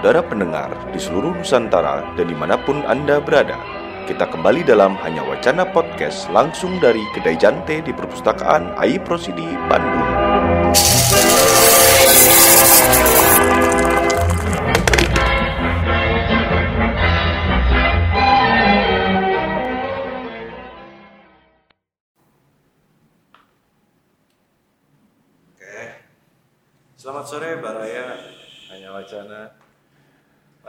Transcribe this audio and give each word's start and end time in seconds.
saudara 0.00 0.24
pendengar 0.24 0.72
di 0.88 0.96
seluruh 0.96 1.36
Nusantara 1.36 2.16
dan 2.16 2.24
di 2.24 2.32
mana 2.32 2.56
pun 2.56 2.80
Anda 2.88 3.20
berada. 3.20 3.60
Kita 4.08 4.32
kembali 4.32 4.64
dalam 4.64 4.96
Hanya 5.04 5.20
Wacana 5.28 5.68
Podcast 5.68 6.24
langsung 6.32 6.80
dari 6.80 7.04
Kedai 7.12 7.36
Jante 7.36 7.84
di 7.84 7.92
Perpustakaan 7.92 8.80
AI 8.80 8.96
Prosidi, 9.04 9.44
Bandung. 9.68 10.08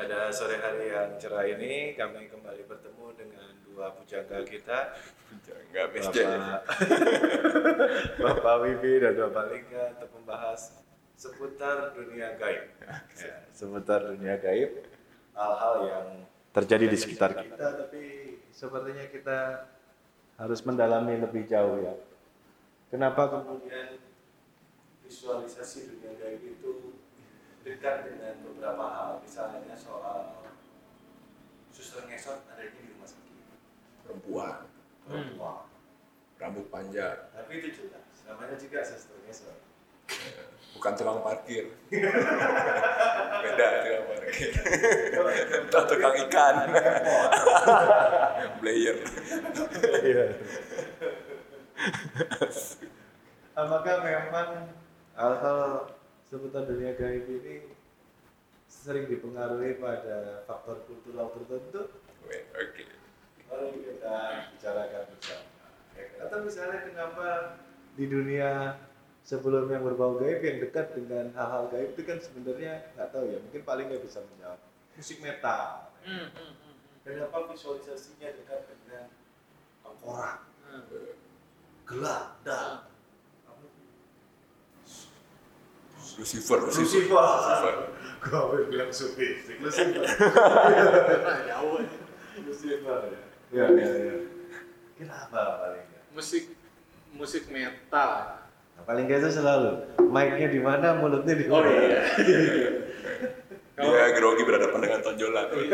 Pada 0.01 0.33
sore 0.33 0.57
hari 0.57 0.89
yang 0.89 1.13
cerah 1.21 1.45
ini 1.45 1.93
kami 1.93 2.25
kembali 2.25 2.65
bertemu 2.65 3.05
dengan 3.21 3.53
dua 3.69 3.93
pujangga 3.93 4.41
kita. 4.49 4.97
Enggak 5.69 5.93
Bapak, 5.93 6.61
Bapak 8.25 8.55
Wibi 8.65 8.97
dan 8.97 9.13
Bapak 9.13 9.45
Lingga 9.53 9.93
untuk 9.93 10.09
membahas 10.17 10.81
seputar 11.13 11.93
dunia 11.93 12.33
gaib. 12.33 12.65
Ya, 13.13 13.45
seputar 13.53 14.09
dunia 14.09 14.41
gaib, 14.41 14.89
hal-hal 15.37 15.75
yang 15.85 16.07
terjadi 16.49 16.85
di 16.89 16.97
sekitar 16.97 17.37
kita, 17.37 17.85
tapi 17.85 18.01
sepertinya 18.49 19.05
kita 19.05 19.69
harus 20.41 20.65
mendalami 20.65 21.21
lebih 21.21 21.45
jauh 21.45 21.77
ya. 21.77 21.93
Kenapa 22.89 23.29
kemudian 23.29 24.01
visualisasi 25.05 25.93
dunia 25.93 26.17
gaib 26.17 26.41
itu 26.41 26.97
dekat 27.61 28.09
dengan 28.09 28.33
beberapa 28.41 28.85
hal, 28.89 29.11
misalnya 29.21 29.77
soal 29.77 30.41
suster 31.69 32.05
ngesot 32.09 32.41
adanya 32.49 32.73
di 32.77 32.89
rumah 32.93 33.07
sakit, 33.07 33.35
perempuan. 34.05 34.65
Perempuan. 35.05 35.69
rambut 36.41 36.65
panjang. 36.73 37.29
Tapi 37.37 37.61
itu 37.61 37.69
jelas, 37.85 38.25
namanya 38.25 38.57
juga 38.57 38.81
suster 38.81 39.17
ngesot. 39.25 39.57
bukan 40.73 40.93
tukang 40.97 41.21
parkir. 41.21 41.69
Beda 43.45 43.65
tukang 43.85 44.05
parkir. 44.09 44.51
Entah 45.61 45.83
tukang 45.85 46.15
ikan. 46.25 46.55
Player. 48.59 48.97
Iya. 50.01 50.25
Apakah 53.53 53.95
memang 54.01 54.49
hal-hal 55.13 55.61
seputar 56.31 56.63
dunia 56.63 56.95
gaib 56.95 57.27
ini 57.27 57.67
sering 58.71 59.11
dipengaruhi 59.11 59.83
pada 59.83 60.47
faktor 60.47 60.79
kultural 60.87 61.27
tertentu? 61.35 61.91
Oke. 62.23 62.87
Mari 63.51 63.83
kita 63.83 64.15
bicarakan 64.55 65.03
bersama. 65.11 65.67
Ya, 65.91 66.07
Atau 66.23 66.47
misalnya 66.47 66.87
kenapa 66.87 67.59
di 67.99 68.07
dunia 68.07 68.79
sebelum 69.27 69.67
yang 69.67 69.83
berbau 69.83 70.15
gaib 70.23 70.39
yang 70.39 70.63
dekat 70.63 70.95
dengan 70.95 71.35
hal-hal 71.35 71.67
gaib 71.67 71.99
itu 71.99 72.03
kan 72.07 72.23
sebenarnya 72.23 72.95
nggak 72.95 73.11
tahu 73.11 73.27
ya 73.27 73.37
mungkin 73.43 73.61
paling 73.67 73.91
nggak 73.91 74.03
bisa 74.07 74.23
menjawab. 74.23 74.59
Musik 74.95 75.19
metal. 75.19 75.91
Kenapa 77.03 77.37
visualisasinya 77.51 78.31
dekat 78.39 78.71
dengan 78.71 79.11
tengkorak 79.83 80.47
gelap 81.83 82.39
dan 82.47 82.87
Lucifer 86.19 86.57
Lucifer. 86.61 87.09
Lucifer. 87.09 87.75
Gue 88.21 88.59
bilang 88.69 88.91
sufistik 88.93 89.57
Lucifer. 89.61 90.05
Jauh 91.49 91.81
Lucifer. 92.45 93.01
Ya 93.51 93.65
ya 93.67 93.89
ya 93.89 94.15
kenapa 95.01 95.41
paling 95.65 95.85
musik 96.13 96.43
musik 97.17 97.43
metal. 97.49 98.41
Nah, 98.77 98.83
paling 98.87 99.05
nggak 99.09 99.19
itu 99.25 99.29
selalu 99.41 99.71
mic-nya 100.09 100.47
di 100.47 100.61
mana, 100.61 100.95
mulutnya 100.97 101.33
di 101.35 101.45
oh 101.49 101.59
mana. 101.59 101.69
iya. 101.69 102.01
Dia 103.81 104.13
grogi 104.13 104.45
berhadapan 104.45 104.79
dengan 104.85 105.01
tonjolan 105.01 105.45
Itu 105.57 105.65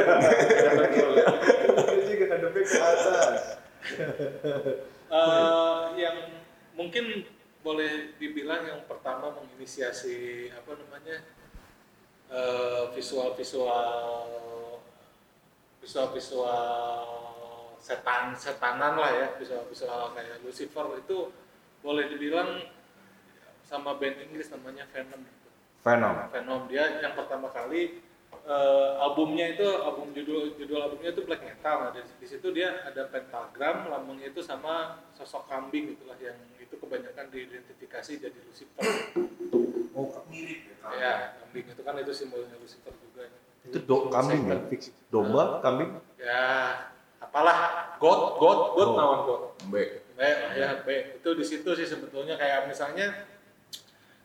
juga 2.08 2.26
ngadepnya 2.32 2.64
ke 2.64 2.78
atas. 2.80 3.42
Eh, 5.08 5.82
yang 6.00 6.16
mungkin 6.76 7.28
boleh 7.68 8.16
dibilang 8.16 8.64
yang 8.64 8.82
pertama 8.88 9.28
menginisiasi 9.36 10.48
apa 10.56 10.72
namanya 10.80 11.20
eh, 12.32 12.84
visual 12.96 13.36
visual 13.36 14.24
visual 15.84 16.08
visual 16.16 17.04
setan 17.84 18.32
setanan 18.40 18.96
lah 18.96 19.12
ya 19.12 19.28
visual 19.36 19.68
visual 19.68 20.16
kayak 20.16 20.40
Lucifer 20.48 20.88
itu 20.96 21.28
boleh 21.84 22.08
dibilang 22.08 22.64
sama 23.68 24.00
band 24.00 24.16
Inggris 24.24 24.48
namanya 24.48 24.88
Venom. 24.88 25.28
Venom. 25.84 26.16
Venom. 26.32 26.62
Dia 26.72 27.04
yang 27.04 27.20
pertama 27.20 27.52
kali 27.52 28.00
eh, 28.48 28.92
albumnya 29.04 29.52
itu 29.52 29.68
album 29.84 30.16
judul 30.16 30.56
judul 30.56 30.80
albumnya 30.88 31.12
itu 31.12 31.28
black 31.28 31.44
metal. 31.44 31.84
Nah 31.84 31.92
di, 31.92 32.00
di 32.00 32.28
situ 32.32 32.48
dia 32.56 32.80
ada 32.88 33.12
pentagram 33.12 33.92
lambangnya 33.92 34.32
itu 34.32 34.40
sama 34.40 35.04
sosok 35.20 35.52
kambing 35.52 36.00
itulah 36.00 36.16
yang 36.24 36.40
itu 36.68 36.76
kebanyakan 36.76 37.26
diidentifikasi 37.32 38.12
jadi 38.20 38.38
Lucifer. 38.44 38.84
Oh, 39.96 40.12
mirip 40.28 40.68
ya. 40.68 40.92
ya 40.94 41.14
kambing. 41.40 41.66
Itu 41.66 41.82
kan 41.82 41.96
itu 41.98 42.12
simbolnya 42.12 42.54
Lucifer 42.56 42.92
juga. 42.94 43.32
Itu 43.64 43.78
do 43.82 44.12
kambing 44.12 44.42
ya. 44.46 44.58
Domba, 45.08 45.64
kambing. 45.64 45.96
ya 46.20 46.44
apalah. 47.18 47.58
God 47.98 48.38
God 48.38 48.60
God 48.76 48.88
Oh. 48.88 48.96
nawan 48.96 49.20
God. 49.24 49.42
B. 49.66 49.76
B 50.14 50.20
ya 50.54 50.84
B. 50.84 50.88
Itu 51.18 51.34
di 51.34 51.42
situ 51.42 51.70
sih 51.74 51.88
sebetulnya 51.88 52.36
kayak 52.36 52.68
misalnya 52.68 53.26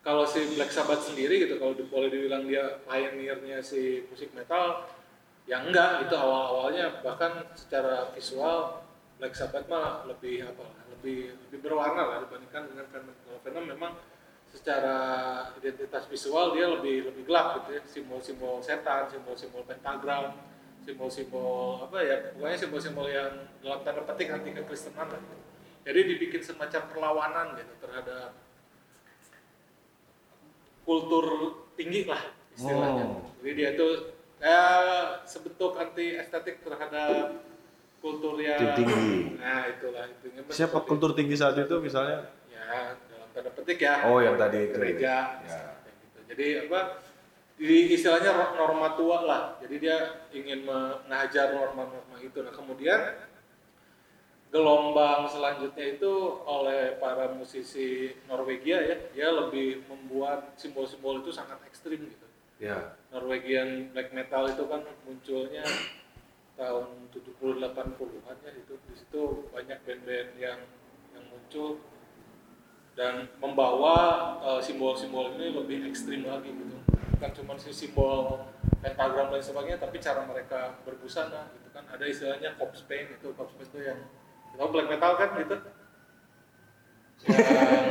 kalau 0.02 0.26
si 0.26 0.42
Black 0.52 0.68
Sabbath 0.68 1.06
sendiri 1.06 1.46
gitu 1.46 1.56
kalau 1.56 1.72
di- 1.72 1.86
boleh 1.86 2.10
dibilang 2.10 2.42
dia 2.42 2.82
pioneernya 2.82 3.62
si 3.62 4.02
musik 4.10 4.34
metal 4.34 4.82
ya 5.46 5.62
enggak. 5.62 6.04
Itu 6.04 6.18
awal 6.18 6.42
awalnya 6.50 7.00
bahkan 7.00 7.46
secara 7.54 8.10
visual 8.12 8.81
Black 9.22 9.38
Sabbath 9.38 9.70
mah 9.70 10.02
lebih 10.10 10.42
apa 10.42 10.66
lebih 10.98 11.30
lebih 11.46 11.58
berwarna 11.62 12.02
lah 12.10 12.18
dibandingkan 12.26 12.74
dengan 12.74 12.90
Venom 12.90 13.14
kalau 13.22 13.38
Venom 13.46 13.64
memang 13.70 13.92
secara 14.50 14.98
identitas 15.62 16.10
visual 16.10 16.50
dia 16.58 16.66
lebih 16.66 17.06
lebih 17.06 17.30
gelap 17.30 17.62
gitu 17.62 17.78
ya 17.78 17.82
simbol-simbol 17.86 18.58
setan 18.58 19.06
simbol-simbol 19.06 19.62
pentagram 19.62 20.34
simbol-simbol 20.82 21.86
apa 21.86 22.02
ya 22.02 22.34
pokoknya 22.34 22.58
simbol-simbol 22.66 23.06
yang 23.06 23.46
dalam 23.62 23.86
tanda 23.86 24.02
petik 24.02 24.26
anti 24.34 24.58
kekristenan 24.58 25.06
lah 25.06 25.20
gitu. 25.22 25.36
jadi 25.86 26.00
dibikin 26.02 26.42
semacam 26.42 26.82
perlawanan 26.90 27.46
gitu 27.62 27.78
terhadap 27.78 28.34
kultur 30.82 31.26
tinggi 31.78 32.10
lah 32.10 32.26
istilahnya 32.58 33.06
Oh. 33.06 33.22
jadi 33.38 33.52
dia 33.54 33.68
itu 33.78 33.88
kayak 34.42 35.22
sebentuk 35.30 35.78
anti 35.78 36.18
estetik 36.18 36.58
terhadap 36.66 37.51
kultur 38.02 38.34
yang 38.36 38.74
Tinggi. 38.74 39.38
nah 39.38 39.62
itulah 39.64 40.04
intinya 40.04 40.42
Siapa 40.50 40.82
kultur 40.82 41.14
tinggi 41.14 41.32
saat 41.32 41.54
itu 41.54 41.78
misalnya? 41.78 42.26
ya 42.50 42.98
dalam 42.98 43.28
tanda 43.30 43.50
petik 43.54 43.78
ya 43.78 44.02
Oh, 44.04 44.18
yang 44.18 44.34
tadi 44.34 44.66
itu. 44.66 44.74
gereja 44.74 45.38
Ya. 45.40 45.78
gitu. 46.02 46.18
jadi 46.28 46.46
apa 46.66 46.80
di 47.54 47.94
istilahnya 47.94 48.34
norma 48.52 48.98
tua 48.98 49.22
lah 49.22 49.42
jadi 49.62 49.74
dia 49.78 49.96
ingin 50.34 50.66
mengajar 50.66 51.54
norma-norma 51.54 52.18
itu 52.18 52.42
nah 52.42 52.50
kemudian 52.50 53.00
gelombang 54.50 55.24
selanjutnya 55.24 55.96
itu 55.96 56.12
oleh 56.44 57.00
para 57.00 57.32
musisi 57.32 58.12
Norwegia 58.28 58.78
ya 58.82 58.96
dia 59.08 59.28
lebih 59.32 59.80
membuat 59.88 60.52
simbol-simbol 60.58 61.22
itu 61.22 61.30
sangat 61.30 61.56
ekstrim 61.64 62.02
gitu 62.04 62.26
Ya. 62.62 62.94
Norwegian 63.10 63.90
black 63.90 64.14
metal 64.14 64.46
itu 64.46 64.62
kan 64.70 64.86
munculnya 65.02 65.66
tahun 66.56 67.08
70 67.08 67.64
80-an 67.64 68.36
ya 68.44 68.52
itu 68.52 68.74
di 68.84 68.94
situ 68.94 69.48
banyak 69.48 69.78
band-band 69.88 70.30
yang 70.36 70.60
yang 71.12 71.24
muncul 71.32 71.80
dan 72.92 73.24
membawa 73.40 73.96
eh, 74.44 74.60
simbol-simbol 74.60 75.32
ini 75.40 75.56
lebih 75.56 75.88
ekstrim 75.88 76.28
lagi 76.28 76.52
gitu. 76.52 76.76
Bukan 77.16 77.30
cuma 77.40 77.52
si 77.56 77.72
simbol 77.72 78.44
pentagram 78.84 79.32
dan 79.32 79.40
sebagainya 79.40 79.80
tapi 79.80 79.96
cara 80.02 80.26
mereka 80.28 80.76
berbusana 80.84 81.48
gitu 81.56 81.68
kan. 81.72 81.88
Ada 81.88 82.04
istilahnya 82.04 82.52
corpse 82.60 82.84
paint 82.84 83.08
itu 83.16 83.32
corpse 83.32 83.56
paint 83.56 83.70
itu 83.72 83.80
yang 83.88 83.98
tahu 84.60 84.68
black 84.68 84.88
metal 84.92 85.12
kan 85.16 85.30
gitu? 85.40 85.56
Yang 87.32 87.88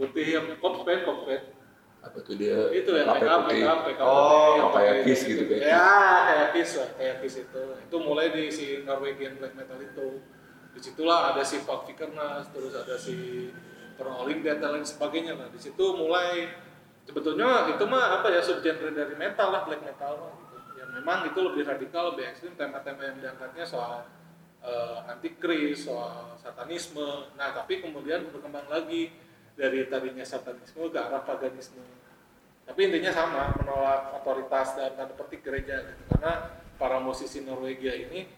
putih 0.00 0.26
yang 0.40 0.46
corpse 0.56 0.84
paint 0.88 1.02
corpse 1.04 1.26
paint 1.28 1.44
apa 1.98 2.18
tuh 2.22 2.34
dia? 2.38 2.70
Itu 2.70 2.94
ya 2.94 3.04
make 3.10 3.26
up 3.26 3.42
make 3.50 3.66
up 3.66 3.80
make 3.82 3.98
up 3.98 4.06
Oh, 4.06 4.70
kayak 4.70 5.02
Kiss 5.02 5.26
itu. 5.26 5.34
gitu, 5.34 5.42
kayak 5.50 5.66
ya 5.66 5.90
kayak 6.24 6.48
Kiss 6.54 6.70
lah 6.78 6.90
kayak 6.94 7.16
Kiss 7.22 7.34
itu. 7.42 7.62
Itu 7.74 7.96
mulai 7.98 8.26
di 8.30 8.44
si 8.48 8.66
Norwegian 8.86 9.38
black 9.42 9.54
metal 9.58 9.78
itu. 9.82 10.22
Di 10.74 10.80
situlah 10.80 11.34
ada 11.34 11.42
si 11.42 11.58
Fuck 11.66 11.90
Vikernas 11.90 12.54
terus 12.54 12.72
ada 12.78 12.94
si 12.94 13.50
Rolling 13.98 14.46
Dead 14.46 14.62
dan 14.62 14.78
lain 14.78 14.86
sebagainya 14.86 15.34
lah. 15.34 15.50
Di 15.50 15.58
situ 15.58 15.84
mulai 15.98 16.54
sebetulnya 17.02 17.66
itu 17.74 17.84
mah 17.90 18.22
apa 18.22 18.30
ya 18.30 18.40
subgenre 18.44 18.94
dari 18.94 19.18
metal 19.18 19.50
lah 19.50 19.66
black 19.66 19.82
metal 19.82 20.12
mah 20.22 20.32
gitu. 20.38 20.56
ya 20.78 20.84
memang 20.92 21.26
itu 21.26 21.38
lebih 21.42 21.66
radikal 21.66 22.14
lebih 22.14 22.30
ekstrim. 22.30 22.54
Tema-tema 22.54 23.10
yang 23.10 23.18
diangkatnya 23.18 23.66
soal 23.66 24.06
uh, 24.62 25.02
antikris 25.10 25.82
soal 25.82 26.38
satanisme. 26.38 27.34
Nah 27.34 27.50
tapi 27.50 27.82
kemudian 27.82 28.30
berkembang 28.30 28.70
lagi 28.70 29.10
dari 29.58 29.90
tadinya 29.90 30.22
satanisme 30.22 30.86
ke 30.86 30.98
arah 31.02 31.26
paganisme 31.26 31.82
tapi 32.62 32.86
intinya 32.86 33.10
sama 33.10 33.42
menolak 33.58 34.22
otoritas 34.22 34.78
dan 34.78 34.94
tanda 34.94 35.16
petik 35.18 35.42
gereja 35.42 35.82
gitu. 35.82 36.02
karena 36.14 36.62
para 36.78 37.02
musisi 37.02 37.42
Norwegia 37.42 37.90
ini 37.96 38.30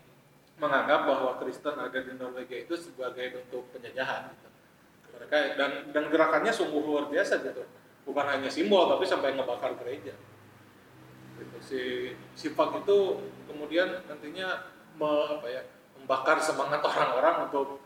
menganggap 0.56 1.04
bahwa 1.04 1.36
Kristen 1.36 1.76
ada 1.76 1.98
di 2.00 2.16
Norwegia 2.16 2.64
itu 2.64 2.72
sebagai 2.72 3.36
bentuk 3.36 3.68
penjajahan 3.76 4.32
gitu. 4.32 4.48
mereka 5.12 5.36
dan 5.60 5.70
dan 5.92 6.04
gerakannya 6.08 6.52
sungguh 6.56 6.80
luar 6.80 7.12
biasa 7.12 7.44
gitu 7.44 7.68
bukan 8.08 8.24
hanya 8.24 8.48
simbol 8.48 8.88
tapi 8.88 9.04
sampai 9.04 9.36
ngebakar 9.36 9.76
gereja 9.76 10.16
gitu. 11.36 11.56
si 11.60 11.80
sifat 12.32 12.80
itu 12.80 13.28
kemudian 13.44 14.08
nantinya 14.08 14.72
me, 14.96 15.10
apa 15.36 15.46
ya 15.52 15.62
membakar 16.00 16.40
semangat 16.40 16.80
orang-orang 16.80 17.50
untuk 17.50 17.76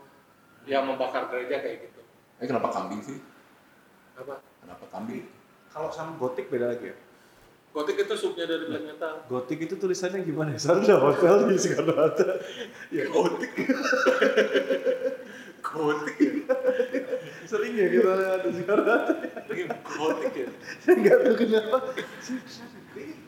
ya 0.63 0.79
membakar 0.79 1.27
gereja 1.27 1.59
kayak 1.59 1.89
gitu 1.89 1.94
Eh 2.35 2.45
kenapa 2.45 2.67
kambing 2.69 3.01
sih? 3.01 3.17
apa 4.15 4.39
Kenapa 4.59 4.85
kambing? 4.89 5.25
Kalau 5.67 5.89
sama 5.89 6.15
gotik 6.15 6.47
beda 6.47 6.69
lagi 6.69 6.87
ya? 6.87 6.95
gotik 7.69 7.99
itu 7.99 8.13
subnya 8.15 8.47
dari 8.47 8.65
black 8.65 8.83
metal 8.87 9.13
Gotik 9.27 9.59
itu 9.61 9.75
tulisannya 9.75 10.21
gimana? 10.21 10.55
Soalnya 10.55 10.95
ada 10.95 11.01
hotel 11.01 11.33
di 11.45 11.55
Soekarno 11.57 11.93
Hatta. 11.93 12.25
Ya 12.87 13.03
gotik. 13.05 13.51
gotik 15.65 16.15
ya 16.15 16.31
Sering 17.43 17.73
ya 17.75 17.85
kita 17.89 18.11
di 18.41 18.49
Soekarno 18.53 18.83
Hatta. 18.87 19.13
gotik 19.83 20.33
ya 20.33 20.47
Saya 20.79 20.93
nggak 20.95 21.17
tahu 21.19 21.35
kenapa. 21.35 21.77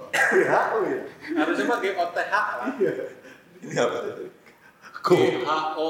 WHO 0.07 0.77
ya? 0.86 1.00
harusnya 1.36 1.65
mah 1.68 1.77
GOTH 1.77 2.18
lah 2.31 2.71
Iya. 2.80 2.92
Ini 3.60 3.75
apa? 3.75 3.98
G 5.03 5.10
H 5.44 5.51
O 5.75 5.88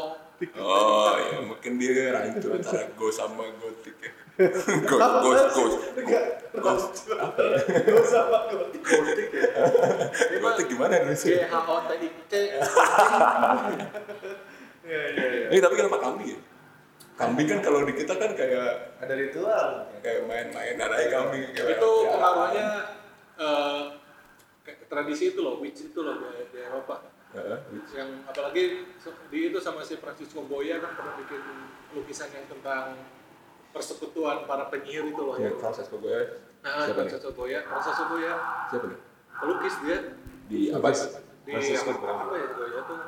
Oh 0.53 1.17
ya 1.17 1.41
mungkin 1.41 1.71
dia 1.75 2.13
rancu 2.13 2.53
antara 2.53 2.85
go 2.93 3.09
sama 3.09 3.49
gotik 3.57 3.97
ya. 3.97 4.11
Go, 4.85 5.01
ghost, 5.01 5.49
ghost, 5.49 5.77
ghost. 6.53 7.09
Apa 7.09 7.41
ya? 7.41 7.57
Usah 7.89 8.29
pak 8.29 8.41
gotik. 8.53 8.81
gotik 8.85 9.33
ya 9.33 9.49
Ini 10.29 10.37
Gotik 10.45 10.65
gimana 10.69 10.93
G 10.93 11.01
Indonesia? 11.01 11.49
H 11.49 11.55
O 11.57 11.75
T 11.81 11.91
I 11.97 12.09
C 12.29 12.33
Iya 14.87 15.01
iya 15.09 15.25
iya. 15.25 15.47
Eh 15.49 15.59
tapi 15.59 15.73
kenapa 15.73 15.97
kambing 15.97 16.29
ya? 16.31 16.39
Kambing 17.17 17.47
kan 17.49 17.59
kalau 17.59 17.81
di 17.81 17.97
kita 17.97 18.13
kan 18.13 18.31
kayak 18.37 19.01
Ada 19.01 19.13
ritual. 19.17 19.67
kayak 20.05 20.21
main-main 20.29 20.77
ada 20.77 20.95
kambing 21.09 21.43
kayak 21.51 21.81
itu 21.81 21.89
ya. 21.97 22.09
pengaruhnya 22.13 22.67
eh, 23.35 23.81
kayak 24.61 24.77
tradisi 24.85 25.33
itu 25.33 25.39
loh 25.41 25.57
witch 25.57 25.89
itu 25.89 25.99
loh 25.99 26.13
di, 26.21 26.29
di 26.53 26.59
Eropa 26.61 27.01
Heeh. 27.27 27.59
yang 27.91 28.09
apalagi 28.23 28.87
di 29.27 29.39
itu 29.45 29.59
sama 29.59 29.83
si 29.83 29.95
Francisco 29.95 30.47
Goya 30.47 30.79
kan 30.79 30.95
pernah 30.95 31.13
bikin 31.17 31.41
lukisan 31.91 32.31
yang 32.31 32.47
tentang 32.47 32.95
persekutuan 33.69 34.47
para 34.47 34.71
penyihir 34.71 35.11
itu 35.11 35.21
loh 35.21 35.35
Ya, 35.35 35.51
kok 35.51 35.75
gue 35.99 36.19
nah 36.63 36.83
siapa 36.83 37.03
nih? 37.03 37.11
Francisco 37.11 37.29
Goya 37.35 37.59
Francisco 37.63 38.03
Siapa 38.67 38.85
nih? 38.87 38.99
pelukis 39.37 39.75
dia 39.83 39.97
Di 40.47 40.59
apa? 40.71 40.87
di 41.43 41.51
Francisco 41.53 41.91
apa, 41.93 42.07
apa 42.25 42.35
ya 42.35 42.47
Goya 42.49 42.81
tuh 42.83 42.99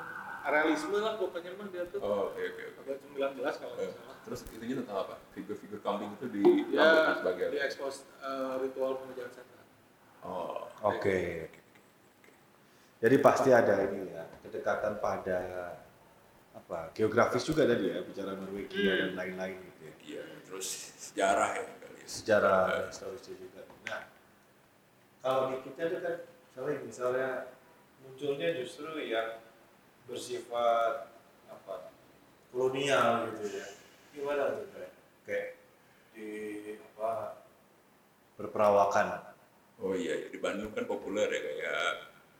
realisme 0.49 0.97
lah 0.97 1.13
pokoknya 1.15 1.51
mah 1.55 1.67
dia 1.69 1.83
tuh 1.87 1.99
Oh, 2.01 2.29
oke 2.29 2.41
oke 2.41 2.63
oke. 2.75 2.79
abad 2.81 2.97
19 3.37 3.61
kalau 3.61 3.75
Eh, 3.77 3.87
nggak 3.87 3.93
salah 3.95 4.15
Terus 4.19 4.39
itunya 4.51 4.75
tentang 4.77 4.97
apa? 4.99 5.15
Figur-figur 5.31 5.79
kambing 5.79 6.11
itu 6.13 6.25
di 6.27 6.41
ya 6.69 7.15
sebagai 7.15 7.45
di 7.49 7.59
expose 7.59 8.03
eh, 8.19 8.53
ritual 8.59 8.99
pemujaan 8.99 9.31
setan 9.31 9.63
Oh, 10.19 10.67
Oke. 10.83 11.47
Jadi 12.99 13.15
pasti 13.23 13.49
ada 13.55 13.79
ini 13.87 14.11
ya 14.11 14.27
kedekatan 14.43 14.99
pada 14.99 15.39
apa 16.51 16.91
geografis 16.91 17.47
juga 17.47 17.63
tadi 17.63 17.95
ya 17.95 18.03
bicara 18.03 18.35
Norwegia 18.35 19.07
dan 19.07 19.11
lain-lain 19.15 19.55
gitu 19.55 19.81
ya. 19.87 19.93
iya. 20.03 20.23
Terus 20.43 20.67
sejarah 20.99 21.49
ya 21.55 21.63
kali 21.79 21.97
ya. 22.03 22.07
Sejarah 22.07 22.61
dan 22.67 22.83
historisnya 22.91 23.35
juga. 23.39 23.61
Nah 23.87 24.03
kalau 25.23 25.41
di 25.55 25.57
kita 25.63 25.81
itu 25.87 25.97
kan 26.03 26.15
misalnya, 26.51 26.75
misalnya 26.83 27.29
munculnya 28.03 28.49
justru 28.59 28.89
yang 28.99 29.39
bersifat 30.03 31.07
apa 31.47 31.95
kolonial 32.51 33.31
gitu 33.31 33.63
ya. 33.63 33.67
Gimana 34.11 34.59
tuh 34.59 34.67
kayak 35.23 35.55
di 36.11 36.27
apa 36.99 37.39
berperawakan 38.35 39.29
Oh 39.79 39.95
iya, 39.95 40.27
di 40.27 40.35
Bandung 40.43 40.75
kan 40.75 40.83
populer 40.83 41.31
ya 41.31 41.39
kayak 41.39 41.93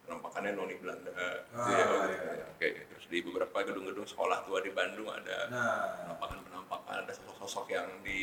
penampakannya 0.10 0.52
noni 0.52 0.76
Belanda. 0.76 1.14
gitu 1.14 1.54
Ah, 1.54 1.70
ya. 1.70 1.86
iya. 2.34 2.46
Oke, 2.50 2.68
terus 2.90 3.06
di 3.06 3.22
beberapa 3.22 3.62
gedung-gedung 3.62 4.04
sekolah 4.04 4.42
tua 4.42 4.60
di 4.60 4.74
Bandung 4.74 5.06
ada 5.06 5.46
Nah, 5.48 5.86
penampakan-penampakan, 6.04 7.06
ada 7.06 7.14
sosok-sosok 7.14 7.66
yang 7.70 7.88
di 8.02 8.22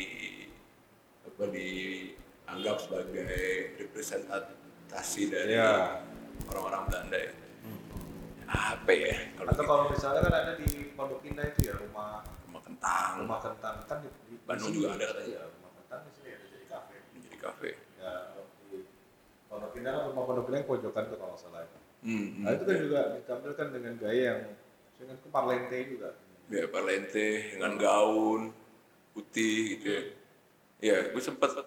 apa 1.23 1.43
dianggap 1.47 2.77
sebagai 2.77 3.39
representasi 3.77 5.21
dari 5.27 5.55
Iya. 5.55 6.03
orang-orang 6.45 6.83
Belanda 6.85 7.17
ya. 7.17 7.31
Apa 8.47 8.91
ya? 8.91 9.11
Kalau 9.33 9.49
atau 9.49 9.59
gitu, 9.59 9.63
kalau 9.65 9.85
misalnya 9.89 10.21
kan 10.23 10.33
ada 10.33 10.53
di 10.55 10.69
Pondok 10.91 11.19
Indah 11.23 11.45
itu 11.45 11.67
ya 11.67 11.75
rumah 11.75 12.23
rumah 12.47 12.61
kentang, 12.63 13.11
rumah 13.19 13.39
kentang 13.39 13.75
kan 13.83 13.97
di, 13.99 14.07
di 14.23 14.35
Bandung 14.43 14.71
juga 14.71 14.95
ada 14.95 15.03
katanya. 15.11 15.27
Iya, 15.27 15.41
rumah 15.51 15.71
kentang 15.75 15.99
di 16.03 16.11
sini 16.13 16.29
ada 16.31 16.45
jadi 16.47 16.65
kafe. 16.65 16.95
jadi 17.17 17.37
kafe. 17.37 17.69
Ya, 19.57 19.65
Pondok 19.65 19.73
Indah 19.81 19.91
kan 19.97 20.03
rumah 20.13 20.23
Pondok 20.29 20.45
Indah 20.53 20.59
yang 20.61 20.69
pojokan 20.69 21.03
tuh 21.09 21.17
kalau 21.17 21.33
nggak 21.33 21.41
salah. 21.41 21.65
Hmm, 22.05 22.45
Nah 22.45 22.51
itu 22.53 22.63
kan 22.69 22.77
juga 22.77 23.01
ditampilkan 23.17 23.67
dengan 23.73 23.93
gaya 23.97 24.21
yang 24.21 24.39
dengan 25.01 25.15
ke 25.17 25.27
parlente 25.33 25.77
juga. 25.89 26.09
ya 26.47 26.63
parlente 26.71 27.27
dengan 27.57 27.73
gaun 27.75 28.41
putih 29.11 29.57
gitu 29.75 29.87
ya. 29.89 30.01
Ya, 30.77 30.97
gue 31.09 31.19
sempet 31.19 31.49
pas 31.49 31.65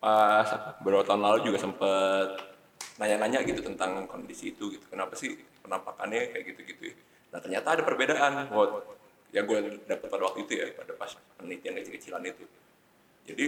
apa, 0.00 0.80
beberapa 0.80 1.04
tahun 1.04 1.20
lalu 1.20 1.52
juga 1.52 1.60
sempet 1.60 2.28
nanya-nanya 2.96 3.44
gitu 3.44 3.60
tentang 3.60 4.08
kondisi 4.08 4.56
itu 4.56 4.72
gitu. 4.72 4.84
Kenapa 4.88 5.12
sih 5.12 5.36
penampakannya 5.60 6.32
kayak 6.32 6.44
gitu-gitu 6.56 6.82
ya. 6.90 6.94
Nah 7.36 7.38
ternyata 7.44 7.76
ada 7.76 7.82
perbedaan. 7.84 8.48
Wah, 8.48 8.80
yang 9.30 9.44
gue 9.44 9.76
dapat 9.84 10.08
pada 10.08 10.24
waktu 10.24 10.40
itu 10.48 10.52
ya, 10.56 10.66
pada 10.72 10.92
pas 10.96 11.12
penelitian 11.36 11.76
kecil-kecilan 11.78 12.22
itu. 12.24 12.44
Jadi 13.28 13.44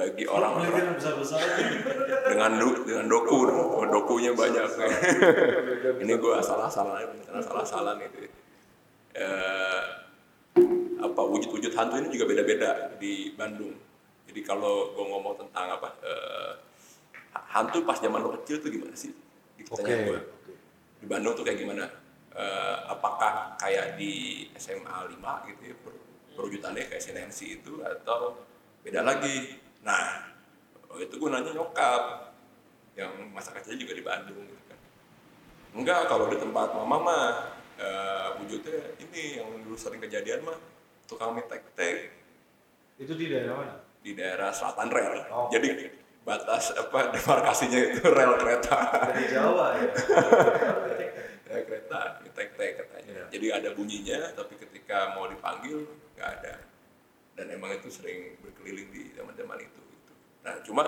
bagi 0.00 0.24
orang-orang 0.24 0.96
besar-besar. 0.96 1.44
dengan 2.24 2.56
du- 2.56 2.80
dengan 2.88 3.04
doku, 3.04 3.44
oh, 3.52 3.84
dokunya 3.84 4.32
banyak. 4.32 4.64
Ini 6.02 6.12
gue 6.16 6.32
asal-asalan, 6.40 7.20
asal-asalan 7.28 8.00
itu. 8.00 8.32
Eh, 9.12 9.82
apa 11.00 11.20
wujud-wujud 11.20 11.72
hantu 11.76 11.98
ini 11.98 12.08
juga 12.08 12.24
beda-beda 12.32 12.96
di 12.96 13.34
Bandung. 13.36 13.76
Jadi 14.24 14.40
kalau 14.40 14.94
gue 14.96 15.04
ngomong 15.04 15.34
tentang 15.36 15.76
apa 15.76 15.88
eh, 16.00 16.52
hantu 17.50 17.84
pas 17.84 17.98
zaman 18.00 18.22
lo 18.24 18.32
kecil 18.40 18.62
tuh 18.64 18.70
gimana 18.72 18.96
sih? 18.96 19.12
Gitu 19.60 19.68
Oke. 19.74 19.84
tanya 19.84 19.96
gue. 20.08 20.18
Di 21.02 21.06
Bandung 21.10 21.36
tuh 21.36 21.44
kayak 21.44 21.60
gimana? 21.60 21.84
Eh, 22.32 22.76
apakah 22.88 23.58
kayak 23.58 23.98
di 24.00 24.46
SMA 24.56 25.10
5 25.12 25.50
gitu 25.50 25.62
ya 25.66 25.76
per- 25.82 26.00
perwujudannya 26.38 26.88
kayak 26.88 27.02
sinensi 27.02 27.60
itu 27.60 27.82
atau 27.82 28.38
beda 28.80 29.02
lagi? 29.02 29.68
Nah, 29.80 30.28
itu 31.00 31.14
gue 31.16 31.28
nanya 31.32 31.52
nyokap 31.56 32.32
yang 32.98 33.12
masa 33.32 33.54
kecil 33.56 33.78
juga 33.80 33.96
di 33.96 34.04
Bandung 34.04 34.44
gitu 34.44 34.64
kan. 34.68 34.78
Enggak, 35.72 36.10
kalau 36.10 36.28
di 36.28 36.36
tempat 36.36 36.74
mama 36.74 36.96
mah 37.00 37.24
eh, 37.80 38.28
wujudnya 38.42 38.98
ini 39.00 39.40
yang 39.40 39.48
dulu 39.64 39.76
sering 39.78 40.02
kejadian 40.02 40.44
mah 40.44 40.58
tukang 41.08 41.34
mie 41.34 41.46
tek-tek 41.48 42.12
Itu 43.00 43.16
di 43.16 43.32
daerah 43.32 43.54
mana? 43.56 43.74
di 44.00 44.12
daerah 44.16 44.52
selatan 44.52 44.88
rel. 44.92 45.14
Oh. 45.32 45.48
Jadi 45.52 45.88
batas 46.24 46.76
apa 46.76 47.12
demarkasinya 47.16 47.80
itu 47.80 48.04
rel 48.04 48.36
kereta. 48.36 48.78
Dari 49.12 49.24
Jawa 49.32 49.66
ya. 49.80 49.92
kereta 51.68 51.98
mie 52.20 52.32
tek-tek 52.36 52.70
katanya. 52.84 53.12
Iya. 53.16 53.24
Jadi 53.32 53.46
ada 53.48 53.68
bunyinya 53.72 54.20
tapi 54.36 54.54
ketika 54.60 55.16
mau 55.16 55.26
dipanggil 55.26 55.88
nggak 56.16 56.30
ada. 56.40 56.54
Dan 57.40 57.56
emang 57.56 57.72
itu 57.72 57.88
sering 57.88 58.36
berkeliling 58.44 58.92
di 58.92 59.16
zaman-zaman 59.16 59.64
itu 59.64 59.80
gitu. 59.80 60.12
Nah, 60.44 60.60
cuma 60.60 60.84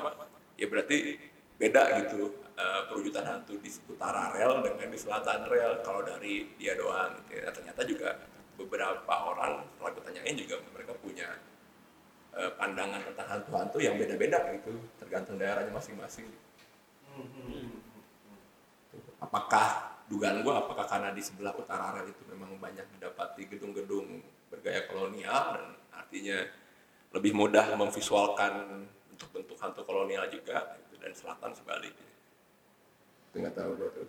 ya 0.60 0.68
berarti 0.68 1.16
beda 1.56 2.04
gitu 2.04 2.36
eh, 2.60 2.82
perwujudan 2.92 3.24
hantu 3.24 3.56
di 3.56 3.72
utara 3.88 4.36
rel 4.36 4.60
dengan 4.60 4.92
di 4.92 4.98
selatan 5.00 5.48
rel 5.48 5.80
kalau 5.80 6.04
dari 6.04 6.52
dia 6.60 6.76
doang 6.76 7.16
gitu 7.24 7.40
ya. 7.40 7.48
Nah, 7.48 7.52
ternyata 7.56 7.80
juga 7.88 8.08
beberapa 8.60 9.14
orang 9.32 9.64
setelah 9.72 9.90
gue 9.96 10.04
tanyain 10.04 10.36
juga 10.36 10.60
mereka 10.76 10.92
punya 11.00 11.28
eh, 12.36 12.50
pandangan 12.60 13.00
tentang 13.12 13.28
hantu-hantu 13.32 13.78
yang 13.80 13.96
beda-beda 13.96 14.38
gitu 14.60 14.76
tergantung 15.00 15.40
daerahnya 15.40 15.72
masing-masing 15.72 16.28
apakah 19.22 19.98
dugaan 20.10 20.44
gue 20.44 20.54
apakah 20.54 20.84
karena 20.84 21.10
di 21.14 21.22
sebelah 21.24 21.56
utara 21.56 21.96
rel 21.96 22.08
itu 22.10 22.22
memang 22.28 22.56
banyak 22.60 22.84
mendapati 22.96 23.48
gedung-gedung 23.48 24.20
bergaya 24.52 24.84
kolonial 24.84 25.56
dan 25.56 25.68
artinya 25.96 26.38
lebih 27.16 27.32
mudah 27.32 27.72
memvisualkan 27.72 28.84
bentuk-bentuk 29.08 29.56
hantu 29.56 29.82
kolonial 29.88 30.28
juga 30.28 30.76
gitu, 30.84 31.00
dan 31.00 31.12
selatan 31.16 31.56
sebaliknya 31.56 32.10
Itu 33.32 33.36
nggak 33.40 33.56
tahu 33.56 33.70
gua 33.80 33.88
tuh. 33.96 34.08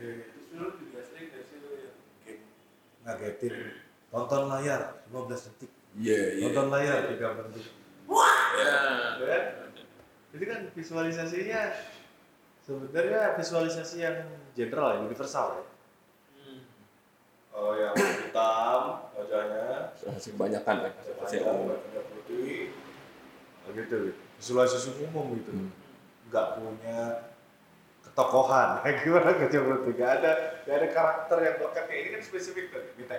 Ya, 0.00 0.24
itu 0.24 0.56
juga 0.56 1.00
sering 1.04 1.28
sih 1.28 1.58
yang 2.24 2.40
ngagetin 3.04 3.54
tonton 4.08 4.42
layar 4.48 5.04
15 5.12 5.46
detik 5.52 5.70
Iya, 5.98 6.22
iya. 6.36 6.44
nonton 6.48 6.68
layar 6.72 6.98
tiga 7.12 7.28
bentuk 7.36 7.64
Ya. 8.58 8.76
Ya? 9.20 9.38
Jadi 10.32 10.44
kan 10.48 10.60
visualisasinya 10.72 11.60
sebenarnya 12.64 13.36
visualisasi 13.36 13.96
yang 14.00 14.16
general 14.56 14.96
ya, 14.96 15.00
universal 15.04 15.60
ya. 15.60 15.64
Kalau 17.58 17.74
yang 17.74 17.90
hitam 17.98 18.82
wajahnya, 19.18 19.90
Masih 19.98 20.30
kebanyakan 20.38 20.74
ya. 20.86 20.90
Masih 21.18 21.38
umum. 21.42 21.74
putih, 22.14 22.70
nah 23.66 23.70
gitu. 23.74 24.14
Visualisasi 24.38 24.94
umum 25.10 25.34
gitu. 25.42 25.50
Hmm. 25.50 25.74
Nggak 26.30 26.46
punya 26.54 27.00
ketokohan. 28.06 28.78
Gimana 29.02 29.34
kerja 29.42 29.58
berarti? 29.58 29.90
Nggak 29.90 30.12
ada, 30.22 30.32
nggak 30.62 30.76
ada 30.78 30.88
karakter 30.94 31.38
yang 31.42 31.54
melekat 31.58 31.84
kayak 31.90 31.98
ini 31.98 32.08
kan 32.14 32.22
spesifik 32.22 32.64
tuh. 32.70 32.82
Kita 32.94 33.14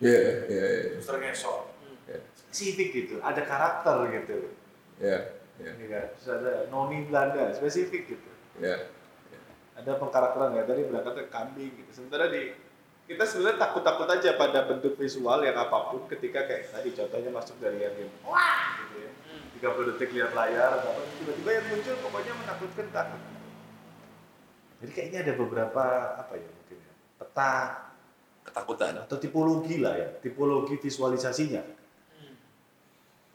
Iya, 0.00 0.20
iya, 0.48 0.64
iya. 0.96 0.96
Ngesot. 1.04 1.68
Iya. 2.08 2.18
Spesifik 2.32 2.88
gitu, 2.96 3.20
ada 3.20 3.44
karakter 3.44 4.08
gitu. 4.08 4.56
Iya, 5.04 5.36
iya. 5.60 5.70
Ini 5.76 5.84
kan, 5.92 6.04
terus 6.16 6.28
ada 6.32 6.52
noni 6.72 7.04
Belanda, 7.12 7.52
spesifik 7.52 8.16
gitu. 8.16 8.28
Iya. 8.56 8.88
ada 9.74 9.98
pengkarakteran 9.98 10.54
ya 10.54 10.62
tadi 10.62 10.86
berangkatnya 10.86 11.26
kambing 11.34 11.74
gitu 11.74 11.90
sementara 11.90 12.30
di 12.30 12.54
kita 13.04 13.20
sebenarnya 13.20 13.60
takut-takut 13.60 14.08
aja 14.08 14.32
pada 14.34 14.64
bentuk 14.64 14.96
visual 14.96 15.44
yang 15.44 15.52
apa 15.54 15.92
pun 15.92 16.08
ketika 16.08 16.48
kayak 16.48 16.72
tadi 16.72 16.88
contohnya 16.90 17.30
masuk 17.30 17.56
dari 17.60 17.78
yang 17.78 17.92
game 17.92 18.14
wah 18.24 18.80
gitu 18.80 18.96
ya 19.04 19.10
30 19.60 19.90
detik 19.92 20.10
lihat 20.12 20.32
layar 20.32 20.80
atau 20.80 20.88
apa 20.90 21.02
tiba-tiba 21.20 21.50
yang 21.52 21.66
muncul 21.68 21.94
pokoknya 22.00 22.32
menakutkan 22.34 22.86
takut 22.90 23.20
jadi 24.80 24.92
kayaknya 24.92 25.18
ada 25.20 25.32
beberapa 25.36 25.84
apa 26.16 26.32
ya 26.34 26.48
mungkin 26.48 26.78
ya 26.80 26.92
peta 27.18 27.52
Ketakutan. 28.44 29.00
atau 29.00 29.16
tipologi 29.16 29.80
lah 29.80 29.96
ya 29.96 30.08
tipologi 30.20 30.76
visualisasinya 30.76 31.64
Hmm. 32.14 32.36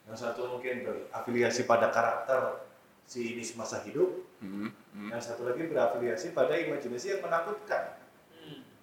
yang 0.08 0.18
satu 0.18 0.48
mungkin 0.48 0.82
berafiliasi 0.82 1.66
pada 1.66 1.90
karakter 1.90 2.66
si 3.04 3.34
ini 3.34 3.44
semasa 3.44 3.82
hidup 3.84 4.26
Hmm. 4.40 4.72
Hmm. 4.96 5.10
yang 5.12 5.20
satu 5.20 5.44
lagi 5.44 5.68
berafiliasi 5.68 6.32
pada 6.32 6.56
imajinasi 6.56 7.12
yang 7.12 7.22
menakutkan. 7.22 7.99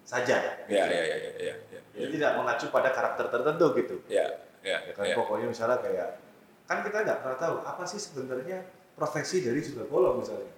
Saja. 0.07 0.35
Iya, 0.71 0.83
iya, 0.87 0.87
iya, 0.87 1.01
iya, 1.03 1.31
iya. 1.35 1.53
iya. 1.67 1.79
Jadi 1.91 2.15
tidak 2.15 2.39
mengacu 2.39 2.71
pada 2.71 2.89
karakter 2.95 3.27
tertentu 3.27 3.65
gitu. 3.75 3.95
Iya, 4.07 4.27
iya, 4.63 4.77
Ya 4.87 4.93
kan 4.95 5.03
iya. 5.03 5.15
pokoknya 5.19 5.51
misalnya 5.51 5.83
kayak 5.83 6.23
kan 6.63 6.79
kita 6.87 6.97
nggak 7.03 7.19
pernah 7.19 7.37
tahu 7.39 7.55
apa 7.67 7.83
sih 7.83 7.99
sebenarnya 7.99 8.63
profesi 8.95 9.43
dari 9.43 9.59
sundel 9.59 9.91
bolong 9.91 10.23
misalnya. 10.23 10.53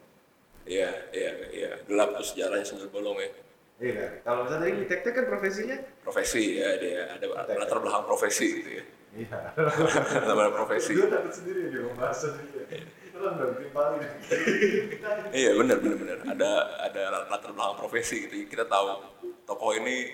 Iya, 0.69 0.91
iya, 1.09 1.31
iya. 1.49 1.71
Gelap 1.89 2.13
tuh 2.13 2.25
sejarahnya 2.29 2.65
sundel 2.65 2.93
bolong 2.93 3.17
ya. 3.17 3.29
Iya 3.79 3.93
kan? 3.95 4.11
Kalau 4.27 4.39
misalnya 4.45 4.63
dari 4.69 4.75
detektif 4.85 5.11
kan 5.15 5.25
profesinya 5.25 5.77
Profesi 6.03 6.43
ya, 6.59 6.69
dia 6.77 7.01
ada 7.15 7.25
latar 7.55 7.79
belakang 7.79 8.05
profesi 8.05 8.47
gitu 8.59 8.69
ya. 8.75 8.83
iya. 9.15 9.39
Latar 10.19 10.35
belakang 10.35 10.55
profesi. 10.61 10.91
Gue 10.93 11.07
takut 11.07 11.33
sendiri 11.33 11.71
dia 11.71 11.81
membahas 11.87 12.17
sendiri. 12.19 12.61
Iya 15.39 15.51
benar 15.59 15.77
benar 15.83 15.97
benar. 15.99 16.17
Ada 16.25 16.51
ada 16.89 17.01
latar 17.29 17.51
belakang 17.53 17.77
profesi 17.77 18.25
gitu. 18.25 18.47
Kita 18.47 18.65
tahu 18.65 18.87
tokoh 19.45 19.75
ini 19.75 20.09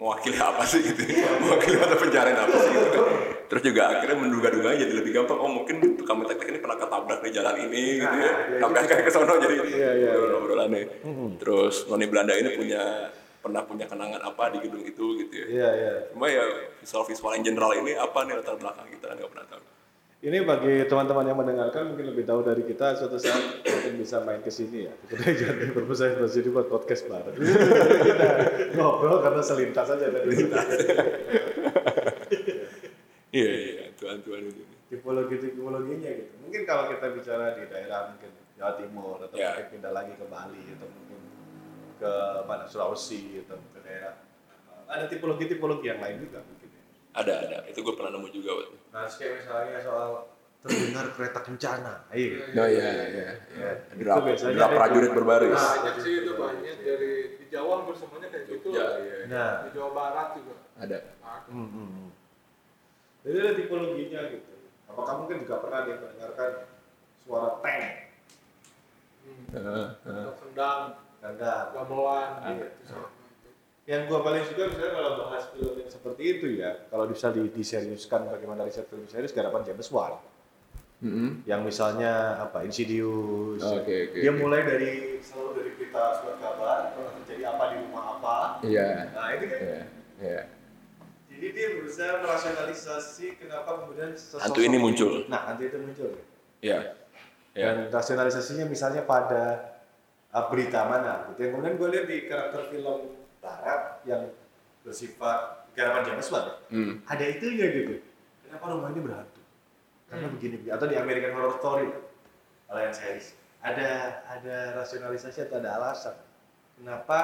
mewakili 0.00 0.38
apa 0.40 0.64
sih 0.64 0.80
gitu. 0.80 1.02
mewakili 1.44 1.76
mata 1.76 1.96
pencarian 1.98 2.38
apa 2.38 2.56
sih 2.56 2.70
gitu 2.72 2.88
kan. 2.94 3.06
Terus 3.50 3.62
juga 3.66 3.82
akhirnya 3.98 4.16
menduga-duga 4.16 4.70
jadi 4.78 4.92
lebih 4.94 5.10
gampang. 5.12 5.38
Oh 5.42 5.50
mungkin 5.50 5.98
tukang 5.98 6.22
teknik 6.24 6.48
ini 6.54 6.58
pernah 6.62 6.78
ketabrak 6.78 7.20
di 7.20 7.30
jalan 7.34 7.56
ini 7.68 7.82
gitu 8.00 8.16
ya. 8.16 8.32
Sampai 8.62 8.78
akhirnya 8.86 9.04
ke 9.04 9.12
sono 9.12 9.34
jadi 9.36 9.56
Iya, 9.60 9.90
iya, 9.98 10.12
iya. 10.14 10.36
obrolannya. 10.38 10.82
Terus 11.42 11.90
noni 11.90 12.06
Belanda 12.06 12.32
ini 12.38 12.54
punya 12.54 13.10
pernah 13.40 13.64
punya 13.64 13.88
kenangan 13.88 14.20
apa 14.20 14.52
di 14.52 14.58
gedung 14.60 14.84
itu 14.84 15.04
gitu 15.24 15.34
ya. 15.34 15.46
Iya 15.48 15.68
iya. 15.76 15.92
Cuma 16.12 16.28
ya 16.28 16.44
visual 16.80 17.04
visual 17.08 17.32
yang 17.36 17.44
general 17.44 17.72
ini 17.74 17.96
apa 17.96 18.18
nih 18.28 18.34
latar 18.38 18.56
belakang 18.60 18.88
kita 18.92 19.16
nggak 19.16 19.30
pernah 19.32 19.46
tahu. 19.48 19.64
Ini 20.20 20.44
bagi 20.44 20.84
teman-teman 20.84 21.24
yang 21.32 21.38
mendengarkan 21.40 21.96
mungkin 21.96 22.12
lebih 22.12 22.28
tahu 22.28 22.44
dari 22.44 22.60
kita 22.68 22.92
suatu 22.92 23.16
saat 23.16 23.64
mungkin 23.64 24.04
bisa 24.04 24.20
main 24.20 24.44
ke 24.44 24.52
sini 24.52 24.84
ya. 24.84 24.92
Kita 25.08 25.32
jadi 25.32 25.72
berpusat 25.72 26.20
jadi 26.28 26.52
buat 26.52 26.68
podcast 26.68 27.08
bareng. 27.08 27.40
kita 28.04 28.28
ngobrol 28.76 29.24
karena 29.24 29.40
selintas 29.40 29.88
aja 29.88 30.12
tadi. 30.12 30.44
Iya 33.32 33.48
iya 33.72 33.84
tuan-tuan 33.96 34.44
itu. 34.44 34.60
Tipologi 34.92 35.40
tipologinya 35.40 36.12
gitu. 36.12 36.32
Mungkin 36.44 36.68
kalau 36.68 36.92
kita 36.92 37.06
bicara 37.16 37.56
di 37.56 37.64
daerah 37.72 38.12
mungkin 38.12 38.30
Jawa 38.60 38.72
Timur 38.76 39.24
atau 39.24 39.36
Ya. 39.40 39.56
mungkin 39.56 39.66
pindah 39.72 39.92
lagi 39.96 40.12
ke 40.20 40.24
Bali 40.28 40.64
atau 40.76 40.88
mungkin 41.00 41.20
ke 41.96 42.12
mana 42.44 42.68
Sulawesi 42.68 43.40
atau 43.48 43.56
ke 43.72 43.80
daerah 43.80 44.20
ada 44.84 45.08
tipologi-tipologi 45.08 45.88
yang 45.88 46.04
lain 46.04 46.28
juga. 46.28 46.44
Ada 47.10 47.34
ada. 47.46 47.58
Itu 47.66 47.82
gue 47.82 47.94
pernah 47.98 48.14
nemu 48.14 48.28
juga. 48.30 48.50
waktu. 48.60 48.76
Nah, 48.94 49.06
kayak 49.06 49.32
misalnya 49.42 49.78
soal 49.82 50.10
terdengar 50.60 51.06
kereta 51.16 51.40
kencana. 51.40 51.94
Iya. 52.12 52.36
Oh 52.52 52.68
iya 52.68 52.88
iya. 53.08 53.28
Ya, 53.56 53.70
Drap, 53.96 54.16
itu 54.20 54.26
biasanya 54.28 54.56
drap 54.60 54.70
prajurit 54.76 55.10
berbaris. 55.16 55.56
Nah, 55.56 55.72
banyak 55.80 55.96
sih 56.04 56.12
itu 56.20 56.32
banyak 56.36 56.76
dari 56.84 57.12
di 57.40 57.44
Jawa 57.48 57.72
hampir 57.80 57.94
semuanya 57.96 58.28
kayak 58.28 58.44
gitu 58.46 58.68
Jogja, 58.70 58.86
iya. 59.00 59.16
Nah, 59.26 59.50
di 59.64 59.68
Jawa 59.72 59.90
Barat 59.96 60.28
juga 60.36 60.54
Ada. 60.76 60.98
Nah, 61.24 61.38
Hmm, 61.50 61.68
hmm, 61.70 61.88
hmm. 61.88 62.08
Jadi 63.20 63.36
ada 63.36 63.52
tipologinya 63.56 64.20
gitu. 64.32 64.52
Apakah 64.90 65.14
mungkin 65.24 65.36
juga 65.46 65.56
pernah 65.62 65.80
dia 65.86 65.96
mendengarkan 65.98 66.50
suara 67.22 67.50
tank, 67.62 67.84
hmm. 69.24 69.44
Heeh, 69.54 69.86
heeh. 70.02 70.24
atau 70.24 70.34
sendang 70.40 70.82
gandang? 71.20 71.66
gamelan 71.74 72.30
gitu. 72.58 72.96
Yang 73.90 74.02
gua 74.06 74.20
paling 74.22 74.46
suka 74.46 74.70
misalnya 74.70 74.92
kalau 74.94 75.12
bahas 75.18 75.50
film 75.50 75.74
yang 75.74 75.90
seperti 75.90 76.22
itu 76.38 76.46
ya, 76.62 76.86
kalau 76.86 77.10
bisa 77.10 77.34
di, 77.34 77.42
diseriuskan 77.50 78.30
bagaimana 78.30 78.62
riset 78.62 78.86
film 78.86 79.02
serius 79.10 79.34
garapan 79.34 79.66
James 79.66 79.90
Wan. 79.90 80.14
Mm-mm. 81.00 81.42
Yang 81.48 81.60
misalnya 81.74 82.38
apa 82.38 82.62
Insidious. 82.62 83.58
Oke, 83.58 84.14
oke, 84.14 84.20
Dia 84.20 84.30
oke. 84.30 84.38
mulai 84.38 84.62
dari 84.62 85.18
selalu 85.18 85.50
dari 85.58 85.70
berita 85.74 86.22
surat 86.22 86.36
kabar, 86.38 86.92
pernah 86.94 87.12
terjadi 87.18 87.42
apa 87.50 87.62
di 87.72 87.76
rumah 87.82 88.04
apa. 88.14 88.36
Iya. 88.62 88.88
Nah 89.10 89.26
ini 89.34 89.44
kan 89.50 89.58
Iya. 89.58 89.80
Iya. 90.20 90.40
jadi 91.32 91.46
dia 91.56 91.66
berusaha 91.80 92.12
merasionalisasi 92.20 93.26
kenapa 93.40 93.70
kemudian 93.80 94.12
sesosok 94.12 94.44
Hantu 94.44 94.60
ini 94.60 94.76
muncul. 94.76 95.24
Nah, 95.32 95.40
hantu 95.48 95.62
itu 95.66 95.78
muncul. 95.80 96.10
Iya. 96.60 96.94
Iya. 97.56 97.64
Dan 97.64 97.76
rasionalisasinya 97.88 98.68
misalnya 98.68 99.08
pada 99.08 99.72
uh, 100.36 100.44
berita 100.52 100.84
mana. 100.84 101.32
Gitu. 101.32 101.48
Yang 101.48 101.50
kemudian 101.56 101.74
gue 101.80 101.88
lihat 101.96 102.06
di 102.12 102.18
karakter 102.28 102.62
film 102.68 103.16
barat 103.40 104.00
yang 104.04 104.28
bersifat 104.80 105.64
garapan 105.72 106.02
James 106.04 106.28
Wan. 106.28 106.44
ya, 106.44 106.54
Hmm. 106.70 106.94
Ada 107.04 107.24
itunya 107.26 107.66
gitu. 107.72 107.94
Kenapa 108.46 108.64
rumah 108.70 108.90
ini 108.90 109.00
berhantu? 109.00 109.40
Karena 110.08 110.26
Hmm. 110.26 110.34
begini, 110.36 110.54
begini. 110.58 110.72
Atau 110.72 110.86
di 110.86 110.96
American 110.96 111.32
Horror 111.34 111.54
Story, 111.58 111.88
kalau 112.66 112.80
yang 112.80 112.94
series. 112.94 113.34
Ada 113.60 113.88
ada 114.24 114.56
rasionalisasi 114.74 115.44
atau 115.44 115.60
ada 115.60 115.76
alasan. 115.76 116.16
Kenapa 116.80 117.18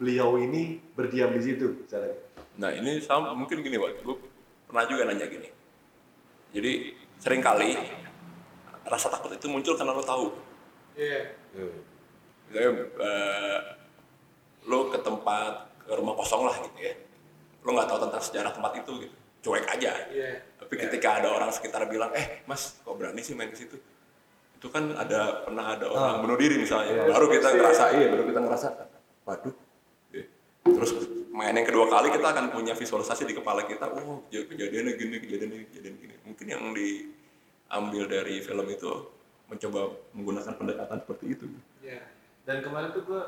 beliau 0.00 0.40
ini 0.40 0.80
berdiam 0.96 1.28
di 1.30 1.44
situ? 1.44 1.76
Misalnya. 1.76 2.16
Nah 2.56 2.72
ini 2.72 2.98
sama 2.98 3.36
mungkin 3.36 3.60
gini 3.60 3.76
Wak, 3.76 4.00
gue 4.00 4.16
pernah 4.64 4.88
juga 4.88 5.04
nanya 5.04 5.28
gini. 5.28 5.52
Jadi 6.56 6.72
sering 7.20 7.44
kali 7.44 7.76
rasa 8.84 9.12
takut 9.12 9.32
itu 9.32 9.46
muncul 9.46 9.76
karena 9.76 9.92
lo 9.92 10.00
tahu. 10.00 10.26
Iya. 10.96 11.36
Misalnya 12.48 12.70
eh, 12.96 13.58
lo 14.64 14.88
ke 14.88 14.98
tempat 15.00 15.68
ke 15.84 15.92
rumah 15.92 16.14
kosong 16.16 16.48
lah 16.48 16.56
gitu 16.64 16.78
ya. 16.80 16.94
Lo 17.64 17.76
nggak 17.76 17.88
tahu 17.88 17.98
tentang 18.08 18.22
sejarah 18.22 18.52
tempat 18.52 18.72
itu 18.80 18.92
gitu. 19.08 19.16
Cuek 19.44 19.64
aja. 19.68 19.92
Iya. 20.08 20.40
Tapi 20.56 20.74
ketika 20.80 21.20
ada 21.20 21.28
orang 21.28 21.52
sekitar 21.52 21.84
bilang, 21.88 22.08
eh 22.16 22.40
mas 22.48 22.80
kok 22.80 22.96
berani 22.96 23.20
sih 23.20 23.36
main 23.36 23.52
ke 23.52 23.58
situ? 23.60 23.76
Itu 24.56 24.72
kan 24.72 24.96
ada 24.96 25.44
pernah 25.44 25.76
ada 25.76 25.84
orang 25.92 26.24
bunuh 26.24 26.40
diri 26.40 26.56
misalnya. 26.56 27.04
Iya, 27.04 27.12
baru 27.12 27.26
kita 27.28 27.48
pasti. 27.52 27.58
ngerasa, 27.60 27.84
iya 28.00 28.06
baru 28.08 28.24
kita 28.24 28.40
ngerasa, 28.40 28.66
waduh. 29.28 29.54
Iya. 30.16 30.24
Terus 30.64 30.90
main 31.28 31.52
yang 31.52 31.68
kedua 31.68 31.86
kali 31.92 32.08
kita 32.08 32.24
akan 32.32 32.46
punya 32.48 32.72
visualisasi 32.72 33.28
di 33.28 33.36
kepala 33.36 33.68
kita, 33.68 33.84
oh 33.92 34.24
kej- 34.32 34.48
kejadiannya 34.48 34.92
gini, 34.96 35.16
kejadiannya 35.20 35.58
kejadian 35.68 35.94
gini. 36.00 36.14
Mungkin 36.24 36.46
yang 36.48 36.64
diambil 36.72 38.04
dari 38.08 38.40
film 38.40 38.64
itu 38.72 39.12
mencoba 39.52 39.92
menggunakan 40.16 40.52
pendekatan 40.56 40.96
seperti 41.04 41.24
itu. 41.36 41.44
Iya. 41.84 42.00
Dan 42.48 42.64
kemarin 42.64 42.96
tuh 42.96 43.04
gue 43.04 43.22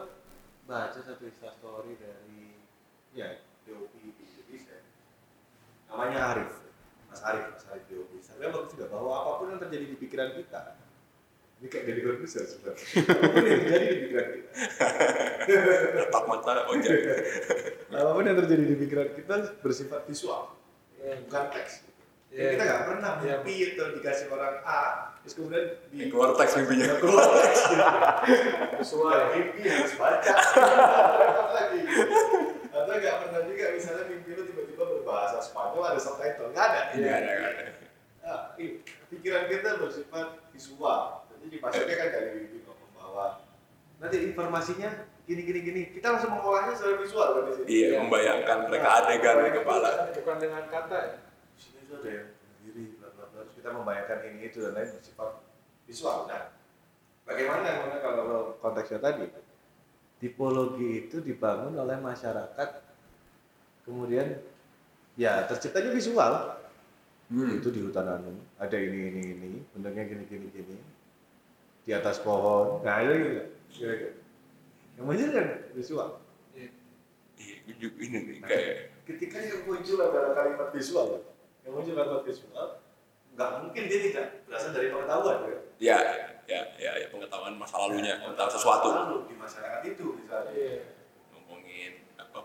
baca 0.67 0.99
satu 0.99 1.23
instastory 1.31 1.95
dari 1.95 2.59
ya 3.15 3.39
DOP 3.65 3.95
di 3.95 4.11
Indonesia. 4.27 4.77
Namanya 5.87 6.35
Arif, 6.35 6.51
Mas 7.07 7.23
Arif, 7.23 7.47
Mas 7.55 7.65
Arif 7.71 7.85
DOP. 7.87 8.11
Saya 8.19 8.51
bagus 8.51 8.75
juga 8.75 8.91
bahwa 8.91 9.15
apa 9.23 9.31
pun 9.39 9.47
yang 9.55 9.63
terjadi 9.63 9.87
di 9.95 9.97
pikiran 9.97 10.35
kita, 10.35 10.75
ini 11.63 11.67
kayak 11.71 11.85
dari 11.87 12.01
Corbusier 12.03 12.45
sebenarnya. 12.51 12.87
apa 13.07 13.27
pun 13.31 13.43
yang 13.47 13.61
terjadi 13.63 13.87
di 13.87 13.99
pikiran 14.11 14.29
kita, 14.35 14.51
Tatap 16.11 16.25
mata 16.27 16.53
ojek. 16.75 16.99
apa 17.95 18.11
pun 18.11 18.25
yang 18.27 18.39
terjadi 18.43 18.65
di 18.67 18.77
pikiran 18.77 19.09
kita 19.15 19.35
bersifat 19.63 20.03
visual, 20.11 20.51
bukan 21.31 21.45
teks. 21.55 21.86
Iya. 22.37 22.53
Kita 22.53 22.63
nggak 22.69 22.83
pernah 22.85 23.13
Iya. 23.25 23.41
mimpi 23.41 23.53
itu 23.73 23.83
dikasih 23.97 24.27
orang 24.29 24.61
A, 24.61 25.09
terus 25.25 25.33
kemudian 25.41 25.65
di 25.89 26.05
keluar 26.13 26.37
teks 26.37 26.53
mimpinya. 26.61 26.85
Nggak 26.85 27.01
keluar 27.01 27.27
teks. 27.33 27.61
Sesuai. 28.85 29.21
Mimpi 29.33 29.61
harus 29.65 29.95
baca. 29.97 30.35
Lagi. 31.57 31.81
Atau 32.77 32.93
nggak 32.93 33.17
pernah 33.25 33.41
juga 33.49 33.65
misalnya 33.73 34.05
mimpi 34.13 34.31
lu 34.37 34.43
tiba-tiba 34.53 34.85
berbahasa 34.85 35.41
Spanyol 35.41 35.85
ada 35.89 36.01
subtitle, 36.01 36.53
nggak 36.53 36.67
ada. 36.69 36.81
Iya, 36.93 37.13
ada, 37.17 37.31
ada. 37.41 37.65
Nah, 38.21 38.41
pikiran 39.09 39.45
kita 39.49 39.69
bersifat 39.81 40.29
visual. 40.53 41.25
Jadi 41.33 41.45
dipasangnya 41.57 41.97
kan 41.97 42.09
dari 42.13 42.29
mimpi 42.37 42.59
ke 42.69 42.73
bawah. 42.93 43.41
Nanti 43.97 44.17
informasinya 44.29 45.09
gini 45.25 45.41
gini 45.41 45.61
gini. 45.65 45.83
Kita 45.89 46.13
langsung 46.13 46.37
mengolahnya 46.37 46.77
secara 46.77 47.01
visual 47.01 47.29
kan 47.33 47.43
di 47.49 47.53
sini. 47.57 47.67
Iya, 47.73 47.89
membayangkan 48.05 48.59
mereka 48.69 48.89
adegan 49.01 49.37
di 49.41 49.53
kepala. 49.57 49.91
Bukan 50.13 50.37
dengan 50.37 50.65
kata 50.69 50.99
ya. 51.01 51.17
Tuh 51.87 52.03
ada 52.03 52.11
yang 52.11 52.29
berdiri. 52.35 52.85
Terus 52.99 53.53
kita 53.55 53.69
membayangkan 53.71 54.19
ini 54.27 54.51
itu 54.51 54.59
dan 54.63 54.75
lain 54.75 54.91
bersifat 54.99 55.31
visual. 55.87 56.27
Nah, 56.27 56.51
bagaimana 57.23 57.87
mana 57.87 57.97
kalau 58.03 58.59
konteksnya 58.59 58.99
tadi? 58.99 59.31
Tipologi 60.19 61.07
itu 61.07 61.21
dibangun 61.21 61.77
oleh 61.77 62.01
masyarakat, 62.01 62.71
kemudian 63.85 64.41
ya 65.15 65.45
terciptanya 65.47 65.93
visual. 65.93 66.59
Hmm. 67.27 67.59
Itu 67.59 67.75
di 67.75 67.83
hutan 67.83 68.07
anu, 68.07 68.39
ada 68.57 68.79
ini 68.79 69.11
ini 69.11 69.23
ini, 69.35 69.51
bentuknya 69.75 70.07
gini 70.07 70.25
gini 70.31 70.47
gini, 70.47 70.79
di 71.83 71.91
atas 71.91 72.23
pohon. 72.23 72.81
Nah 72.87 73.03
itu 73.03 73.15
gitu. 73.19 73.43
Yang 74.97 75.05
muncul 75.05 75.29
kan 75.35 75.47
visual. 75.75 76.09
Iya, 76.57 76.71
ini 77.69 77.75
ini 78.01 78.19
nih 78.25 78.37
kayak 78.41 79.05
ketika 79.05 79.37
yang 79.43 79.69
muncul 79.69 80.01
adalah 80.01 80.33
kalimat 80.33 80.73
visual 80.73 81.21
yang 81.67 81.73
muncul 81.75 81.95
kalimat 81.99 82.23
visual 82.23 82.69
nggak 83.37 83.51
mungkin 83.61 83.83
dia 83.91 83.99
tidak 84.09 84.27
berasal 84.49 84.71
dari 84.73 84.89
pengetahuan 84.89 85.37
ya. 85.45 85.59
Ya 85.77 85.99
ya 86.47 86.61
ya, 86.79 86.93
ya 86.95 87.07
pengetahuan 87.11 87.59
masa 87.59 87.77
lalunya 87.83 88.17
tentang 88.23 88.49
sesuatu. 88.49 88.89
lalu 88.95 89.29
di 89.29 89.35
masyarakat 89.35 89.81
itu 89.83 90.07
misalnya. 90.15 90.55
Iya. 90.55 90.79
ngomongin 91.35 91.93
apa 92.17 92.39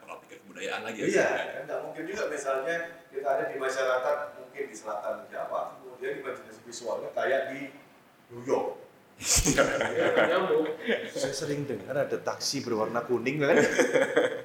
pola 0.00 0.14
pikir 0.24 0.40
kebudayaan 0.42 0.82
lagi 0.88 1.00
iya 1.12 1.28
kan 1.54 1.62
nggak 1.68 1.80
mungkin 1.84 2.02
juga 2.08 2.24
misalnya 2.32 2.76
kita 3.12 3.28
ada 3.28 3.44
di 3.52 3.56
masyarakat 3.60 4.16
mungkin 4.40 4.64
di 4.72 4.74
selatan 4.74 5.28
Jawa 5.28 5.76
kemudian 5.76 6.24
imajinasi 6.24 6.60
visualnya 6.64 7.12
kayak 7.12 7.52
di 7.52 7.60
New 8.32 8.42
York. 8.48 8.80
Iya, 10.88 11.10
saya 11.10 11.34
sering 11.34 11.66
dengar 11.66 12.06
ada 12.06 12.16
taksi 12.22 12.62
berwarna 12.62 13.02
kuning 13.02 13.42
kan 13.42 13.50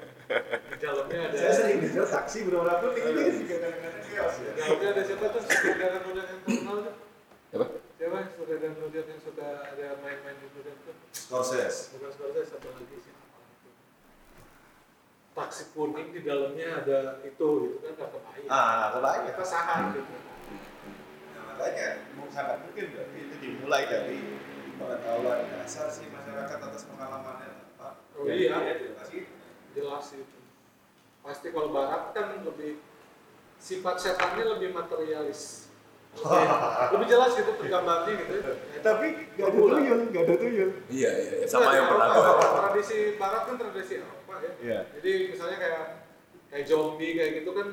dalamnya 0.76 1.18
ada. 1.28 1.36
saya 1.36 1.52
sering 1.52 1.78
dengar 1.80 2.06
taksi 2.06 2.38
berwarna 2.44 2.74
kuning 2.78 3.04
ini 3.04 3.22
kan 3.22 3.34
juga 3.36 3.56
kadang-kadang 3.60 4.02
chaos 4.06 4.34
ya 4.36 4.50
Di 4.50 4.60
dalamnya 4.60 4.88
ada 4.90 5.02
siapa 5.02 5.24
tuh? 5.28 5.40
Saudara 5.44 5.98
muda 6.02 6.22
yang 6.22 6.40
terkenal 6.40 6.76
tuh. 6.80 6.94
apa 7.54 7.66
Siapa? 7.94 8.18
Saudara 8.34 8.68
muda 8.72 9.00
yang 9.00 9.20
suka 9.20 9.48
ada 9.64 9.86
main-main 9.98 10.36
di 10.36 10.46
muda 10.52 10.70
itu. 10.70 10.90
Scorsese 11.12 11.78
Bukan 11.92 12.10
Scorsese, 12.10 12.48
satu 12.50 12.68
lagi 12.70 12.96
sih. 12.98 13.12
Taksi 15.34 15.62
kuning 15.72 16.08
di 16.10 16.20
dalamnya 16.22 16.68
ada 16.78 16.98
itu, 17.20 17.48
itu 17.66 17.78
kan 17.82 17.92
nggak 17.92 18.08
kebayang. 18.08 18.46
ah 18.48 18.94
kebayang 18.94 19.24
Apa 19.28 19.42
sahan 19.44 19.80
gitu. 19.90 20.14
Nah, 21.34 21.42
makanya 21.50 21.88
mau 22.14 22.30
sangat 22.30 22.62
mungkin 22.62 22.84
berarti 22.94 23.18
itu 23.18 23.34
dimulai 23.42 23.82
dari 23.84 24.18
pengetahuan 24.74 25.38
dasar 25.50 25.90
si 25.90 26.06
masyarakat 26.06 26.58
atas 26.60 26.82
pengalamannya 26.86 27.50
apa 27.74 27.98
Oh 28.14 28.30
iya. 28.30 28.62
diedukasi. 28.62 29.26
jelas 29.74 30.06
itu 30.14 30.33
pasti 31.24 31.48
kalau 31.50 31.72
barat 31.72 32.12
kan 32.12 32.44
lebih 32.44 32.78
sifat 33.56 33.96
setannya 33.96 34.44
lebih 34.56 34.76
materialis. 34.76 35.72
Lebih, 36.14 36.46
lebih 36.94 37.06
jelas 37.10 37.32
gitu 37.34 37.52
tergambarnya 37.58 38.12
gitu 38.22 38.34
tapi 38.84 39.06
nggak 39.34 39.48
ada 39.48 39.60
tuyul 39.64 40.00
nggak 40.12 40.22
ada 40.28 40.34
tuyul. 40.36 40.70
Iya 40.92 41.10
iya 41.10 41.32
iya. 41.40 41.46
sama 41.48 41.72
yang 41.72 41.88
pernah 41.88 42.08
tradisi 42.68 43.16
barat 43.16 43.42
kan 43.48 43.56
tradisi 43.56 43.94
Eropa 44.04 44.34
ya? 44.44 44.52
Iya. 44.60 44.80
jadi 45.00 45.12
misalnya 45.32 45.58
kayak 45.58 45.84
kayak 46.52 46.64
zombie 46.68 47.16
kayak 47.16 47.32
gitu 47.42 47.50
kan 47.56 47.68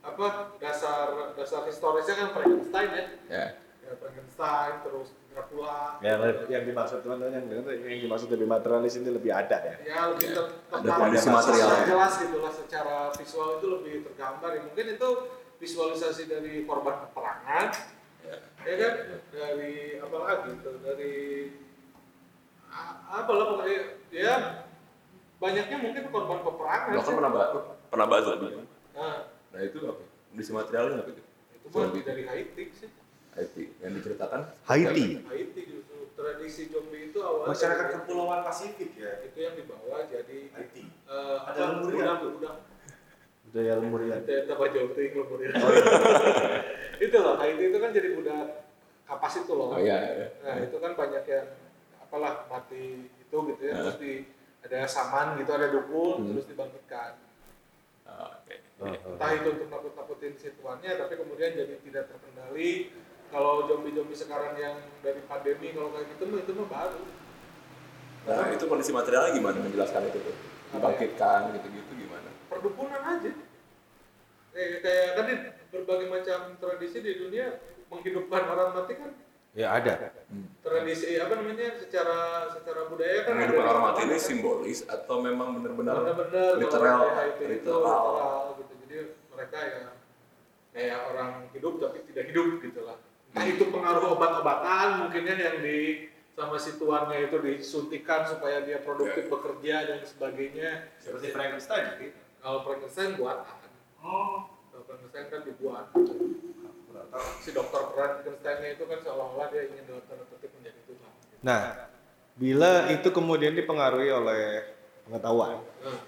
apa 0.00 0.56
dasar 0.56 1.36
dasar 1.36 1.66
historisnya 1.66 2.14
kan 2.16 2.28
Frankenstein 2.32 2.88
ya. 2.94 3.04
Ya 3.28 3.46
ya 3.84 3.92
Frankenstein 3.98 4.74
terus 4.86 5.08
Dracula 5.30 6.02
yang 6.02 6.18
yang 6.50 6.62
dimaksud 6.64 7.00
teman-teman 7.00 7.32
yang 7.32 7.46
dengar 7.46 7.70
yang 7.72 8.02
dimaksud 8.02 8.28
lebih 8.28 8.46
materialis 8.46 8.94
ini 8.96 9.10
lebih 9.10 9.30
ada 9.30 9.58
ya? 9.62 9.76
Ya 9.80 10.00
lebih 10.10 10.26
Ya, 10.26 10.34
ter- 10.34 10.50
ada 10.72 10.90
kondisi 10.96 11.28
material. 11.28 11.68
jelas 11.86 12.14
gitu 12.18 12.36
lah 12.36 12.50
secara 12.50 12.96
visual 13.14 13.48
itu 13.56 13.66
lebih 13.70 13.94
tergambar. 14.04 14.50
Ya 14.50 14.60
mungkin 14.60 14.86
itu 14.90 15.08
visualisasi 15.56 16.22
dari 16.26 16.64
korban 16.64 17.06
peperangan 17.06 17.66
ya 18.20 18.34
ya 18.60 18.74
kan? 18.76 18.92
Dari 19.30 19.74
apa 19.98 20.16
lagi 20.18 20.50
tuh? 20.60 20.74
Dari 20.80 21.14
a- 22.66 22.98
apa 23.16 23.30
lah 23.30 23.44
pokoknya? 23.48 23.80
Ya 24.10 24.34
banyaknya 25.38 25.76
mungkin 25.78 26.02
korban 26.10 26.38
peperangan 26.42 26.90
bahkan 26.92 27.06
sih. 27.06 27.16
pernah 27.16 27.30
bahas 27.30 27.50
pernah 27.86 28.06
bahas 28.06 28.24
zombie 28.24 28.50
nah. 28.90 29.18
Nah 29.50 29.60
itu 29.62 29.78
apa? 29.84 30.02
Kondisi 30.28 30.50
materialnya 30.50 31.00
apa 31.00 31.10
itu? 31.10 31.22
Itu 31.54 31.66
mah 31.70 31.90
dari 31.94 32.22
Haiti 32.24 32.64
sih. 32.72 32.86
IT 32.86 32.92
yang 32.92 32.99
diceritakan? 34.00 34.40
Haiti. 34.64 35.06
Haiti. 35.22 35.60
Gitu 35.62 35.96
tradisi 36.12 36.68
zombie 36.68 37.08
itu 37.08 37.18
awalnya 37.18 37.52
masyarakat 37.52 37.80
dari- 37.82 37.94
kepulauan 37.96 38.40
Pasifik 38.42 38.90
ya. 38.92 39.12
itu 39.22 39.38
yang 39.38 39.54
dibawa 39.54 40.04
jadi 40.04 40.38
Haiti. 40.50 40.84
eh, 40.84 41.38
Ada 41.42 41.60
lemurian. 41.78 42.16
udang 42.30 42.56
budaya 43.44 43.72
lemurian. 43.76 44.20
Apa 44.46 44.64
jauh 44.68 44.90
ting 44.92 45.12
lemurian. 45.14 45.52
Oh, 45.54 45.70
iya. 45.70 45.82
itu 47.04 47.16
loh 47.16 47.34
Haiti 47.34 47.62
itu 47.66 47.78
kan 47.78 47.90
jadi 47.90 48.08
budak 48.12 48.46
kapas 49.02 49.34
itu 49.38 49.52
loh. 49.52 49.72
Oh 49.72 49.80
iya 49.80 49.96
iya. 50.14 50.28
Nah 50.40 50.56
itu 50.60 50.76
kan 50.76 50.92
banyak 50.92 51.24
yang 51.24 51.46
apalah 51.98 52.44
mati 52.46 52.84
itu 53.08 53.36
gitu 53.46 53.62
ya, 53.62 53.74
terus 53.80 53.96
di 53.96 54.12
ada 54.60 54.84
saman 54.84 55.40
gitu, 55.40 55.50
ada 55.50 55.72
dukun, 55.72 56.20
Hmm. 56.20 56.28
terus 56.30 56.46
dibangkitkan. 56.46 57.16
Oh, 58.04 58.28
oke. 58.28 58.54
Entah 59.08 59.30
itu 59.32 59.48
untuk 59.50 59.68
nakut-nakutin 59.68 60.34
si 60.34 60.52
tuannya, 60.52 60.98
tapi 60.98 61.14
kemudian 61.14 61.54
jadi 61.54 61.74
tidak 61.80 62.04
terkendali. 62.06 62.92
Kalau 63.30 63.70
zombie-zombie 63.70 64.18
sekarang 64.18 64.58
yang 64.58 64.74
dari 65.06 65.22
pandemi, 65.30 65.70
kalau 65.70 65.94
kayak 65.94 66.10
gitu 66.10 66.22
mah 66.26 66.38
itu 66.42 66.52
mah 66.58 66.68
baru. 66.68 67.02
nah 68.20 68.46
itu 68.52 68.64
kondisi 68.66 68.90
materialnya 68.92 69.32
gimana? 69.38 69.58
Menjelaskan 69.62 70.10
itu 70.10 70.18
tuh 70.18 70.36
dibangkitkan 70.74 71.54
gitu-gitu 71.56 71.92
gimana? 71.94 72.30
Perdukunan 72.50 73.00
aja. 73.00 73.32
Kayak, 74.50 74.78
kayak 74.82 75.08
kan 75.14 75.24
di 75.30 75.34
berbagai 75.70 76.08
macam 76.10 76.38
tradisi 76.58 76.98
di 77.06 77.12
dunia 77.22 77.46
menghidupkan 77.86 78.42
orang 78.50 78.74
mati 78.74 78.98
kan? 78.98 79.10
Ya 79.54 79.78
ada. 79.78 80.10
Tradisi 80.62 81.14
apa 81.18 81.32
namanya 81.38 81.78
secara 81.78 82.50
secara 82.50 82.90
budaya 82.90 83.24
kan 83.24 83.38
menghidupkan 83.38 83.62
ada 83.62 83.72
orang 83.78 83.84
mati 83.94 84.00
ini 84.10 84.18
kan. 84.18 84.26
simbolis 84.26 84.78
atau 84.90 85.16
memang 85.22 85.48
benar-benar 85.58 86.02
benar-benar 86.02 86.50
literal 86.58 86.98
kayak 87.14 87.30
itu, 87.30 87.42
itu 87.46 87.50
literal? 87.62 87.86
literal 87.86 88.42
gitu. 88.58 88.72
Jadi 88.74 88.96
mereka 89.30 89.58
ya 89.62 89.80
kayak 90.74 90.98
orang 91.14 91.30
hidup 91.54 91.74
tapi 91.78 91.98
tidak 92.10 92.24
hidup 92.30 92.46
gitu 92.62 92.80
lah 92.86 92.98
nah 93.30 93.44
itu 93.46 93.64
pengaruh 93.70 94.18
obat-obatan 94.18 95.06
mungkin 95.06 95.22
kan 95.22 95.38
yang 95.38 95.58
di 95.62 96.10
sama 96.34 96.56
si 96.56 96.80
tuannya 96.80 97.28
itu 97.28 97.36
disuntikan 97.38 98.24
supaya 98.24 98.64
dia 98.64 98.80
produktif 98.80 99.28
Ya. 99.28 99.30
bekerja 99.30 99.74
dan 99.92 100.00
sebagainya. 100.02 100.70
Seperti 100.96 101.26
Frankenstein 101.36 101.84
gitu 102.00 102.18
kalau 102.40 102.64
Frankenstein 102.64 103.14
buatan 103.20 103.58
oh. 104.00 104.48
Kalau 104.70 104.84
Frankenstein 104.86 105.26
kan 105.28 105.40
dibuat. 105.44 105.84
Kurang 105.92 107.06
tahu 107.12 107.26
si 107.44 107.50
dokter 107.52 107.82
Frankensteinnya 107.92 108.68
itu 108.78 108.84
kan 108.88 108.98
seolah-olah 109.04 109.46
dia 109.52 109.62
ingin 109.68 109.84
dalam 109.86 110.04
tanda 110.08 110.24
kutip 110.30 110.50
menjadi 110.56 110.80
Tuhan. 110.88 111.10
Nah, 111.44 111.62
bila 112.38 112.88
itu 112.88 113.08
kemudian 113.12 113.52
dipengaruhi 113.52 114.10
oleh 114.14 114.42
pengetahuan, 115.04 115.58
nah, 115.82 116.00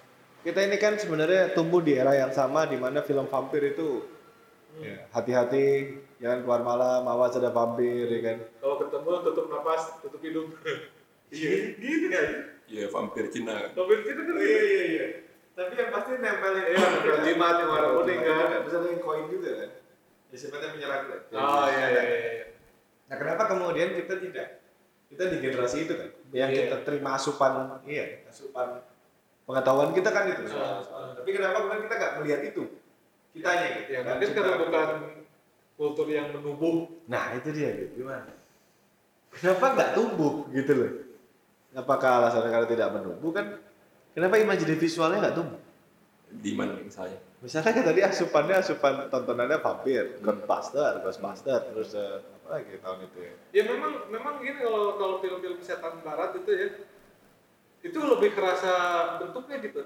kita 0.47 0.61
ini 0.65 0.77
kan 0.81 0.95
sebenarnya 0.97 1.53
tumbuh 1.53 1.83
di 1.83 1.99
era 1.99 2.15
yang 2.17 2.31
sama 2.33 2.65
di 2.65 2.79
mana 2.79 3.03
film 3.03 3.27
vampir 3.29 3.75
itu 3.75 4.07
ya, 4.79 4.97
hati-hati 5.11 5.67
jangan 6.17 6.39
keluar 6.41 6.63
malam, 6.63 7.03
awas 7.05 7.35
ada 7.35 7.51
vampir, 7.51 8.07
ya 8.07 8.21
kan? 8.23 8.39
kalau 8.57 8.77
ketemu 8.79 9.11
tutup 9.23 9.47
napas 9.49 9.83
tutup 9.99 10.21
hidung 10.21 10.49
iya 11.35 11.51
gitu 11.75 12.07
kan 12.09 12.27
ya 12.67 12.85
vampir 12.89 13.25
Cina 13.29 13.69
Vampir 13.71 13.99
itu 14.01 14.23
kan 14.23 14.37
iya 14.39 14.63
iya. 14.87 15.07
Tapi 15.53 15.77
yang 15.77 15.91
pasti 15.91 16.17
nempelin 16.17 16.65
Iya, 16.65 16.81
nempel 16.81 17.17
jimat 17.23 17.61
yang 17.61 17.69
warna 17.69 17.89
kuning 17.93 18.21
kan. 18.23 18.65
Bisa 18.65 18.79
dengan 18.81 18.99
koin 18.99 19.25
juga 19.29 19.51
kan? 19.55 19.71
Ya 20.33 20.37
sifatnya 20.39 20.69
menyerang 20.73 21.03
kan? 21.05 21.21
Oh 21.31 21.67
iya 21.69 21.87
iya 21.91 22.03
iya. 22.09 22.45
Nah, 23.05 23.17
kenapa 23.21 23.43
kemudian 23.45 23.93
kita 23.93 24.17
tidak? 24.17 24.49
Kita 25.13 25.29
di 25.29 25.37
generasi 25.39 25.85
itu 25.85 25.93
kan, 25.93 26.09
yang 26.33 26.49
Iya. 26.49 26.73
kita 26.73 26.77
terima 26.89 27.13
asupan, 27.13 27.85
iya, 27.85 28.25
asupan 28.25 28.81
pengetahuan 29.45 29.93
kita 29.93 30.09
kan 30.09 30.25
itu. 30.25 30.41
Ah, 30.49 30.81
soal- 30.81 30.89
ah. 30.89 31.13
Tapi 31.21 31.31
kenapa 31.31 31.57
kemudian 31.61 31.83
kita 31.85 31.95
nggak 32.01 32.13
melihat 32.17 32.41
itu? 32.49 32.63
Kitanya 33.33 33.67
gitu. 33.81 33.91
Ya, 33.97 34.01
Dan 34.05 34.21
mungkin 34.21 34.31
karena 34.37 34.57
bukan 34.61 34.89
kultur 35.77 36.07
yang 36.09 36.29
menubuh. 36.37 36.89
Nah 37.09 37.33
itu 37.37 37.49
dia 37.53 37.71
gitu. 37.77 38.05
Gimana? 38.05 38.33
Kenapa 39.33 39.65
nggak 39.73 39.91
tumbuh 39.97 40.45
gitu 40.53 40.73
loh? 40.77 40.91
Apakah 41.73 42.21
alasannya 42.21 42.53
karena 42.53 42.69
tidak 42.69 42.89
menumbuh 42.93 43.33
kan? 43.33 43.47
Kenapa 44.13 44.37
imajinasi 44.37 44.77
visualnya 44.77 45.25
nggak 45.25 45.37
tumbuh? 45.41 45.61
di 46.41 46.57
mana 46.57 46.81
misalnya 46.81 47.21
Misalnya 47.43 47.75
kan 47.75 47.85
tadi 47.91 48.01
asupannya 48.07 48.55
asupan 48.55 48.95
tontonannya 49.11 49.59
vampir, 49.59 50.23
Ghostbuster, 50.23 51.03
Ghostbuster, 51.03 51.59
terus 51.75 51.91
eh, 51.99 52.23
apa 52.23 52.49
lagi 52.55 52.79
tahun 52.79 52.99
itu 53.11 53.19
ya? 53.19 53.35
Ya 53.51 53.63
memang 53.67 54.07
memang 54.15 54.39
gini 54.39 54.63
kalau 54.63 54.95
kalau 54.95 55.17
film-film 55.19 55.59
setan 55.59 55.99
barat 56.07 56.39
itu 56.39 56.51
ya 56.55 56.67
itu 57.83 57.99
lebih 57.99 58.31
kerasa 58.39 58.73
bentuknya 59.19 59.59
gitu 59.59 59.83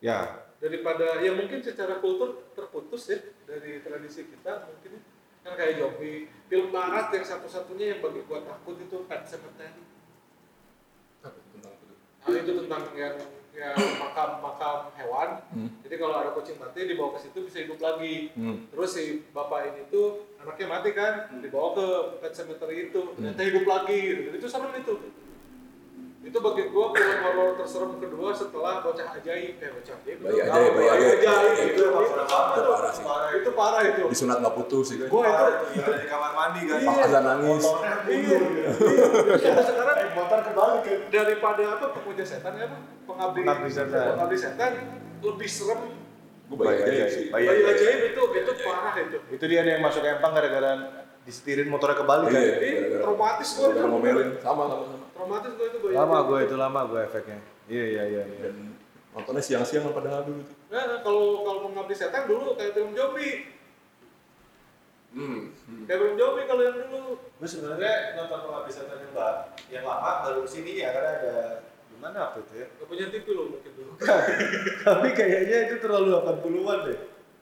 Ya, 0.00 0.48
daripada 0.60 1.24
ya 1.24 1.32
mungkin 1.32 1.64
secara 1.64 2.04
kultur 2.04 2.52
terputus 2.52 3.08
ya 3.08 3.18
dari 3.48 3.80
tradisi 3.80 4.28
kita 4.28 4.68
mungkin 4.68 5.00
kan 5.40 5.56
kayak 5.56 5.80
zombie 5.80 6.28
film 6.52 6.68
barat 6.68 7.08
yang 7.16 7.24
satu-satunya 7.24 7.96
yang 7.96 8.00
bagi 8.04 8.20
gua 8.28 8.44
takut 8.44 8.76
itu 8.76 9.08
Pet 9.08 9.24
Sematary. 9.24 9.80
Itu 11.24 11.40
tentang 11.56 11.74
itu 11.80 12.28
nah, 12.28 12.36
itu 12.44 12.52
tentang 12.60 12.82
yang 12.92 13.16
yang 13.56 13.76
makam-makam 13.98 14.92
hewan. 14.94 15.30
Hmm. 15.50 15.70
jadi 15.80 15.96
kalau 15.96 16.14
ada 16.20 16.30
kucing 16.36 16.60
mati 16.60 16.86
dibawa 16.86 17.16
ke 17.16 17.24
situ 17.24 17.38
bisa 17.48 17.64
hidup 17.64 17.80
lagi. 17.80 18.30
Hmm. 18.36 18.68
terus 18.68 18.90
si 18.92 19.24
bapak 19.32 19.72
ini 19.72 19.88
tuh 19.88 20.28
anaknya 20.44 20.66
mati 20.68 20.90
kan 20.92 21.40
dibawa 21.40 21.72
ke 21.72 21.86
pet 22.20 22.32
cemetery 22.36 22.92
itu 22.92 23.00
ternyata 23.16 23.42
hidup 23.42 23.64
lagi. 23.64 24.00
Gitu. 24.12 24.28
itu 24.36 24.46
serem 24.46 24.76
itu 24.76 24.94
itu 26.20 26.36
bagi 26.36 26.68
gua 26.68 26.92
film 26.92 27.16
horor 27.24 27.56
terserem 27.56 27.96
kedua 27.96 28.28
setelah 28.30 28.84
bocah 28.84 29.08
ajaib 29.14 29.56
eh 29.56 29.70
bocah 29.72 29.94
ajaib 29.96 30.18
Bayi 30.20 30.38
Ajaib, 30.38 30.72
Bayi 30.74 30.88
Ajaib. 30.90 31.16
itu, 31.16 31.24
Itu 31.64 31.80
itu, 31.80 32.20
parah 32.28 32.92
sih. 32.92 33.04
itu 33.40 33.50
parah 33.50 33.80
itu 33.82 34.02
disunat 34.04 34.36
nggak 34.38 34.54
putus 34.54 34.84
sih 34.86 34.96
gua 35.02 35.24
itu 35.66 35.80
di 35.90 36.06
kamar 36.06 36.32
mandi 36.34 36.60
kan. 36.62 36.76
Iya. 36.78 36.92
Azan 37.02 37.22
nangis 37.24 37.64
iya 38.06 38.36
iya. 38.36 38.68
Sampai 39.34 39.64
sekarang 39.64 39.96
motor 40.12 40.38
kebalik 40.44 40.80
kan. 40.84 40.98
daripada 41.10 41.62
apa 41.72 41.86
pemuja 41.96 42.22
setan 42.22 42.52
ya 42.54 42.64
apa 42.64 42.76
pengabdi 43.06 43.40
Pengabdi 43.40 43.70
setan. 43.72 44.04
pengabdi 44.12 44.36
setan 44.36 44.72
lebih 45.20 45.48
serem 45.48 45.80
gue 46.46 46.56
bayi 46.58 46.80
aja 46.82 47.04
sih 47.08 47.24
Bayi 47.32 47.46
ajaib. 47.48 47.64
ajaib 47.66 48.00
itu 48.12 48.22
itu 48.36 48.52
parah 48.60 48.92
itu 48.94 49.16
Itu 49.32 49.44
dia 49.48 49.64
yang 49.64 49.80
masuk 49.80 50.04
empang 50.04 50.36
gara-gara 50.36 50.70
disetirin 51.22 51.64
motornya 51.66 51.96
kebalik 51.96 52.28
kan. 52.28 52.44
Iya. 52.44 53.00
traumatis 53.00 53.48
gua 53.56 53.64
gara-gara 53.66 53.88
ngomelin 53.88 54.28
sama 54.38 54.62
sama 54.68 54.84
sama 55.30 55.38
traumatis 55.46 55.54
gua 55.54 55.66
itu 55.70 55.78
bayi 55.78 55.94
Lama 55.94 56.18
gue 56.26 56.38
itu 56.42 56.56
lama 56.58 56.80
gue 56.90 57.00
efeknya. 57.06 57.38
Iya 57.70 57.84
iya 57.86 58.02
iya. 58.10 58.22
iya. 58.26 58.50
nontonnya 59.10 59.42
siang-siang 59.42 59.90
padahal 59.90 60.22
dulu 60.22 60.38
itu 60.42 60.54
Nah, 60.70 61.02
kalau 61.02 61.42
kalau 61.42 61.66
mengabdi 61.66 61.94
setan 61.98 62.30
dulu 62.30 62.54
kayak 62.54 62.78
film 62.78 62.94
zombie. 62.94 63.50
hmm. 65.14 65.50
hmm. 65.50 65.82
Kayak 65.86 65.98
film 65.98 66.14
zombie 66.14 66.46
kalau 66.46 66.62
yang 66.62 66.76
dulu. 66.78 67.02
Gue 67.18 67.48
sebenarnya 67.50 68.14
nonton 68.18 68.38
pengabdi 68.46 68.70
setan 68.70 68.98
yang 69.02 69.10
mbak 69.14 69.34
yang 69.70 69.84
lama 69.86 70.12
baru 70.26 70.42
sini 70.46 70.78
ya 70.82 70.94
karena 70.94 71.10
ada 71.22 71.34
gimana 71.90 72.18
apa 72.30 72.38
itu 72.38 72.52
ya? 72.54 72.66
Gak 72.70 72.86
punya 72.86 73.06
TV 73.10 73.26
loh 73.34 73.46
mungkin 73.50 73.72
dulu. 73.74 73.90
Tapi 74.86 75.08
kayaknya 75.14 75.56
itu 75.70 75.76
terlalu 75.82 76.08
80-an 76.14 76.78
deh. 76.86 76.98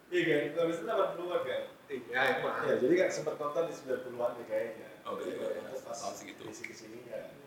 Iya 0.09 0.22
kan? 0.24 0.40
Pengabdi 0.57 0.72
setan 0.77 0.94
80-an 0.96 1.40
kan? 1.44 1.62
Iya, 1.88 2.20
emang. 2.40 2.57
Ya, 2.68 2.74
jadi 2.81 2.94
kan 3.01 3.09
sempat 3.09 3.35
nonton 3.40 3.64
di 3.68 3.74
90-an 3.77 4.31
deh 4.40 4.46
kayaknya. 4.48 4.88
Oh, 5.09 5.16
iya, 5.20 5.37
iya. 5.37 5.61
Terus 5.72 5.85
pas 5.85 5.96
segitu. 6.16 6.44
Iya, 6.44 6.53
iya, 6.53 7.16
iya. 7.16 7.38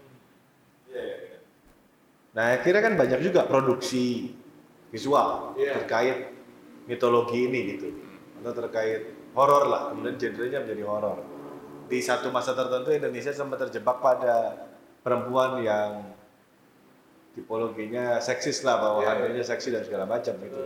Nah, 2.31 2.55
akhirnya 2.55 2.81
kan 2.83 2.93
banyak 2.95 3.19
juga 3.19 3.43
produksi 3.43 4.31
visual 4.91 5.55
Iya. 5.59 5.83
terkait 5.83 6.17
mitologi 6.87 7.47
ini 7.47 7.59
gitu. 7.75 7.87
Atau 8.39 8.53
terkait 8.65 9.11
horor 9.35 9.67
lah, 9.67 9.91
kemudian 9.91 10.15
genrenya 10.15 10.63
menjadi 10.63 10.83
horor. 10.87 11.19
Di 11.91 11.99
satu 11.99 12.31
masa 12.31 12.55
tertentu 12.55 12.95
Indonesia 12.95 13.35
sempat 13.35 13.67
terjebak 13.67 13.99
pada 13.99 14.67
perempuan 15.03 15.59
yang 15.59 16.07
tipologinya 17.35 18.19
seksis 18.19 18.63
lah, 18.63 18.79
bawahannya 18.79 19.43
seksi 19.43 19.71
dan 19.75 19.83
segala 19.83 20.07
macam 20.07 20.35
gitu. 20.39 20.59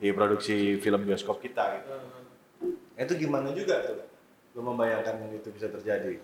Di 0.00 0.08
produksi 0.12 0.80
film 0.80 1.04
bioskop 1.04 1.40
kita 1.40 1.80
gitu. 1.80 1.92
Nah, 2.96 3.00
itu 3.04 3.12
gimana 3.20 3.52
juga 3.52 3.84
tuh 3.84 4.00
lo 4.54 4.60
membayangkan 4.62 5.34
itu 5.34 5.50
bisa 5.50 5.66
terjadi 5.66 6.14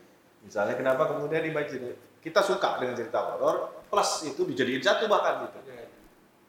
misalnya 0.47 0.79
kenapa 0.79 1.11
kemudian 1.11 1.43
imajinasi 1.51 1.99
kita 2.21 2.41
suka 2.41 2.77
dengan 2.77 2.95
cerita 2.95 3.19
horor 3.19 3.57
plus 3.87 4.11
itu 4.27 4.45
dijadiin 4.45 4.79
satu 4.79 5.05
bahkan 5.07 5.45
gitu 5.45 5.59
Iya. 5.67 5.89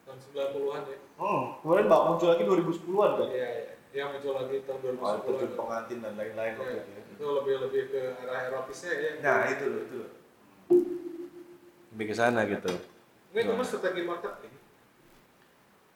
Tahun 0.03 0.19
90-an 0.19 0.81
ya. 0.86 0.97
hmm, 1.15 1.43
kemudian 1.62 1.88
bak 1.88 2.01
muncul 2.05 2.27
lagi 2.29 2.43
2010-an 2.43 3.12
kan 3.15 3.27
Iya, 3.29 3.49
iya. 3.49 3.73
Yang 3.91 4.07
muncul 4.13 4.34
lagi 4.34 4.55
tahun 4.62 4.79
Wah, 4.95 5.12
itu 5.13 5.29
2010-an. 5.31 5.55
pengantin 5.55 5.97
dan 5.99 6.13
lain-lain 6.13 6.53
waktu 6.53 6.67
Iya. 6.69 6.81
itu 6.81 6.91
ya. 6.91 7.01
Itu 7.12 7.25
lebih 7.34 7.55
lebih 7.62 7.81
ke 7.88 7.99
arah 8.19 8.41
erotisnya 8.45 8.91
ya. 8.93 9.12
nah 9.19 9.39
itu 9.47 9.63
loh 9.65 9.79
itu 9.81 9.95
loh 9.97 10.12
lebih 11.91 12.05
ke 12.07 12.15
sana 12.15 12.41
gitu 12.45 12.71
Ini 13.31 13.41
cuma 13.45 13.63
strategi 13.63 14.01
marketing. 14.01 14.53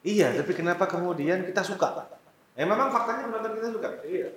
iya 0.03 0.27
tapi 0.31 0.51
kenapa 0.53 0.85
kemudian 0.85 1.43
kita 1.43 1.59
suka 1.61 2.07
eh 2.53 2.63
memang 2.63 2.87
faktanya 2.87 3.27
penonton 3.27 3.51
kita 3.53 3.69
suka 3.73 3.89
Iya. 4.01 4.29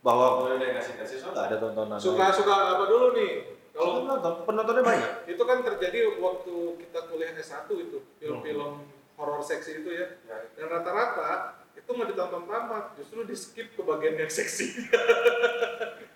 bahwa 0.00 0.24
kemudian 0.40 0.58
yang 0.60 0.74
ngasih 0.76 0.94
kasih 0.96 1.16
nggak 1.24 1.44
ada 1.44 1.56
tontonan 1.58 1.98
Suka 1.98 2.26
suka 2.32 2.54
apa 2.74 2.84
dulu 2.84 3.14
nih? 3.14 3.51
Kalau 3.72 4.04
penonton 4.04 4.32
penontonnya 4.44 4.82
banyak. 4.82 5.10
Itu 5.26 5.42
kan 5.42 5.58
terjadi 5.60 5.98
waktu 6.16 6.54
kita 6.78 6.98
kuliah 7.06 7.32
S1 7.34 7.68
itu 7.72 7.98
film-film 8.16 8.84
horor 9.14 9.40
seksi 9.40 9.80
itu 9.80 9.90
ya. 9.90 10.06
Dan 10.52 10.68
rata-rata 10.68 11.28
itu 11.72 11.88
nggak 11.88 12.08
ditonton 12.10 12.44
tamat 12.44 12.84
justru 12.94 13.22
di 13.22 13.32
skip 13.32 13.72
ke 13.72 13.82
bagian 13.82 14.16
yang 14.16 14.28
seksi. 14.28 14.66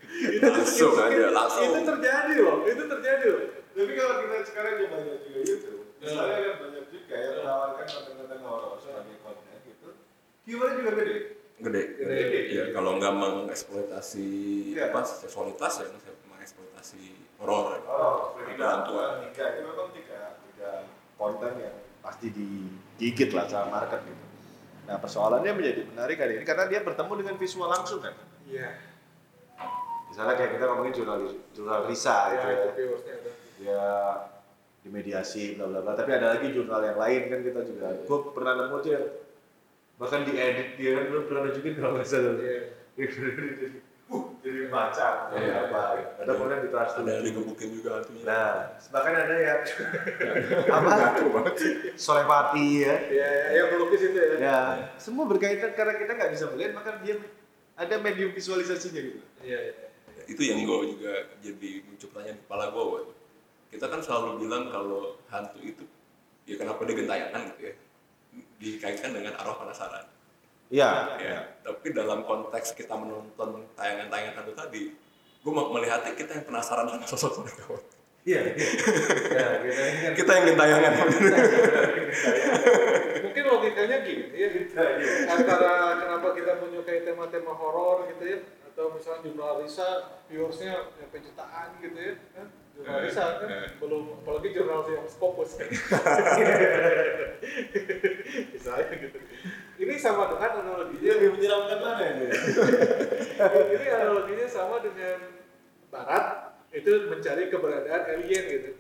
Itu 0.07 0.40
Langsung 0.40 0.97
itu- 0.97 1.03
aja, 1.03 1.29
langsung. 1.29 1.66
itu 1.66 1.81
terjadi 1.85 2.35
loh 2.40 2.59
itu 2.64 2.83
terjadi 2.88 3.27
loh. 3.27 3.42
Tapi 3.69 3.92
kalau 3.92 4.14
kita 4.16 4.37
sekarang 4.47 4.73
juga 4.79 4.88
banyak 4.95 5.19
juga 5.21 5.40
YouTube, 5.45 5.83
misalnya 5.99 6.38
kan 6.40 6.55
banyak 6.57 6.85
juga 6.88 7.14
yang 7.14 7.35
menawarkan 7.37 7.85
konten-konten 7.85 8.38
horor 8.40 8.73
sebagai 8.81 9.16
konten 9.21 9.57
gitu. 9.62 9.88
Viewernya 10.47 10.77
juga 10.79 10.92
gede. 10.95 11.16
gede. 11.59 11.83
Gede. 11.99 12.21
ya 12.49 12.64
kalau 12.71 12.90
nggak 12.97 13.12
mengeksploitasi 13.12 14.29
Iya. 14.73 14.88
apa 14.88 15.01
seksualitas 15.05 15.73
ya 15.81 15.88
mengeksploitasi 16.27 17.03
horor 17.40 17.79
Oh, 17.87 18.33
Tiga. 18.37 18.49
tiga, 18.53 18.66
bantuan. 18.83 19.12
tiga, 19.29 19.44
itu 19.53 19.61
memang 19.64 19.88
tiga, 19.92 20.20
tiga 20.40 20.70
konten 21.16 21.53
yang 21.57 21.77
pasti 22.01 22.27
digigit 22.31 23.31
lah 23.33 23.44
sama 23.46 23.83
market 23.83 24.01
gitu. 24.05 24.25
Nah 24.87 24.96
persoalannya 25.03 25.53
menjadi 25.53 25.81
menarik 25.90 26.16
hari 26.16 26.33
ini 26.38 26.44
karena 26.46 26.64
dia 26.70 26.81
bertemu 26.81 27.12
dengan 27.18 27.35
visual 27.37 27.68
langsung 27.68 27.99
kan. 27.99 28.14
iya. 28.46 28.79
Misalnya 30.07 30.38
kayak 30.38 30.57
kita 30.57 30.64
ngomongin 30.70 30.94
jurnal 30.94 31.18
jurnal 31.53 31.81
Risa 31.85 32.33
ya. 32.33 32.38
itu 32.38 32.46
itu 32.79 32.94
ya. 33.05 33.16
ada 33.18 33.31
dia 33.59 33.85
dimediasi 34.81 35.59
bla 35.59 35.66
bla 35.66 35.81
bla. 35.83 35.92
Tapi 35.99 36.11
ada 36.14 36.38
lagi 36.38 36.55
jurnal 36.55 36.81
yang 36.81 36.96
lain 36.96 37.22
kan 37.27 37.40
kita 37.42 37.61
juga. 37.66 37.87
Gue 38.07 38.18
pernah 38.33 38.53
nemu 38.55 38.77
tuh 38.81 38.90
yang 38.94 39.07
bahkan 39.99 40.22
diedit 40.22 40.77
dia 40.79 40.90
kan 40.94 41.05
belum 41.11 41.25
pernah 41.27 41.40
nunjukin 41.51 41.75
kalau 41.75 41.92
nggak 41.99 42.07
salah. 42.09 42.35
Iya. 42.38 42.61
baca 44.72 45.31
apa 45.31 45.37
iya. 45.38 45.61
ada 46.22 46.31
kemudian 46.35 46.61
di 46.64 46.70
ada 46.72 47.11
yang 47.11 47.24
digebukin 47.24 47.68
juga 47.74 47.90
hantunya 48.00 48.24
nah 48.24 48.50
bahkan 48.90 49.14
ada 49.14 49.37
yang 49.37 49.61
apa? 50.76 50.90
Solepati 51.96 52.66
ya. 52.85 52.94
Iya, 53.09 53.31
yang 53.62 53.66
melukis 53.74 54.02
itu 54.07 54.18
ya. 54.18 54.37
Ya 54.38 54.61
semua 54.96 55.24
berkaitan 55.26 55.72
karena 55.74 55.94
kita 55.98 56.12
nggak 56.14 56.31
bisa 56.33 56.44
melihat 56.52 56.72
maka 56.76 56.98
dia 57.02 57.20
ada 57.76 57.94
medium 58.00 58.33
visualisasinya 58.33 59.00
gitu. 59.00 59.20
Iya 59.44 59.59
iya. 59.70 59.74
itu 60.26 60.42
yang 60.42 60.66
gue 60.66 60.98
juga 60.98 61.12
jadi 61.38 61.70
muncul 61.87 62.11
pertanyaan 62.11 62.38
di 62.38 62.42
kepala 62.42 62.64
gue 62.74 63.00
kita 63.70 63.87
kan 63.87 64.00
selalu 64.02 64.42
bilang 64.42 64.66
kalau 64.74 65.14
hantu 65.31 65.59
itu 65.62 65.85
ya 66.46 66.59
kenapa 66.59 66.83
dia 66.83 66.96
gentayangan 66.98 67.42
gitu 67.55 67.62
ya? 67.70 67.74
Dikaitkan 68.57 69.11
dengan 69.14 69.38
arwah 69.38 69.62
penasaran 69.62 70.15
Iya, 70.66 70.90
ya 71.22 71.57
tapi 71.66 71.90
dalam 71.90 72.22
konteks 72.22 72.79
kita 72.79 72.94
menonton 72.94 73.66
tayangan-tayangan 73.74 74.38
hantu 74.38 74.55
tadi 74.55 74.94
gue 75.42 75.52
melihatnya 75.52 76.14
kita 76.14 76.38
yang 76.38 76.46
penasaran 76.46 76.87
sama 76.87 77.07
sosok 77.07 77.42
mereka 77.42 77.64
iya 78.22 78.40
iya. 78.55 78.68
Ya, 79.35 79.46
kita 79.66 79.83
kan 79.83 80.12
kita 80.18 80.31
yang 80.31 80.44
gentayangan 80.55 80.92
mungkin 83.26 83.44
logikanya 83.50 83.96
gini 84.07 84.24
ya 84.31 84.48
antara 85.26 85.74
kenapa 85.98 86.29
kita 86.38 86.52
menyukai 86.62 87.02
tema-tema 87.02 87.50
horor 87.50 88.07
gitu 88.14 88.22
ya 88.22 88.38
atau 88.70 88.94
misalnya 88.94 89.26
jumlah 89.26 89.50
Risa 89.62 90.22
viewersnya 90.31 90.94
jutaan 91.11 91.68
gitu 91.83 91.98
ya 91.98 92.14
kan 92.31 92.46
jurnal 92.76 93.00
Risa 93.02 93.40
kan? 93.40 93.48
Belum 93.80 94.20
apalagi 94.20 94.48
jurnal 94.52 94.84
yang 94.92 95.08
Scopus 95.08 95.56
kan 95.56 95.68
misalnya 98.52 98.94
gitu. 99.00 99.18
Ini 99.76 99.94
sama 100.00 100.32
dengan 100.32 100.50
analoginya 100.64 101.12
lebih 101.16 101.30
menyeramkan 101.36 101.78
mana 101.80 102.04
ya 102.04 102.14
ini 103.76 103.86
analoginya 103.92 104.46
sama 104.48 104.80
dengan 104.80 105.18
Barat 105.92 106.56
itu 106.72 106.90
mencari 107.08 107.48
keberadaan 107.48 108.02
alien 108.04 108.44
gitu. 108.50 108.70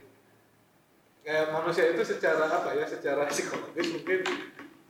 Kayak 1.26 1.50
manusia 1.52 1.90
itu 1.90 2.02
secara 2.04 2.46
apa 2.46 2.70
ya 2.76 2.84
secara 2.86 3.24
psikologis 3.26 3.88
mungkin 3.96 4.20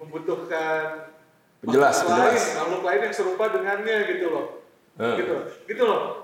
membutuhkan 0.03 1.15
Penjelas, 1.57 2.05
makhluk 2.05 2.13
penjelas. 2.13 2.35
lain, 2.37 2.59
makhluk 2.61 2.83
lain 2.85 3.01
yang 3.09 3.15
serupa 3.17 3.45
dengannya 3.49 3.97
gitu 4.13 4.27
loh. 4.29 4.47
Hmm. 4.97 5.13
gitu 5.13 5.35
gitu 5.69 5.85
loh 5.85 6.16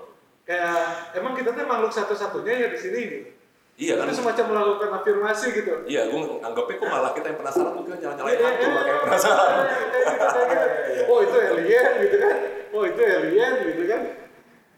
kayak 0.43 0.83
emang 1.15 1.33
kita 1.33 1.49
tuh 1.51 1.63
makhluk 1.63 1.89
satu-satunya 1.89 2.53
ya 2.53 2.67
di 2.69 2.79
sini 2.79 2.99
gitu 3.01 3.29
Iya 3.73 3.97
kan? 3.97 4.05
Itu 4.05 4.21
semacam 4.21 4.45
melakukan 4.53 4.89
afirmasi 5.01 5.45
gitu. 5.49 5.73
Iya, 5.89 6.05
gue 6.05 6.21
anggapnya 6.45 6.77
kok 6.77 6.89
malah 6.93 7.09
kita 7.09 7.25
yang 7.25 7.39
penasaran 7.41 7.73
mungkin 7.73 7.97
nyala-nyalain 7.97 8.37
Iya, 8.37 8.45
hantu 8.45 8.61
iya, 8.61 8.81
iya. 8.85 8.95
penasaran. 9.01 9.53
Kayak 9.65 10.05
gitu. 10.13 11.03
Oh 11.09 11.19
itu 11.19 11.35
alien 11.41 11.87
gitu 12.05 12.15
kan? 12.21 12.35
Oh 12.69 12.83
itu 12.85 13.01
alien 13.01 13.53
gitu 13.65 13.83
kan? 13.89 14.01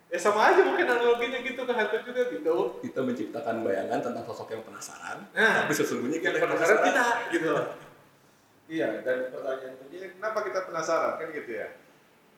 Ya 0.07 0.15
sama 0.15 0.47
aja 0.47 0.61
mungkin 0.63 0.87
analoginya 0.87 1.39
gitu 1.43 1.61
ke 1.67 1.73
hantu 1.75 1.97
juga 2.07 2.21
gitu. 2.31 2.55
Kita 2.79 2.99
menciptakan 3.03 3.55
bayangan 3.67 3.99
tentang 3.99 4.23
sosok 4.23 4.47
yang 4.55 4.63
penasaran, 4.63 5.27
Nah, 5.35 5.53
tapi 5.67 5.73
sesungguhnya 5.75 6.19
kita 6.23 6.31
Yang 6.31 6.43
penasaran 6.47 6.55
penasaran. 6.71 6.87
tidak 6.87 7.13
gitu. 7.35 7.51
Iya, 8.71 8.89
dan 9.03 9.17
pertanyaan 9.29 9.75
kuncinya 9.75 10.07
kenapa 10.09 10.39
kita 10.41 10.59
penasaran 10.65 11.13
kan 11.19 11.27
gitu 11.29 11.51
ya? 11.51 11.67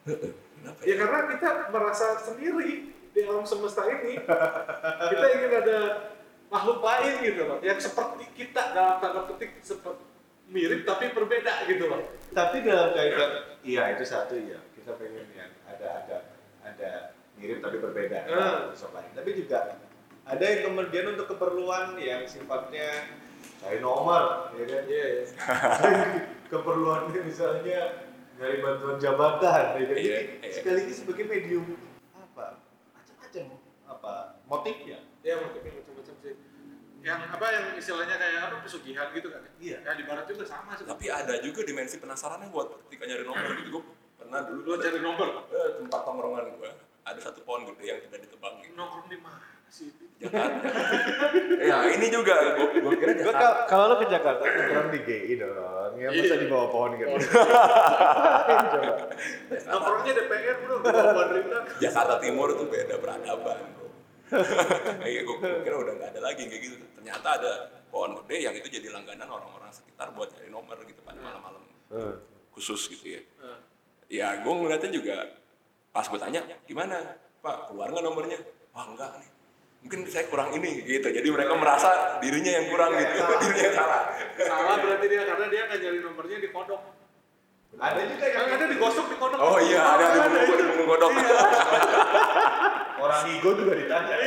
Kenapa 0.03 0.79
Ya 0.83 0.93
karena 0.97 1.19
kita 1.29 1.49
merasa 1.69 2.05
sendiri 2.17 2.96
di 3.17 3.25
alam 3.25 3.41
semesta 3.41 3.81
ini. 3.89 4.21
Kita 5.11 5.25
ingin 5.33 5.51
ada 5.65 5.79
makhluk 6.53 6.85
lain 6.85 7.13
gitu 7.25 7.41
loh, 7.49 7.57
yang 7.65 7.81
seperti 7.81 8.23
kita 8.37 8.71
dalam 8.71 9.03
tanda 9.03 9.27
petik 9.27 9.59
seperti 9.59 10.05
mirip 10.47 10.87
tapi 10.87 11.11
berbeda 11.11 11.67
gitu 11.67 11.91
loh. 11.91 11.99
Tapi 12.31 12.63
dalam 12.63 12.95
kaitan, 12.95 13.59
iya 13.67 13.91
itu 13.97 14.07
satu 14.07 14.37
ya. 14.39 14.55
Kita 14.71 14.95
pengen 14.95 15.27
yang 15.35 15.51
ada 15.67 16.05
ada 16.05 16.17
ada 16.63 16.89
mirip 17.35 17.59
tapi 17.59 17.83
berbeda. 17.83 18.31
Hmm. 18.31 18.71
lain. 18.71 19.11
Tapi 19.11 19.29
juga 19.35 19.75
ada 20.23 20.43
yang 20.47 20.71
kemudian 20.71 21.05
untuk 21.17 21.27
keperluan 21.35 21.99
yang 21.99 22.23
sifatnya 22.23 23.11
cari 23.59 23.83
nomor, 23.83 24.55
ya 24.55 24.63
kan? 24.71 24.83
Iya, 24.87 25.07
keperluannya 26.53 27.19
misalnya 27.27 27.79
nyari 28.39 28.57
bantuan 28.63 28.97
jabatan, 29.03 29.63
ya 29.75 29.83
kan? 29.83 29.97
Iya, 29.99 30.15
Jadi 30.15 30.31
iya. 30.47 30.51
sekaligus 30.55 30.95
sebagai 31.03 31.25
medium? 31.27 31.86
Macam-macam 33.39 33.85
apa 33.87 34.13
motifnya? 34.45 34.99
Ya 35.21 35.37
motifnya 35.37 35.71
macam-macam 35.77 36.15
sih. 36.21 36.33
Yang 36.97 37.19
apa 37.29 37.45
yang 37.53 37.65
istilahnya 37.77 38.15
kayak 38.17 38.39
apa 38.49 38.55
pesugihan 38.65 39.07
gitu 39.13 39.27
kan? 39.29 39.41
Iya. 39.61 39.77
Ya 39.85 39.91
di 39.93 40.03
barat 40.03 40.25
juga 40.25 40.43
sama 40.43 40.73
sih. 40.75 40.83
Tapi 40.83 41.05
ada 41.07 41.33
juga 41.39 41.61
dimensi 41.61 42.01
penasarannya 42.01 42.49
buat 42.49 42.67
ketika 42.87 43.03
nyari 43.05 43.23
nomor 43.23 43.51
gitu. 43.55 43.69
Gue 43.79 43.83
pernah 44.17 44.39
dulu 44.43 44.59
Lu 44.65 44.81
cari 44.81 44.99
nomor. 44.99 45.27
eh, 45.53 45.69
tempat 45.77 46.01
tongkrongan 46.03 46.45
gue 46.57 46.71
ada 47.07 47.19
satu 47.23 47.39
pohon 47.47 47.63
gede 47.71 47.85
yang 47.87 47.99
tidak 48.03 48.19
ditebang 48.27 48.53
gitu. 48.59 48.73
Nongkrong 48.75 49.07
di 49.07 49.17
mana 49.23 49.39
sih? 49.71 49.87
Jakarta. 50.19 50.67
ya 51.79 51.89
ini 51.91 52.07
juga 52.07 52.35
gue 52.53 52.67
gue 52.77 52.93
kira 52.95 53.11
Gua 53.13 53.21
Jakarta. 53.23 53.39
kal- 53.39 53.59
kalau 53.67 53.85
lo 53.87 53.95
ke 53.97 54.07
Jakarta 54.07 54.43
nongkrong 54.47 54.89
di 54.89 54.99
GI 55.01 55.33
dong, 55.35 55.53
ya 55.95 56.07
masa 56.07 56.23
Iya. 56.25 56.35
di 56.37 56.47
bawah 56.47 56.67
pohon 56.67 56.91
gitu. 56.93 57.07
Coba. 57.07 58.93
Nongkrongnya 59.67 60.13
DPR 60.15 60.57
bro, 60.59 60.75
di 60.75 60.87
bawah 60.87 61.07
pohon 61.13 61.29
rindang. 61.33 61.65
Jakarta 61.77 62.13
Timur 62.17 62.47
tuh 62.53 62.67
beda 62.67 62.95
peradaban 62.97 63.57
bro. 63.71 63.87
Iya, 65.07 65.21
gue 65.23 65.35
kira 65.61 65.75
udah 65.77 65.93
nggak 65.95 66.09
ada 66.11 66.21
lagi 66.21 66.43
kayak 66.45 66.61
gitu. 66.61 66.75
Ternyata 66.93 67.27
ada 67.33 67.51
pohon 67.87 68.11
gede 68.19 68.37
yang 68.41 68.53
itu 68.53 68.67
jadi 68.69 68.87
langganan 68.89 69.25
orang-orang 69.25 69.71
sekitar 69.71 70.11
buat 70.11 70.29
nyari 70.29 70.49
nomor 70.49 70.77
gitu 70.83 70.99
pada 71.01 71.17
malam-malam 71.17 71.63
Hmm. 71.87 72.19
khusus 72.51 72.89
gitu 72.89 73.15
ya. 73.15 73.21
Nah, 73.39 73.59
Ya 74.07 74.27
gue 74.37 74.47
ngeliatnya 74.49 74.87
juga 74.89 75.15
pas 75.89 76.03
gue 76.03 76.15
tanya 76.15 76.39
gimana 76.63 76.99
Pak 77.37 77.67
keluar 77.67 77.87
nggak 77.87 78.03
nomornya? 78.03 78.39
Wah 78.71 78.85
enggak 78.85 79.11
nih. 79.15 79.29
Mungkin 79.87 80.03
saya 80.11 80.27
kurang 80.27 80.51
ini 80.51 80.83
gitu. 80.83 81.07
Jadi 81.07 81.23
mereka 81.31 81.55
merasa 81.55 82.19
dirinya 82.19 82.51
yang 82.59 82.67
kurang 82.67 82.91
gitu, 82.91 83.23
dirinya 83.39 83.63
yang 83.71 83.75
salah. 83.79 84.01
Salah 84.35 84.75
berarti 84.83 85.05
dia 85.07 85.23
karena 85.23 85.45
dia 85.47 85.61
nggak 85.63 85.79
nyari 85.79 85.99
nomornya 86.03 86.37
di 86.43 86.49
kodok. 86.51 86.81
Ada 87.79 88.01
juga 88.03 88.25
Yang 88.27 88.35
yang 88.35 88.55
ada 88.59 88.65
digosok 88.67 89.05
di 89.07 89.15
kodok. 89.15 89.39
Oh 89.39 89.55
iya 89.63 89.79
ada 89.95 90.05
di 90.11 90.19
bumbu 90.27 90.53
di 90.59 90.63
bumbu 90.67 90.83
godok. 90.91 91.11
orang 93.07 93.21
ego 93.31 93.49
juga 93.55 93.73
ditanya. 93.79 94.15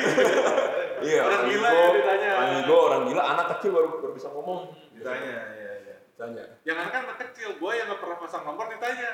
Iya 1.00 1.24
Orang 1.24 1.48
gila 1.48 1.68
ego, 1.68 1.80
yang 1.80 1.96
ditanya. 1.96 2.30
Orang 2.36 2.52
ego, 2.60 2.76
orang 2.76 3.02
gila, 3.08 3.22
anak 3.24 3.46
kecil 3.56 3.70
baru, 3.72 3.88
baru 4.04 4.12
bisa 4.16 4.28
ngomong. 4.36 4.60
ditanya, 4.92 5.48
ya, 5.56 5.72
ya. 5.80 5.96
Tanya. 6.12 6.44
Jangan 6.60 6.86
kan 6.92 7.00
anak 7.08 7.18
kecil, 7.24 7.56
gua 7.56 7.72
yang 7.72 7.88
nggak 7.88 8.00
pernah 8.04 8.16
pasang 8.20 8.42
nomor 8.44 8.68
ditanya. 8.68 9.10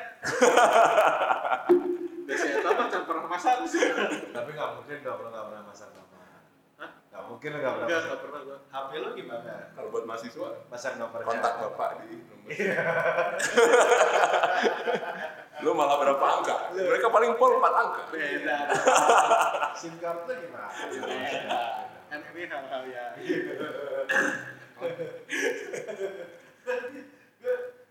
Biasanya 2.26 2.58
tahu 2.58 2.74
macam 2.74 3.00
pernah 3.06 3.24
pasang 3.30 3.58
sih. 3.70 3.82
Tapi 4.34 4.50
nggak 4.50 4.70
mungkin 4.78 4.98
dong 5.02 5.18
lo 5.22 5.28
nggak 5.30 5.46
pernah 5.46 5.62
masang 5.62 5.90
nomor. 5.94 6.05
Mungkin 7.26 7.48
lo 7.48 7.58
nggak 7.58 7.72
pernah 7.72 7.86
Enggak, 7.86 7.98
masang. 7.98 8.08
nggak 8.08 8.22
pernah 8.22 8.40
gua. 8.42 8.58
HP 8.66 8.90
lo 8.96 9.08
gimana? 9.12 9.52
Kalau 9.72 9.88
buat 9.90 10.04
mahasiswa, 10.04 10.48
Masang 10.66 10.94
nomor 10.96 11.20
kontak 11.22 11.52
chat. 11.52 11.62
bapak 11.62 11.90
di 12.02 12.16
nomor. 12.22 12.48
Lu 15.58 15.70
malah 15.72 15.96
berapa 15.98 16.26
angka? 16.32 16.56
Mereka 16.72 17.06
paling 17.08 17.32
pol 17.34 17.52
4 17.56 17.82
angka. 17.82 18.02
Beda. 18.10 18.56
SIM 19.74 19.94
card 19.98 20.22
lo 20.22 20.32
gimana? 20.32 20.68
Beda. 20.68 21.60
Kan 22.06 22.20
ini 22.30 22.42
hal-hal 22.46 22.82
ya. 22.86 23.04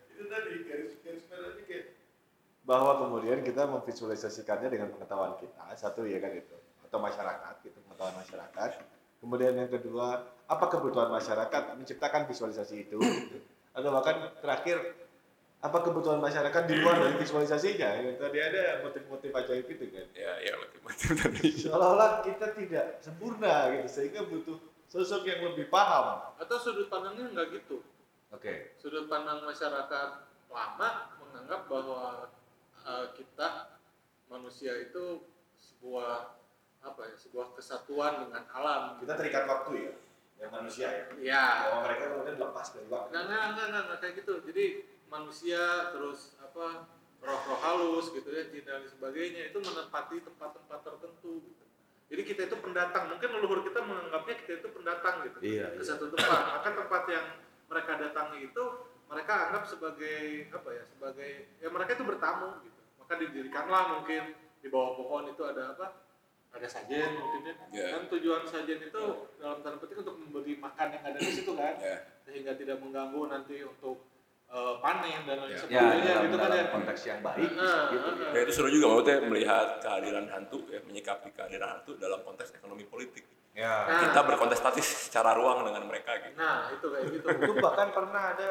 itu 0.08 0.24
tadi 0.26 0.52
garis 0.64 0.94
garis 1.02 1.24
merahnya 1.28 1.64
kayak 1.66 1.86
bahwa 2.64 2.92
kemudian 2.98 3.40
kita 3.42 3.68
memvisualisasikannya 3.68 4.70
dengan 4.70 4.90
pengetahuan 4.90 5.36
kita 5.38 5.66
satu 5.76 6.08
ya 6.08 6.18
kan 6.18 6.34
itu 6.34 6.56
atau 6.88 6.98
masyarakat 6.98 7.54
gitu 7.62 7.78
pengetahuan 7.84 8.16
masyarakat 8.16 8.70
kemudian 9.26 9.58
yang 9.58 9.74
kedua 9.74 10.22
apa 10.46 10.66
kebutuhan 10.70 11.10
masyarakat 11.10 11.74
menciptakan 11.82 12.30
visualisasi 12.30 12.86
itu? 12.86 13.02
Atau 13.74 13.90
bahkan 13.90 14.30
terakhir 14.38 14.78
apa 15.66 15.82
kebutuhan 15.82 16.22
masyarakat 16.22 16.62
di 16.70 16.78
luar 16.78 17.02
dari 17.02 17.18
visualisasinya? 17.18 17.90
Ya, 18.06 18.14
tadi 18.22 18.38
ada 18.38 18.86
motif-motif 18.86 19.34
ajaib 19.34 19.66
itu 19.66 19.86
kan? 19.90 20.08
Ya, 20.14 20.38
ya 20.46 20.54
betul-betul 20.62 21.14
tadi. 21.18 21.48
seolah-olah 21.66 22.22
kita 22.22 22.54
tidak 22.54 23.02
sempurna 23.02 23.74
gitu 23.74 23.90
sehingga 23.90 24.22
butuh 24.30 24.62
sosok 24.86 25.26
yang 25.26 25.42
lebih 25.42 25.74
paham. 25.74 26.38
Atau 26.38 26.62
sudut 26.62 26.86
pandangnya 26.86 27.34
nggak 27.34 27.48
gitu. 27.58 27.82
oke. 28.30 28.78
Sudut 28.78 29.10
pandang 29.10 29.42
masyarakat 29.42 30.10
lama 30.54 30.90
menganggap 31.18 31.66
bahwa 31.66 32.30
eh, 32.86 33.08
kita 33.18 33.82
manusia 34.30 34.72
itu 34.86 35.26
sebuah 35.58 36.45
apa 36.86 37.02
ya 37.04 37.16
sebuah 37.18 37.58
kesatuan 37.58 38.30
dengan 38.30 38.46
alam. 38.48 39.02
kita 39.02 39.18
terikat 39.18 39.44
waktu 39.44 39.72
ya 39.82 39.94
yang 40.36 40.52
manusia 40.54 40.88
ya 40.88 41.04
Ya. 41.18 41.46
bahwa 41.66 41.80
mereka 41.90 42.04
kemudian 42.12 42.38
lepas 42.38 42.68
dari 42.72 42.88
waktu 42.88 43.10
Nggak, 43.10 43.24
nggak, 43.26 43.44
nggak, 43.50 43.68
nggak, 43.68 43.84
nggak 43.88 44.00
kayak 44.00 44.14
gitu. 44.22 44.34
Jadi 44.46 44.66
manusia 45.08 45.62
terus 45.90 46.20
apa 46.38 46.66
roh-roh 47.24 47.58
halus 47.58 48.14
gitu 48.14 48.30
ya, 48.30 48.46
jin 48.52 48.62
dan 48.62 48.86
sebagainya 48.86 49.50
itu 49.50 49.58
menempati 49.58 50.22
tempat-tempat 50.22 50.80
tertentu. 50.84 51.42
Gitu. 51.42 51.64
Jadi 52.06 52.22
kita 52.22 52.42
itu 52.46 52.58
pendatang. 52.62 53.10
Mungkin 53.10 53.30
leluhur 53.34 53.66
kita 53.66 53.82
menganggapnya 53.82 54.36
kita 54.46 54.52
itu 54.62 54.68
pendatang 54.70 55.26
gitu 55.26 55.38
Iya, 55.42 55.74
ke 55.74 55.82
iya. 55.82 55.88
satu 55.90 56.06
tempat. 56.14 56.40
Maka 56.62 56.70
tempat 56.76 57.04
yang 57.10 57.26
mereka 57.66 57.92
datangi 57.98 58.40
itu 58.46 58.64
mereka 59.10 59.34
anggap 59.50 59.64
sebagai 59.66 60.20
apa 60.54 60.70
ya? 60.70 60.84
Sebagai 60.86 61.32
ya 61.58 61.68
mereka 61.74 61.98
itu 61.98 62.06
bertamu 62.06 62.62
gitu. 62.62 62.82
Maka 63.02 63.14
didirikanlah 63.18 63.84
mungkin 63.98 64.24
di 64.62 64.68
bawah 64.70 64.92
pohon 64.94 65.24
itu 65.34 65.42
ada 65.42 65.74
apa? 65.74 66.05
Ada 66.56 66.68
sajen 66.72 67.10
mungkin 67.14 67.42
ya. 67.44 67.54
Ya. 67.70 67.88
Kan 67.94 68.08
tujuan 68.08 68.42
sajen 68.44 68.80
itu 68.80 69.04
dalam 69.36 69.60
tanda 69.60 69.78
petik 69.78 70.00
untuk 70.00 70.16
memberi 70.16 70.56
makan 70.56 70.88
yang 70.90 71.04
ada 71.04 71.18
di 71.18 71.28
situ 71.30 71.52
kan 71.52 71.76
Ya. 71.78 72.00
sehingga 72.22 72.56
tidak 72.56 72.80
mengganggu 72.80 73.22
nanti 73.28 73.60
untuk 73.62 74.08
eh, 74.46 74.76
panen 74.80 75.26
dan 75.26 75.38
lain 75.42 75.52
Ya. 75.52 75.60
sebagainya 75.60 76.06
dalam, 76.08 76.24
gitu 76.24 76.38
kan 76.38 76.50
ya. 76.50 76.66
konteks 76.70 77.02
yang 77.04 77.20
baik 77.20 77.50
Ah, 77.50 77.52
bisa 77.52 77.80
gitu 77.90 78.08
ah, 78.08 78.32
Ya 78.32 78.40
itu 78.40 78.52
seru 78.52 78.70
juga 78.70 78.86
maksudnya 78.88 79.18
melihat 79.26 79.68
kehadiran 79.80 80.26
hantu 80.28 80.60
ya 80.68 80.80
menyikapi 80.82 81.28
kehadiran 81.30 81.70
hantu 81.76 81.92
dalam 81.98 82.20
konteks 82.22 82.54
ekonomi 82.54 82.86
politik. 82.86 83.26
ya 83.52 83.84
Nah. 83.84 84.00
Kita 84.06 84.20
berkontestasi 84.22 84.80
secara 84.80 85.34
ruang 85.34 85.64
dengan 85.64 85.84
mereka 85.86 86.12
gitu. 86.20 86.36
Nah, 86.36 86.68
itu 86.70 86.86
kayak 86.86 87.06
gitu. 87.10 87.26
itu 87.26 87.54
bahkan 87.58 87.88
pernah 87.90 88.32
ada 88.32 88.50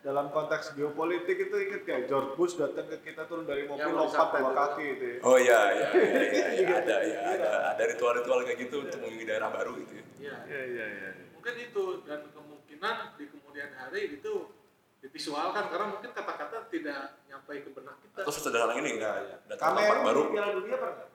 dalam 0.00 0.32
konteks 0.32 0.72
geopolitik 0.72 1.36
itu 1.38 1.56
inget 1.60 1.82
kayak 1.84 2.08
George 2.08 2.32
Bush 2.32 2.56
datang 2.56 2.88
ke 2.88 3.04
kita 3.04 3.28
turun 3.28 3.44
dari 3.44 3.68
mobil 3.68 3.84
Yang 3.84 3.92
lompat 4.08 4.28
itu. 4.32 4.50
kaki 4.50 4.84
itu 4.90 5.04
ya. 5.04 5.18
Oh 5.20 5.36
iya 5.36 5.60
iya 5.70 5.86
iya, 5.92 6.20
iya, 6.24 6.46
iya, 6.56 6.66
ada 6.80 6.96
ya 7.04 7.18
ada 7.30 7.50
ada 7.70 7.82
ritual-ritual 7.84 8.40
kayak 8.42 8.58
gitu 8.60 8.76
untuk 8.80 8.96
mengunjungi 8.96 9.26
daerah 9.26 9.48
baru 9.50 9.76
gitu 9.76 9.92
ya. 9.92 10.04
Iya. 10.16 10.36
Iya 10.48 10.60
iya 10.66 10.86
iya. 10.88 11.10
Mungkin 11.36 11.54
itu 11.58 11.84
dan 12.02 12.20
kemungkinan 12.28 12.96
di 13.14 13.24
kemudian 13.28 13.70
hari 13.72 14.16
itu 14.16 14.32
divisualkan 15.00 15.64
karena 15.68 15.86
mungkin 15.90 16.10
kata-kata 16.10 16.68
tidak 16.68 17.00
nyampe 17.24 17.52
ke 17.60 17.70
benak 17.70 17.96
kita. 18.00 18.20
Atau 18.20 18.32
sesederhana 18.32 18.72
ini 18.76 18.96
Iya, 18.96 19.12
iya. 19.18 19.36
datang 19.48 19.72
ke 19.72 19.76
tempat 19.76 19.84
Kamera 19.90 20.08
baru, 20.08 20.20
di 20.20 20.32
Piala 20.32 20.50
Dunia 20.54 20.76
pernah? 20.76 21.06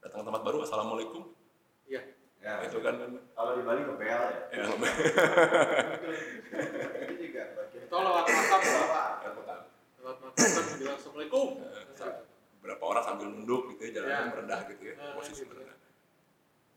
datang 0.00 0.18
ke 0.18 0.26
tempat 0.26 0.42
baru, 0.42 0.58
assalamualaikum, 0.62 1.22
Iya. 1.84 2.00
Ya. 2.42 2.58
itu 2.66 2.78
kan 2.82 2.94
Kalau 3.32 3.50
di 3.54 3.62
Bali 3.62 3.80
ngebel 3.86 4.02
ya. 4.02 4.18
ya, 4.50 4.66
Itu 6.98 7.14
juga 7.16 7.42
bagian 7.54 7.82
Atau 7.86 7.98
lewat 8.02 8.24
makam 8.26 8.60
apa? 8.82 9.02
lewat 9.22 10.16
makam 10.18 10.32
kan 10.34 10.64
bilang 10.74 10.96
assalamualaikum. 10.98 11.48
berapa 12.62 12.78
orang 12.84 13.02
sambil 13.02 13.26
nunduk 13.26 13.74
gitu 13.74 13.82
ya, 13.86 13.90
jalan 13.96 14.10
Ya. 14.10 14.22
merendah 14.28 14.60
gitu 14.70 14.82
ya, 14.86 14.94
Ah, 14.96 15.14
posisi 15.14 15.42
gitu. 15.42 15.50
merendah. 15.50 15.74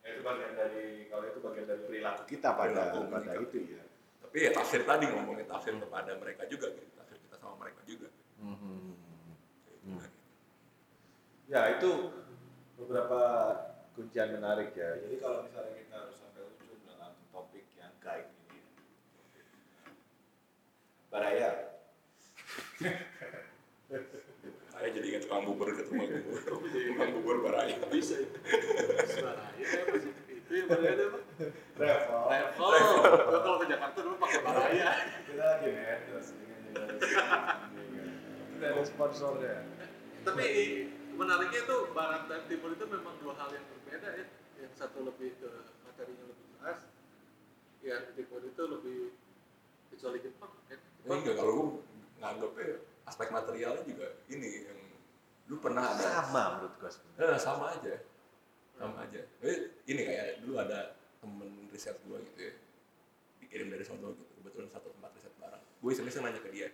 Ya, 0.01 0.09
itu 0.13 0.21
bagian 0.21 0.53
dari 0.53 0.85
kalau 1.09 1.25
itu 1.25 1.39
bagian 1.39 1.65
dari 1.65 1.81
perilaku 1.83 2.21
kita 2.25 2.49
pada 2.53 2.81
Perilaku 2.89 2.99
pada 3.07 3.31
itu 3.37 3.57
ya. 3.69 3.83
Tapi 4.21 4.37
ya 4.39 4.51
tafsir 4.51 4.81
tadi 4.81 5.05
ngomongin 5.05 5.45
tafsir 5.45 5.73
kepada 5.73 6.11
mereka 6.17 6.45
juga 6.45 6.67
gitu, 6.73 6.89
tafsir 6.93 7.17
kita 7.19 7.35
sama 7.37 7.57
mereka 7.59 7.81
juga. 7.85 8.09
Ya 11.45 11.77
itu 11.77 11.89
beberapa 12.75 13.19
kuncian 13.95 14.29
menarik 14.35 14.75
ya. 14.75 14.99
Jadi 14.99 15.15
kalau 15.23 15.47
misalnya 15.47 15.73
kita 15.79 15.95
harus 15.95 16.15
sampai 16.19 16.43
ujung 16.43 16.81
dalam 16.83 17.11
topik 17.31 17.63
gaib 18.03 18.27
ini. 18.27 18.59
Baraya. 21.09 21.51
Saya 24.75 24.89
jadi 24.91 25.07
ingat 25.15 25.21
tukang 25.23 25.47
bubur 25.47 25.71
ke 25.71 25.87
tukang 25.87 26.11
bubur. 26.11 26.39
Tukang 26.43 27.09
bubur 27.15 27.35
baraya. 27.47 27.79
bisa 27.87 28.19
ya 28.19 28.27
apa 29.87 29.97
sih 29.97 30.11
itu 30.45 30.51
yang 30.61 30.69
ada 30.77 31.03
apa 31.09 31.19
Travel. 31.75 32.19
level 32.29 32.69
Gua 33.25 33.39
kalau 33.41 33.57
ke 33.63 33.65
Jakarta 33.71 33.97
dulu 34.03 34.15
pakai 34.19 34.39
baraya 34.43 34.89
Kita 35.25 35.43
lagi 35.43 35.67
dengan 35.71 35.99
Kita 38.55 38.65
ada 38.71 38.83
sponsornya. 38.87 39.55
tapi 40.25 40.47
menariknya 41.15 41.59
itu 41.63 41.77
barat 41.95 42.27
dan 42.27 42.41
timur 42.51 42.75
itu 42.75 42.85
memang 42.85 43.15
dua 43.23 43.33
hal 43.39 43.49
yang 43.55 43.65
berbeda 43.65 44.09
ya. 44.15 44.25
Yang 44.59 44.73
satu 44.79 45.03
lebih 45.03 45.35
ke 45.39 45.49
materinya 45.87 46.25
lebih 46.31 46.45
keras 46.59 46.79
yang 47.83 48.03
timur 48.15 48.41
itu 48.43 48.63
lebih 48.65 48.99
kecuali 49.93 50.17
Jepang 50.19 50.51
kan 50.67 50.79
Ini 51.05 51.13
enggak 51.21 51.35
kalau 51.37 51.51
gue 51.53 51.67
nganggapnya 52.19 52.67
aspek 53.05 53.27
materialnya 53.29 53.83
juga 53.85 54.07
ini 54.31 54.65
yang 54.65 54.79
lu 55.45 55.55
pernah 55.61 55.93
ada. 55.93 56.25
Sama 56.25 56.43
menurut 56.57 56.73
gue 56.81 56.89
sebenarnya. 56.89 57.37
Eh, 57.37 57.39
sama 57.39 57.65
aja. 57.77 57.95
Sama 58.75 58.97
aja. 59.05 59.21
Eh, 59.45 59.57
ini 59.85 60.01
kayak 60.01 60.41
dulu 60.41 60.57
ada 60.57 60.97
temen 61.21 61.69
riset 61.69 61.95
gue 62.01 62.17
gitu 62.33 62.39
ya. 62.49 62.53
Dikirim 63.45 63.69
dari 63.69 63.85
Solo 63.85 64.17
gitu. 64.17 64.31
Kebetulan 64.41 64.69
satu 64.73 64.89
tempat 64.89 65.11
riset 65.13 65.33
bareng 65.37 65.61
gue 65.61 65.91
iseng-iseng 65.93 66.25
nanya 66.25 66.41
ke 66.41 66.49
dia. 66.49 66.67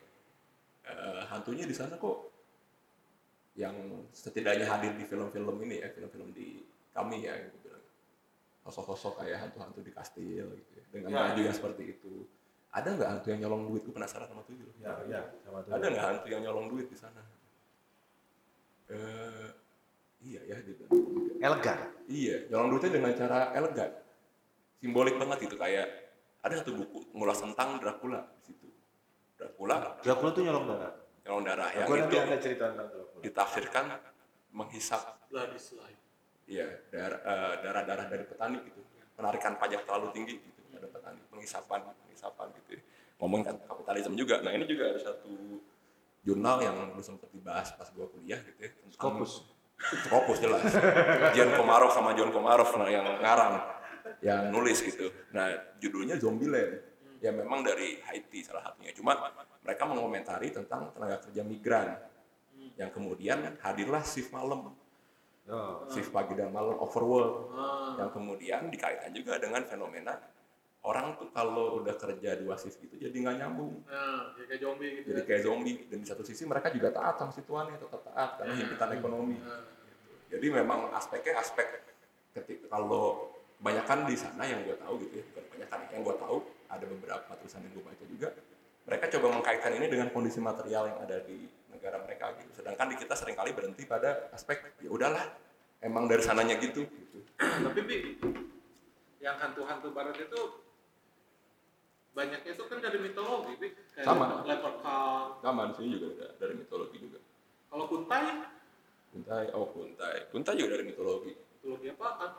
"Eh, 0.88 1.22
hantunya 1.28 1.68
di 1.68 1.76
sana 1.76 2.00
kok 2.00 2.31
yang 3.54 3.76
setidaknya 4.16 4.64
hadir 4.64 4.96
di 4.96 5.04
film-film 5.04 5.56
ini 5.64 5.84
ya 5.84 5.92
film-film 5.92 6.32
di 6.32 6.64
kami 6.92 7.28
ya 7.28 7.36
gue 7.36 7.60
bilang 7.62 7.84
sosok-sosok 8.64 9.24
kayak 9.24 9.38
hantu-hantu 9.44 9.84
di 9.84 9.92
kastil 9.92 10.48
gitu 10.56 10.72
ya 10.80 10.84
dengan 10.92 11.10
Ya. 11.12 11.20
baju 11.30 11.42
yang 11.44 11.56
seperti 11.56 11.84
itu 11.94 12.28
ada 12.72 12.88
nggak 12.96 13.10
hantu 13.12 13.28
yang 13.36 13.40
nyolong 13.44 13.64
duit 13.68 13.82
gue 13.84 13.92
penasaran 13.92 14.32
sama 14.32 14.48
tuh 14.48 14.56
gitu. 14.56 14.72
Ya, 14.80 14.96
ya, 15.12 15.22
sama 15.44 15.60
tuh. 15.68 15.76
ada 15.76 15.86
nggak 15.92 16.06
hantu 16.08 16.28
yang 16.32 16.42
nyolong 16.48 16.68
duit 16.72 16.88
di 16.88 16.96
sana 16.96 17.20
eh 18.92 19.48
iya 20.22 20.42
ya 20.46 20.58
gitu 20.64 20.84
Elegan. 21.42 21.80
Iya, 22.06 22.46
nyolong 22.54 22.78
duitnya 22.78 23.02
dengan 23.02 23.12
cara 23.18 23.50
elegan. 23.58 23.90
Simbolik 24.78 25.18
banget 25.18 25.50
itu 25.50 25.58
kayak 25.58 25.90
ada 26.46 26.54
satu 26.62 26.78
buku 26.78 27.10
ngulas 27.18 27.42
tentang 27.42 27.82
Dracula 27.82 28.22
di 28.38 28.54
situ. 28.54 28.70
Dracula 29.42 29.98
Dracula 30.06 30.30
tuh 30.30 30.44
nyolong 30.46 30.70
darah. 30.70 30.94
Nyolong 31.22 31.44
darah 31.46 31.70
yang 31.74 31.86
nanti 31.86 32.02
itu 32.10 32.18
ada 32.18 32.38
cerita 32.42 32.64
tentang 32.74 32.88
Dracula. 32.90 33.22
ditafsirkan 33.22 33.86
menghisap 34.52 35.02
iya 36.52 36.68
darah 36.92 37.20
eh, 37.24 37.54
darah-darah 37.64 38.06
dari 38.12 38.24
petani 38.28 38.60
gitu. 38.68 38.82
Penarikan 39.16 39.54
pajak 39.56 39.86
terlalu 39.86 40.08
tinggi 40.18 40.36
gitu 40.42 40.62
pada 40.74 40.88
petani, 40.90 41.22
penghisapan, 41.30 41.80
penghisapan 42.04 42.48
gitu. 42.58 42.70
ya. 42.80 42.82
Ngomongin 43.22 43.54
kan 43.54 43.56
kapitalisme 43.70 44.18
juga. 44.18 44.42
Nah, 44.42 44.52
ini 44.52 44.66
juga 44.66 44.90
ada 44.90 45.00
satu 45.00 45.62
jurnal 46.26 46.58
yang 46.66 46.76
dulu 46.90 47.02
sempat 47.06 47.30
dibahas 47.30 47.70
pas 47.78 47.86
gua 47.94 48.10
kuliah 48.10 48.42
gitu 48.42 48.60
ya. 48.66 48.72
Scopus. 48.98 49.46
Scopus 49.82 50.38
jelas. 50.42 50.66
John 51.38 51.54
Komarov 51.54 51.94
sama 51.94 52.18
John 52.18 52.34
Komarov 52.34 52.70
nah, 52.78 52.90
yang 52.90 53.06
ngarang, 53.22 53.54
yang 54.26 54.50
nulis 54.50 54.82
gitu. 54.82 55.10
Nah, 55.34 55.54
judulnya 55.78 56.18
Zombieland. 56.18 56.91
Ya 57.22 57.30
memang 57.30 57.62
dari 57.62 58.02
Haiti 58.10 58.42
salah 58.42 58.66
satunya. 58.66 58.92
Cuma 58.98 59.14
mereka 59.62 59.84
mengomentari 59.86 60.50
tentang 60.50 60.90
tenaga 60.92 61.22
kerja 61.22 61.42
migran. 61.46 61.96
Yang 62.78 62.92
kemudian 62.98 63.58
hadirlah 63.62 64.02
shift 64.02 64.34
malam, 64.34 64.74
Oh. 65.52 65.84
shift 65.90 66.14
pagi 66.14 66.38
dan 66.38 66.54
malam 66.54 66.78
overworld. 66.78 67.50
ah 67.58 67.98
Yang 67.98 68.10
kemudian 68.14 68.62
dikaitkan 68.70 69.10
juga 69.14 69.42
dengan 69.42 69.66
fenomena 69.66 70.14
orang 70.82 71.14
tuh 71.18 71.30
kalau 71.30 71.82
udah 71.82 71.94
kerja 71.94 72.42
dua 72.42 72.58
shift 72.58 72.82
gitu 72.82 72.98
jadi 72.98 73.14
nggak 73.14 73.36
nyambung 73.38 73.86
nah 73.86 74.34
ya 74.34 74.44
kayak 74.50 74.62
zombie 74.66 74.90
gitu 74.98 75.08
jadi 75.14 75.22
ya. 75.22 75.26
kayak 75.30 75.42
zombie 75.46 75.76
dan 75.86 75.98
di 76.02 76.08
satu 76.10 76.24
sisi 76.26 76.44
mereka 76.50 76.74
juga 76.74 76.90
taat 76.90 77.22
sama 77.22 77.32
si 77.38 77.42
tuannya 77.46 77.78
tetap 77.78 78.02
taat 78.02 78.30
karena 78.42 78.54
himpitan 78.58 78.90
ekonomi 78.98 79.38
jadi 80.34 80.48
memang 80.50 80.90
aspeknya 80.98 81.38
aspek 81.38 81.68
ketika 82.34 82.66
kalau 82.74 83.30
kebanyakan 83.62 84.10
di 84.10 84.16
sana 84.18 84.42
yang 84.42 84.66
gue 84.66 84.74
tahu 84.82 84.94
gitu 85.06 85.22
ya 85.22 85.24
bukan 85.30 85.44
kebanyakan 85.46 85.80
yang 85.94 86.02
gue 86.02 86.16
tahu 86.18 86.38
ada 86.72 86.86
beberapa 86.88 87.32
tulisan 87.38 87.62
yang 87.68 87.74
gue 87.76 87.84
baca 87.84 88.06
juga 88.08 88.30
mereka 88.82 89.06
coba 89.14 89.28
mengkaitkan 89.38 89.72
ini 89.78 89.88
dengan 89.88 90.08
kondisi 90.10 90.42
material 90.42 90.90
yang 90.90 91.00
ada 91.06 91.22
di 91.22 91.46
negara 91.70 92.02
mereka 92.02 92.34
gitu. 92.42 92.50
Sedangkan 92.62 92.90
di 92.90 92.96
kita 92.98 93.14
sering 93.14 93.38
kali 93.38 93.54
berhenti 93.54 93.86
pada 93.86 94.28
aspek 94.34 94.58
ya 94.82 94.90
udahlah 94.90 95.22
emang 95.86 96.10
dari 96.10 96.22
sananya 96.26 96.58
gitu, 96.58 96.86
gitu. 96.86 97.18
tapi 97.38 97.80
bi 97.86 97.98
yang 99.22 99.38
hantu-hantu 99.38 99.94
barat 99.94 100.18
itu 100.18 100.42
banyaknya 102.12 102.52
itu 102.58 102.64
kan 102.66 102.78
dari 102.82 102.98
mitologi 103.00 103.54
bi. 103.62 103.70
Kayak 103.94 104.06
Sama. 104.08 104.26
leprechaun 104.44 105.26
sama 105.46 105.62
di 105.70 105.74
sini 105.78 105.88
juga 105.96 106.06
ada 106.18 106.28
dari 106.42 106.54
mitologi 106.58 106.98
juga. 106.98 107.20
Kalau 107.70 107.86
kuntai? 107.86 108.26
Kuntai 109.14 109.46
oh 109.54 109.68
kuntai. 109.70 110.18
Kuntai 110.34 110.56
juga 110.58 110.70
dari 110.76 110.84
mitologi. 110.90 111.32
Mitologi 111.38 111.88
apa 111.94 112.08
kan 112.18 112.32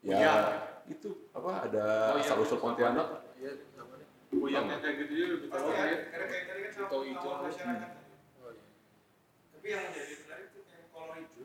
ya 0.00 0.16
Iya. 0.16 0.34
itu 0.88 1.28
apa 1.36 1.68
ada 1.68 1.84
Oh, 2.12 2.18
iya. 2.18 2.24
asal 2.24 2.40
usul 2.40 2.56
Pontianak 2.56 3.29
iya 3.40 3.52
Kuyang 4.30 4.62
yang 4.64 4.78
kayak 4.78 4.96
gitu 5.00 5.12
ya 5.12 5.26
Karena 5.50 5.72
kayak 6.22 6.44
tadi 6.46 6.60
kan 6.60 6.70
sama 6.70 6.86
Atau 6.86 7.00
hijau. 7.02 7.30
masyarakat. 7.40 7.90
oh, 8.38 8.50
iya. 8.52 8.62
Tapi 9.50 9.66
yang 9.66 9.82
menjadi 9.84 10.14
menarik 10.16 10.46
itu 10.46 10.60
yang 10.64 10.84
kolor 10.88 11.14
hijau. 11.16 11.44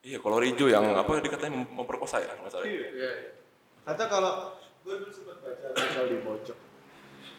iya 0.00 0.18
kolor 0.18 0.42
hijau 0.42 0.66
yang 0.66 0.84
apa 0.92 1.10
dikatakan 1.18 1.52
mem- 1.52 1.72
memperkosa 1.74 2.16
ya 2.18 2.32
masalahnya 2.38 2.72
iya 2.72 2.88
iya. 2.90 3.10
Kata 3.84 4.04
kalau 4.06 4.32
gue 4.80 4.94
dulu 4.96 5.10
sempat 5.10 5.36
baca 5.38 5.66
artikel 5.68 6.04
di 6.08 6.18
pojok 6.20 6.58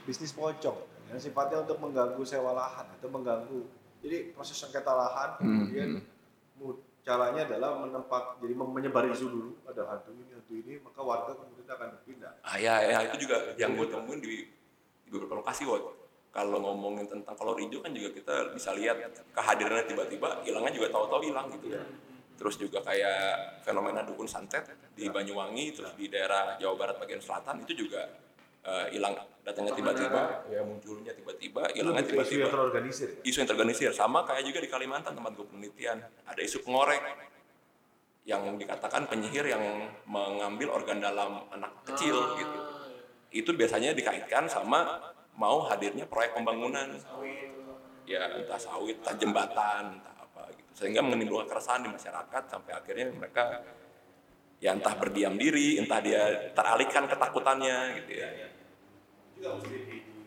bisnis 0.03 0.31
pocong 0.31 0.77
yang 1.07 1.17
sifatnya 1.17 1.63
untuk 1.63 1.79
mengganggu 1.79 2.21
sewa 2.21 2.51
lahan 2.51 2.85
atau 2.93 3.07
mengganggu 3.07 3.59
jadi 3.99 4.31
proses 4.31 4.55
sengketa 4.55 4.87
lahan 4.89 5.29
Hmm, 5.37 5.47
kemudian 5.63 5.89
mu- 6.55 6.79
caranya 7.07 7.47
adalah 7.47 7.79
menempat 7.79 8.43
jadi 8.43 8.51
menyebar 8.51 9.07
isu 9.07 9.31
dulu 9.31 9.51
ada 9.63 9.87
hantu 9.87 10.11
ini 10.11 10.27
hantu 10.35 10.53
ini 10.59 10.73
maka 10.83 10.99
warga 10.99 11.31
kemudian 11.39 11.71
akan 11.71 11.87
berpindah 11.95 12.31
Ah 12.43 12.57
ya, 12.59 12.73
ya 12.83 12.99
itu 13.07 13.23
juga 13.23 13.55
yang 13.55 13.79
gue 13.79 13.87
temuin 13.87 14.19
di, 14.19 14.43
di 15.07 15.09
beberapa 15.11 15.39
lokasi 15.39 15.63
waktu. 15.63 15.95
Kalau 16.35 16.59
ngomongin 16.61 17.07
tentang 17.09 17.33
kolor 17.33 17.57
hijau 17.57 17.81
kan 17.81 17.95
juga 17.95 18.13
kita 18.13 18.35
bisa 18.53 18.75
lihat 18.75 18.99
kehadirannya 19.33 19.89
tiba-tiba, 19.89 20.43
hilangnya 20.43 20.73
juga 20.75 20.87
tahu-tahu 20.93 21.21
hilang 21.23 21.47
gitu 21.55 21.73
ya. 21.73 21.81
Terus 22.37 22.55
juga 22.61 22.79
kayak 22.85 23.63
fenomena 23.65 24.05
dukun 24.05 24.29
santet 24.29 24.69
di 24.93 25.09
Banyuwangi, 25.09 25.73
terus 25.73 25.91
di 25.97 26.05
daerah 26.11 26.59
Jawa 26.61 26.75
Barat 26.77 26.95
bagian 27.01 27.23
selatan 27.23 27.65
itu 27.65 27.87
juga 27.87 28.05
eh, 28.67 28.85
hilang 28.91 29.15
datangnya 29.41 29.71
tiba-tiba, 29.73 30.43
ya 30.51 30.59
munculnya 30.59 31.15
tiba-tiba, 31.15 31.71
hilangnya 31.71 32.03
Itu 32.03 32.11
isu 32.11 32.19
yang 32.19 32.27
tiba-tiba. 32.27 32.47
terorganisir 32.51 33.07
ya? 33.15 33.19
Isu 33.23 33.37
yang 33.39 33.47
terorganisir 33.47 33.89
sama 33.95 34.27
kayak 34.27 34.43
juga 34.43 34.59
di 34.59 34.67
Kalimantan 34.67 35.15
tempat 35.15 35.31
gue 35.33 35.47
penelitian 35.47 35.97
ada 36.03 36.41
isu 36.43 36.67
pengorek 36.67 36.99
yang 38.27 38.43
dikatakan 38.59 39.07
penyihir 39.07 39.47
yang 39.47 39.63
mengambil 40.03 40.75
organ 40.75 40.99
dalam 40.99 41.47
anak 41.47 41.71
kecil 41.87 42.35
gitu 42.35 42.59
Ah, 42.59 42.91
iya. 43.31 43.39
itu 43.39 43.55
biasanya 43.55 43.95
dikaitkan 43.95 44.51
sama 44.51 44.99
mau 45.39 45.63
hadirnya 45.63 46.03
proyek 46.03 46.35
pembangunan 46.35 46.91
ya 48.03 48.27
entah 48.35 48.59
sawit, 48.59 48.99
entah 48.99 49.15
jembatan, 49.15 49.95
entah 49.95 50.15
apa 50.19 50.43
gitu 50.51 50.71
sehingga 50.75 50.99
menimbulkan 51.03 51.47
keresahan 51.47 51.87
di 51.87 51.91
masyarakat 51.91 52.43
sampai 52.51 52.71
akhirnya 52.75 53.15
mereka 53.15 53.63
ya 54.59 54.75
entah 54.75 54.91
berdiam 54.99 55.39
diri, 55.39 55.79
entah 55.79 56.03
dia 56.03 56.51
teralihkan 56.51 57.07
ketakutannya 57.07 58.03
gitu 58.03 58.11
ya. 58.11 58.27
Juga 59.37 59.49
mesti 59.55 59.77
di, 59.77 59.97
di, 60.01 60.23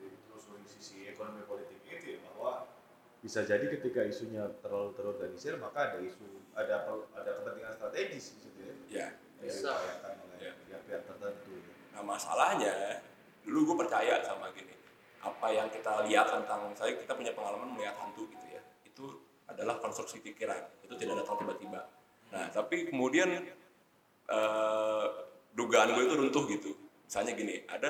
di- 0.00 0.16
terus 0.24 0.44
dari 0.48 0.64
sisi 0.66 1.04
ekonomi 1.06 1.44
politik 1.44 1.78
itu 1.84 2.16
ya 2.16 2.18
bahwa 2.24 2.64
bisa 3.18 3.42
jadi 3.42 3.66
ketika 3.68 4.00
isunya 4.02 4.48
terlalu 4.58 4.94
terorganisir 4.94 5.58
maka 5.58 5.92
ada 5.92 5.98
isu 6.00 6.24
ada 6.54 6.88
ada 7.12 7.30
kepentingan 7.36 7.72
strategis 7.74 8.24
di 8.32 8.38
situ 8.40 8.60
ya 8.62 8.74
Ya, 8.88 9.08
Bisa. 9.38 9.70
oleh 9.70 10.40
Ya. 10.40 10.50
pihak-pihak 10.64 11.02
tertentu. 11.04 11.54
nah 11.92 12.02
masalahnya 12.02 13.02
dulu 13.44 13.68
gue 13.68 13.84
percaya 13.84 14.22
sama 14.22 14.48
gini 14.50 14.72
apa 15.18 15.46
yang 15.50 15.68
kita 15.68 16.06
lihat 16.06 16.30
tentang 16.30 16.70
saya 16.72 16.94
kita 16.94 17.12
punya 17.12 17.34
pengalaman 17.34 17.74
melihat 17.74 17.98
hantu 17.98 18.30
gitu 18.30 18.46
ya 18.48 18.62
itu 18.82 19.04
adalah 19.44 19.76
konstruksi 19.76 20.22
pikiran 20.22 20.62
itu 20.80 20.94
tidak 20.94 21.20
datang 21.20 21.36
tiba-tiba 21.38 21.80
nah 22.30 22.46
tapi 22.48 22.86
kemudian 22.86 23.50
eh, 24.26 25.06
dugaan 25.52 25.92
gue 25.92 26.04
itu 26.06 26.14
runtuh 26.16 26.44
gitu 26.48 26.70
misalnya 27.04 27.32
gini 27.34 27.54
ada 27.66 27.88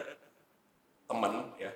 teman 1.09 1.57
ya 1.57 1.73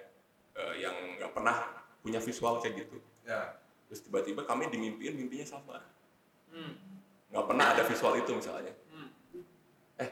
eh, 0.54 0.74
yang 0.84 0.94
nggak 1.18 1.32
pernah 1.32 1.56
punya 2.04 2.20
visual 2.20 2.60
kayak 2.60 2.86
gitu. 2.86 3.00
Ya. 3.24 3.56
terus 3.88 4.08
tiba-tiba 4.08 4.42
kami 4.48 4.72
dimimpiin 4.72 5.14
mimpinya 5.16 5.46
sama. 5.48 5.78
Hmm. 6.52 6.76
nggak 7.32 7.44
pernah 7.48 7.66
ada 7.72 7.82
visual 7.88 8.12
itu 8.20 8.30
misalnya. 8.36 8.72
Hmm. 8.92 9.08
eh 9.96 10.10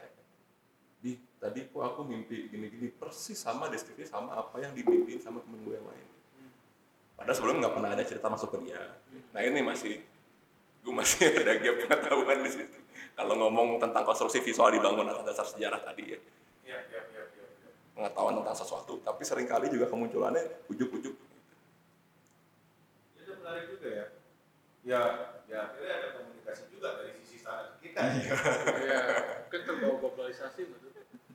di 1.01 1.17
tadi 1.37 1.69
kok 1.69 1.81
aku 1.85 2.01
mimpi 2.05 2.49
gini-gini 2.49 2.89
persis 2.89 3.37
sama 3.37 3.69
deskripsi 3.69 4.09
sama 4.09 4.37
apa 4.37 4.57
yang 4.57 4.73
dimimpiin 4.73 5.21
sama 5.21 5.41
temen 5.45 5.61
gue 5.61 5.77
yang 5.77 5.85
lain. 5.85 6.07
Padahal 7.13 7.37
sebelumnya 7.37 7.69
nggak 7.69 7.75
pernah 7.77 7.89
ada 7.93 8.03
cerita 8.05 8.27
masuk 8.33 8.49
ke 8.57 8.57
dia. 8.65 8.81
Nah 9.33 9.41
ini 9.45 9.61
masih 9.61 10.01
gue 10.81 10.93
masih 10.93 11.29
ada 11.45 11.53
gap 11.61 11.75
pengetahuan 11.85 12.41
di 12.41 12.49
situ. 12.49 12.79
Kalau 13.13 13.37
ngomong 13.37 13.77
tentang 13.77 14.01
konstruksi 14.01 14.41
visual 14.41 14.73
dibangun 14.73 15.05
atas 15.05 15.25
dasar 15.29 15.45
sejarah 15.45 15.81
tadi 15.83 16.15
ya 16.15 16.19
Iya, 16.65 16.79
iya, 16.87 17.01
iya, 17.11 17.23
iya. 17.27 17.45
iya. 17.45 17.69
Pengetahuan 17.95 18.39
tentang 18.39 18.57
sesuatu, 18.57 18.93
tapi 19.03 19.21
sering 19.27 19.47
kali 19.47 19.67
juga 19.67 19.87
kemunculannya 19.91 20.67
ujuk-ujuk. 20.71 21.15
Itu 23.17 23.31
menarik 23.41 23.65
juga 23.71 23.87
ya. 23.89 24.05
Ya, 24.81 25.01
ya 25.45 25.57
akhirnya 25.69 25.93
ada 25.93 26.07
komunikasi 26.17 26.63
juga 26.73 26.97
dari 26.97 27.13
sisi 27.21 27.37
sana 27.37 27.77
kita. 27.77 28.01
ya. 28.01 28.33
Iya, 28.81 28.99
kan 29.51 29.61
terbawa 29.67 29.95
globalisasi 30.01 30.61
betul. 30.65 30.89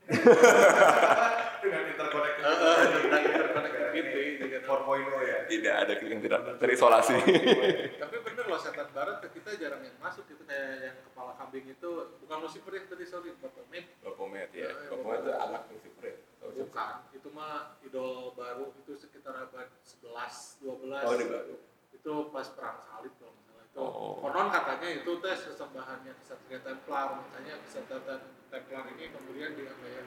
Dengan 1.62 1.82
interconnected. 1.90 2.42
Tentang 2.46 3.22
interconnectivity 3.26 4.22
gitu. 4.38 4.44
4.0 4.66 5.30
ya. 5.30 5.38
Tidak 5.46 5.74
ada 5.74 5.92
yang 5.98 6.20
tidak 6.22 6.40
terisolasi. 6.59 7.16
Tapi 8.02 8.16
bener 8.22 8.44
loh 8.46 8.59
setan 8.59 8.90
barat 8.90 9.22
ke 9.22 9.28
kita 9.38 9.54
jarang 9.59 9.82
yang 9.82 9.94
masuk 10.02 10.26
itu 10.26 10.42
kayak 10.46 10.90
yang 10.90 10.96
kepala 11.11 11.32
kambing 11.38 11.66
itu 11.70 11.90
bukan 12.22 12.38
Lucifer 12.42 12.72
yang 12.74 12.86
tadi 12.90 13.04
sorry 13.07 13.30
Baphomet 13.38 13.84
Bapomet 14.02 14.50
ya, 14.54 14.70
Ya, 14.70 14.90
Bapomet 14.90 15.22
itu 15.22 15.32
anak 15.34 15.62
Lucifer. 15.70 16.26
Siapa? 16.49 16.62
bukan 16.62 16.92
itu 17.11 17.28
mah 17.30 17.55
idol 17.80 18.14
baru 18.32 18.70
itu 18.76 18.92
sekitar 18.94 19.34
abad 19.40 19.66
11 19.80 20.62
12 20.62 21.03
Oh 21.03 21.12
ini 21.12 21.26
baru. 21.26 21.55
itu 21.90 22.12
pas 22.28 22.47
perang 22.49 22.78
salib 22.78 23.12
kalau 23.16 23.34
salah 23.40 23.64
itu 23.64 23.76
Oh. 23.76 24.16
konon 24.18 24.49
katanya 24.49 24.88
itu 24.94 25.11
tes 25.18 25.38
sesembahannya 25.42 26.12
kesatria 26.16 26.59
Templar 26.61 27.07
makanya 27.16 27.55
kesatria 27.61 28.16
Templar 28.47 28.82
ini 28.90 29.05
kemudian 29.11 29.53
di 29.53 29.62
apa 29.64 29.84
ya 29.86 30.03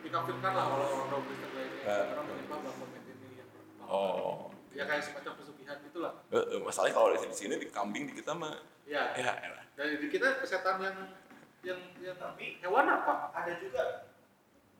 dikafirkan 0.00 0.52
lah 0.52 0.66
oleh 0.68 0.86
orang 0.88 1.22
Kristen 1.22 1.50
lainnya 1.52 1.82
Nah. 1.82 2.04
karena 2.06 2.22
menyembah 2.24 2.58
Baphomet 2.62 3.02
ini 3.04 3.28
yang 3.34 3.48
pertama. 3.48 3.84
Oh. 3.86 4.36
ya 4.70 4.84
kayak 4.84 5.02
semacam 5.02 5.32
pesugihan 5.34 5.78
itulah 5.82 6.12
Eh, 6.28 6.36
eh, 6.38 6.60
masalahnya 6.60 6.94
kalau 6.94 7.08
di 7.10 7.32
sini 7.32 7.54
di 7.56 7.68
kambing 7.68 8.04
di 8.06 8.14
kita 8.14 8.32
mah 8.32 8.54
ya 8.84 9.12
ya 9.14 9.32
elah. 9.42 9.64
dari 9.72 9.98
di 9.98 10.06
kita 10.06 10.38
kesetan 10.38 10.78
yang 10.78 10.96
yang 11.64 11.80
yang 11.98 12.14
Tapi 12.14 12.60
hewan 12.60 12.86
apa 12.86 13.34
ada 13.34 13.52
juga 13.56 13.82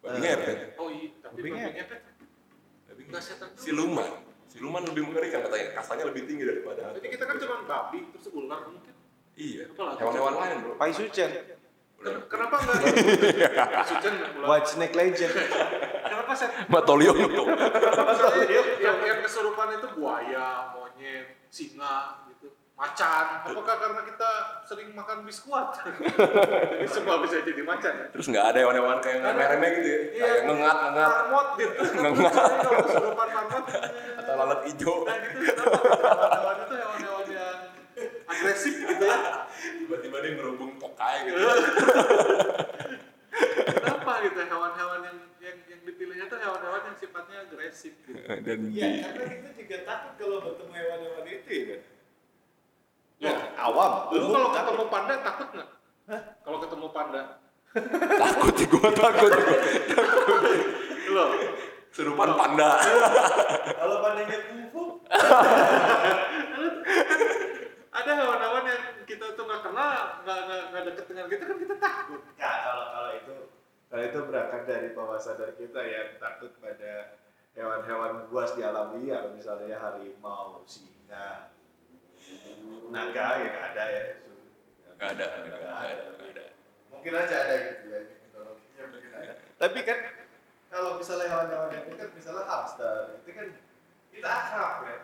babi 0.06 0.18
ngepet. 0.22 0.58
oh 0.76 0.88
iya 0.88 1.10
tapi 1.18 1.34
Babi 1.36 1.48
ngepet. 1.50 1.74
ngepet 1.74 2.00
Babi 2.86 3.02
juga. 3.02 3.20
Siluman. 3.58 4.08
Siluman 4.46 4.82
lebih 4.82 5.02
mengerikan 5.04 5.42
katanya, 5.42 5.66
kasarnya 5.74 6.06
lebih 6.06 6.22
tinggi 6.24 6.44
daripada 6.46 6.94
jadi 6.94 7.06
kita 7.10 7.24
kan 7.24 7.36
cuma 7.36 7.56
babi 7.62 7.98
terus 8.10 8.30
ular 8.30 8.62
mungkin 8.64 8.94
Iya. 9.36 9.68
Hewan-hewan 9.68 10.32
lain, 10.32 10.56
Bro. 10.64 10.72
Pai 10.80 10.96
Sucen, 10.96 11.28
kenapa 12.24 12.56
enggak 12.56 12.80
Sucen 13.92 14.14
ular 14.16 14.48
White 14.48 14.68
Snake 14.70 14.96
Legend. 14.96 15.32
kenapa 16.00 16.32
set. 16.32 16.48
Misalnya 17.44 18.46
yang, 18.80 18.98
yang 19.04 19.18
kesurupan 19.20 19.76
itu 19.76 19.88
buaya, 19.92 20.72
monyet, 20.72 21.36
singa 21.52 22.24
gitu, 22.32 22.48
macan. 22.76 23.26
Apakah 23.40 23.76
karena 23.80 24.02
kita 24.04 24.30
sering 24.68 24.92
makan 24.92 25.24
biskuat? 25.24 25.80
jadi 26.76 26.88
semua 26.92 27.24
bisa 27.24 27.40
jadi 27.40 27.62
macan. 27.64 27.92
ya? 27.96 28.06
Terus 28.12 28.26
nggak 28.28 28.46
ada 28.52 28.58
hewan-hewan 28.60 29.00
kayak 29.00 29.24
remeh-remeh 29.24 29.70
gitu 29.80 29.88
ya. 29.88 29.96
Iya. 29.96 30.20
Kayak 30.20 30.40
ngengat, 30.44 30.76
ngengat 30.76 31.08
Marmot 31.08 31.48
gitu. 31.56 31.80
Ngengat. 32.04 32.32
Kalau 32.36 32.80
kesurupan 32.84 33.28
marmot, 33.32 33.64
atau 34.20 34.32
lalat 34.36 34.60
hijau. 34.68 34.94
nah 35.08 35.16
gitu 35.24 35.36
kenapa? 35.40 35.76
Hewan-hewan 35.80 36.56
itu 36.60 36.74
hewan-hewan 36.76 37.26
yang 37.32 37.58
agresif 38.28 38.74
gitu 38.76 39.04
ya. 39.08 39.18
Tiba-tiba 39.56 40.16
dia 40.20 40.32
ngerubung 40.36 40.70
tokai 40.76 41.16
gitu. 41.24 41.40
Kenapa 43.66 44.12
gitu 44.20 44.40
hewan-hewan 44.44 45.00
yang 45.00 45.16
yang 45.40 45.56
yang 45.64 45.80
dipilihnya 45.80 46.26
tuh 46.28 46.38
hewan-hewan 46.40 46.92
yang 46.92 46.96
sifatnya 47.00 47.36
agresif 47.48 47.92
gitu. 48.04 48.20
Dan 48.20 48.58
Iya, 48.68 48.88
di 48.92 49.00
karena 49.00 49.24
kita 49.32 49.50
juga 49.56 49.76
takut 49.88 50.12
kalau 50.20 50.38
bertemu 50.44 50.72
hewan-hewan 50.76 51.24
itu 51.24 51.48
ya 51.48 51.64
kan. 51.72 51.80
Ya, 53.16 53.32
Awam. 53.56 54.12
lu 54.12 54.28
kalau 54.28 54.52
ketemu 54.52 54.84
panda 54.92 55.14
takut 55.24 55.48
nggak? 55.56 55.68
Kalau 56.44 56.58
ketemu 56.60 56.86
panda, 56.92 57.22
takut 58.20 58.52
sih 58.54 58.66
gua 58.68 58.88
takut. 58.92 59.32
lo 61.10 61.24
Serupan 61.96 62.30
panda. 62.36 62.76
Kalau 63.72 63.96
pandanya 64.04 64.36
kungfu, 64.52 65.00
ada 67.88 68.10
hewan-hewan 68.12 68.64
yang 68.68 68.82
kita 69.08 69.32
tuh 69.32 69.44
nggak 69.48 69.62
kenal, 69.64 70.20
nggak 70.28 70.38
nggak 70.44 70.62
nggak 70.70 70.82
deket 70.92 71.04
dengan 71.08 71.26
kita 71.32 71.42
kan 71.48 71.56
kita 71.56 71.76
takut. 71.80 72.20
ya 72.36 72.52
kalau 72.68 72.84
kalau 72.92 73.10
itu 73.16 73.34
kalau 73.88 74.02
itu 74.04 74.18
berangkat 74.28 74.62
dari 74.68 74.88
bawah 74.92 75.16
sadar 75.16 75.56
kita 75.56 75.80
ya 75.80 76.20
takut 76.20 76.52
pada 76.60 77.16
hewan-hewan 77.56 78.28
buas 78.28 78.52
di 78.52 78.60
alam 78.60 78.92
liar 79.00 79.32
misalnya 79.32 79.80
harimau, 79.80 80.60
singa, 80.68 81.55
naga 82.90 83.26
ya 83.42 83.48
nggak 83.50 83.66
ada 83.74 83.84
ya. 83.90 84.04
Nggak 84.96 85.08
ada, 85.12 85.24
nggak 85.26 85.60
ada, 85.60 86.04
nggak 86.16 86.28
ada. 86.32 86.44
Mungkin 86.92 87.12
aja 87.12 87.36
ada 87.46 87.54
gitu 87.60 87.86
ya 87.92 88.00
mitologinya 88.06 88.84
mungkin 88.88 89.10
ada. 89.12 89.34
Tapi 89.60 89.78
kan 89.84 89.98
kalau 90.72 90.90
misalnya 90.98 91.26
hewan-hewan 91.30 91.70
yang 91.72 91.84
itu 91.88 91.96
kan 91.96 92.08
misalnya 92.16 92.44
hamster 92.48 92.96
itu 93.22 93.30
kan 93.36 93.46
kita 94.12 94.28
akrab 94.28 94.74
ya. 94.88 94.98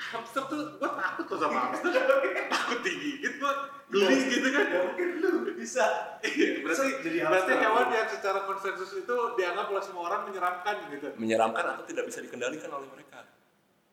Hamster 0.00 0.42
tuh 0.48 0.60
gua 0.80 0.90
takut 0.96 1.24
tuh 1.28 1.38
sama 1.38 1.58
hamster. 1.68 1.92
takut 2.56 2.78
digigit 2.80 3.34
gua 3.36 3.52
geli 3.92 4.16
gitu 4.32 4.48
kan. 4.48 4.64
Ya 4.70 4.80
mungkin 4.86 5.08
lu 5.20 5.30
bisa. 5.60 5.84
Iya, 6.24 6.64
berarti 6.64 7.04
jadi 7.04 7.18
berarti 7.28 7.52
hewan 7.60 7.86
yang 7.92 8.08
secara 8.08 8.48
konsensus 8.48 8.90
itu 8.96 9.16
dianggap 9.36 9.66
oleh 9.68 9.84
semua 9.84 10.02
orang 10.08 10.20
menyeramkan 10.32 10.88
gitu. 10.88 11.12
Menyeramkan 11.20 11.64
atau 11.76 11.84
tidak 11.84 12.08
bisa 12.08 12.24
dikendalikan 12.24 12.72
oleh 12.72 12.88
mereka. 12.88 13.28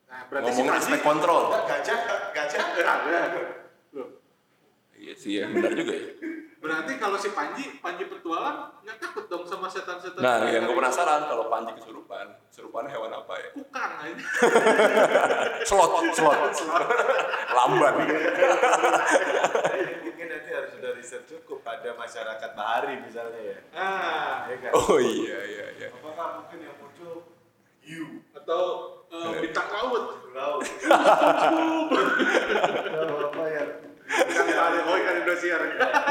Nah, 0.07 0.23
berarti 0.25 0.49
Ngomongin 0.49 0.71
si 0.73 0.79
aspek 0.81 0.99
kontrol. 1.01 1.43
Gajah, 1.51 1.99
gajah. 2.31 2.63
Ada. 2.79 3.19
Loh, 3.91 4.07
Iya 4.93 5.13
sih 5.13 5.31
ya, 5.35 5.45
benar 5.45 5.71
juga 5.71 5.93
ya. 5.93 6.09
berarti 6.57 6.97
kalau 6.97 7.13
si 7.15 7.29
Panji, 7.29 7.77
Panji 7.77 8.03
petualang 8.05 8.73
nggak 8.81 8.97
takut 8.97 9.27
dong 9.27 9.45
sama 9.45 9.67
setan-setan. 9.67 10.17
Nah, 10.17 10.41
yang 10.43 10.65
gue 10.65 10.73
penasaran 10.73 11.23
kalau 11.23 11.47
Panji 11.47 11.71
kesurupan, 11.75 12.25
serupannya 12.49 12.89
hewan 12.89 13.13
apa 13.13 13.33
ya? 13.35 13.49
Kukang 13.53 13.91
aja. 14.01 14.25
Slot, 15.61 15.91
slot, 16.11 16.39
lamban. 17.51 17.93
Mungkin 20.01 20.25
nanti 20.27 20.49
harus 20.49 20.71
sudah 20.73 20.91
riset 20.93 21.23
cukup 21.25 21.61
pada 21.61 21.93
masyarakat 21.93 22.49
bahari 22.53 22.97
misalnya 22.99 23.41
ya. 23.43 23.59
Ah, 23.71 24.47
Ya 24.47 24.55
kan? 24.59 24.71
Oh 24.73 24.97
iya 24.97 25.37
iya 25.43 25.65
iya. 25.77 25.87
Apakah 25.93 26.41
mungkin 26.41 26.57
yang 26.63 26.76
hiu, 27.87 28.19
atau 28.35 28.63
eh, 29.07 29.39
bintang 29.39 29.67
laut. 29.71 30.03
laut, 30.35 30.59
apa 33.31 33.43
ya? 33.47 33.63
Oh 34.87 34.95
ikan 34.99 35.15
Indosiar. 35.23 35.61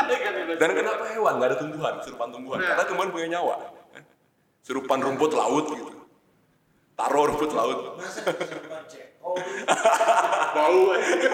Ikan 0.08 0.34
Indosiar. 0.34 0.60
Dan 0.60 0.70
kenapa 0.72 1.04
hewan 1.12 1.32
nggak 1.36 1.48
ada 1.52 1.58
tumbuhan, 1.60 1.94
serupan 2.00 2.28
tumbuhan? 2.32 2.58
Nah. 2.64 2.68
Karena 2.74 2.84
tumbuhan 2.88 3.10
punya 3.12 3.28
nyawa. 3.38 3.54
Serupan 4.64 4.98
rumput 5.04 5.36
laut 5.36 5.68
gitu. 5.70 5.92
Taruh 6.96 7.24
rumput 7.28 7.52
laut. 7.52 7.78
Bau 10.56 10.82
aja. 10.96 11.30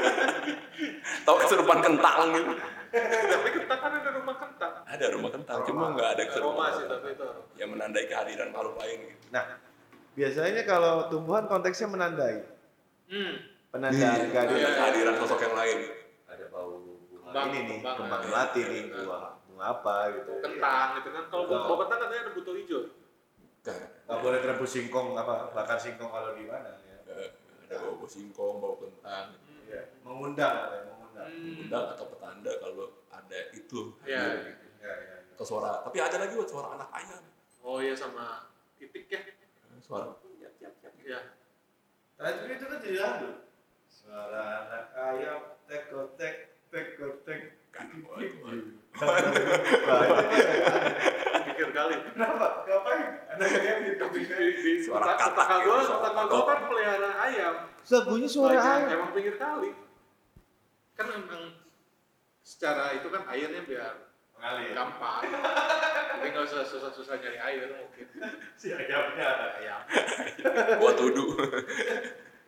Tahu 1.22 1.36
kesurupan 1.46 1.78
kentang 1.80 2.34
gitu. 2.34 2.52
Tapi 2.92 3.48
kentang 3.56 3.80
kan 3.80 3.92
ada 3.94 4.10
rumah 4.12 4.36
kentang. 4.36 4.72
Ada 4.84 5.06
rumah 5.16 5.30
kentang, 5.32 5.64
cuma 5.64 5.96
nggak 5.96 6.08
ada 6.12 6.22
Aroma 6.28 6.28
kesurupan. 6.28 6.68
sih 6.76 6.84
tapi 6.90 7.08
itu. 7.16 7.24
Yang 7.56 7.68
menandai 7.72 8.04
kehadiran 8.04 8.52
makhluk 8.52 8.76
lain 8.76 8.98
gitu. 9.06 9.24
Nah, 9.32 9.44
biasanya 10.12 10.62
kalau 10.62 11.08
tumbuhan 11.08 11.44
konteksnya 11.46 11.88
menandai. 11.88 12.44
Hmm. 13.06 13.34
Penanda 13.68 13.96
Iya, 13.96 14.28
kehadiran. 14.28 14.60
ada 14.60 14.70
kehadiran 14.76 15.14
sosok 15.16 15.40
yang 15.40 15.54
lain. 15.56 15.78
Ada 16.28 16.44
bau 16.48 16.72
bunga 17.08 17.28
Kembang, 17.32 17.48
ini 17.48 17.58
nih, 17.62 17.78
kembang, 17.80 17.96
kembang 17.98 18.20
ya. 18.20 18.26
melati 18.28 18.60
nih, 18.62 18.80
Iya. 18.82 18.92
bunga, 18.94 19.18
bunga 19.42 19.64
apa 19.66 19.96
gitu. 20.12 20.32
Kentang 20.40 20.88
gitu 21.00 21.08
kan. 21.10 21.24
Kalau 21.26 21.44
bau 21.48 21.76
kentang 21.80 21.98
katanya 22.02 22.22
ada 22.22 22.32
buto 22.32 22.52
hijau. 22.52 22.80
Nggak, 23.62 23.78
Gak 24.02 24.18
boleh 24.18 24.38
rebus 24.42 24.70
singkong 24.70 25.08
apa 25.14 25.34
bakar 25.52 25.78
singkong 25.78 26.10
kalau 26.10 26.34
di 26.34 26.44
mana 26.44 26.76
ya. 26.82 26.98
ada 27.62 27.74
bau 27.80 27.94
bau 27.96 28.08
singkong, 28.08 28.56
bau 28.58 28.76
kentang. 28.76 29.32
Iya, 29.64 29.80
mengundang 30.04 30.52
katanya, 30.58 30.84
mengundang. 30.90 31.28
Hmm. 31.32 31.60
Undang 31.64 31.84
atau 31.96 32.04
petanda 32.06 32.52
kalau 32.60 32.86
ada 33.08 33.38
itu. 33.50 33.80
Iya. 34.04 34.20
Ya, 34.82 34.92
ya. 34.92 35.16
Atau 35.32 35.46
suara, 35.46 35.80
tapi 35.80 35.96
ada 35.96 36.16
lagi 36.18 36.36
buat 36.36 36.44
suara 36.44 36.76
anak 36.76 36.90
ayam. 36.92 37.22
Oh 37.62 37.78
iya 37.78 37.94
sama 37.94 38.50
titik 38.76 39.08
ya. 39.08 39.20
Suara 39.92 40.16
Iya. 41.02 41.20
Tapi 42.16 42.48
itu 42.54 42.64
kan 42.64 42.78
jadi 42.80 42.98
lagu. 43.02 43.44
Suara 43.92 44.64
anak 44.64 44.84
ayam, 44.96 45.40
tekotek, 45.68 46.56
tekotek. 46.72 47.60
kan. 47.74 47.88
waduh, 48.00 48.32
Pikir 51.44 51.68
kali. 51.76 51.94
Kenapa? 52.08 52.46
Ngapain? 52.64 53.08
Anak 53.36 53.48
ayam 53.52 53.76
gitu. 53.84 54.04
Di, 54.16 54.20
di, 54.24 54.72
Suara 54.80 55.12
suara 55.12 55.28
tetangga 55.28 55.60
katak. 55.60 56.28
gua 56.30 56.42
kan 56.48 56.60
pelihara 56.72 57.10
ayam. 57.28 57.54
Bunyi 58.08 58.28
suara 58.30 58.56
ayam. 58.56 58.88
Emang 58.96 59.10
pinggir 59.12 59.36
kali. 59.36 59.76
Kan 60.96 61.06
emang 61.12 61.52
secara 62.40 62.96
itu 62.96 63.12
kan 63.12 63.28
airnya 63.28 63.60
biar 63.66 64.11
Mengalir. 64.42 64.74
gampang. 64.74 65.22
Jadi 66.18 66.26
nggak 66.34 66.44
usah 66.50 66.62
susah-susah 66.66 67.14
nyari 67.22 67.38
air 67.38 67.70
mungkin. 67.70 68.06
Si 68.58 68.74
ayamnya 68.74 69.54
Ayam. 69.62 69.82
Gua 70.82 70.92
tuduh. 70.98 71.30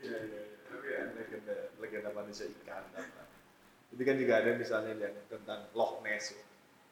Iya, 0.02 0.18
iya, 0.18 0.40
iya. 0.42 0.58
Tapi 0.66 0.86
ya, 0.90 1.00
legenda, 1.14 1.54
legenda 1.78 2.10
manusia 2.10 2.50
ikan. 2.50 2.82
apa. 2.98 3.22
Itu 3.94 4.02
kan 4.02 4.18
juga 4.18 4.42
ada 4.42 4.50
misalnya 4.58 4.92
yang 4.98 5.14
tentang 5.30 5.70
Loch 5.70 6.02
Ness. 6.02 6.34
ya. 6.34 6.42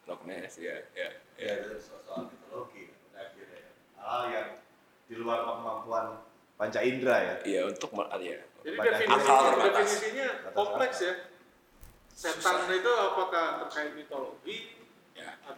Loch 0.06 0.22
Ness 0.22 0.54
ya, 0.62 0.78
ya, 0.94 1.10
Ya, 1.34 1.50
ya. 1.50 1.54
itu 1.66 1.82
soal, 1.82 2.00
soal 2.06 2.20
mitologi. 2.30 2.94
Hal 3.98 4.22
yang 4.30 4.48
di 5.06 5.14
luar 5.18 5.42
kemampuan 5.42 6.06
panca 6.54 6.78
indera 6.78 7.18
ya. 7.18 7.34
Iya 7.42 7.60
untuk 7.74 7.90
ya. 8.22 8.38
Jadi 8.62 8.76
definisinya, 8.78 9.18
akal 9.18 9.38
terbatas. 9.50 9.66
definisinya 9.66 10.28
kompleks 10.54 10.98
ya. 11.02 11.14
Setan 12.12 12.70
itu 12.70 12.92
apakah 12.92 13.66
terkait 13.66 13.92
mitologi. 13.98 14.71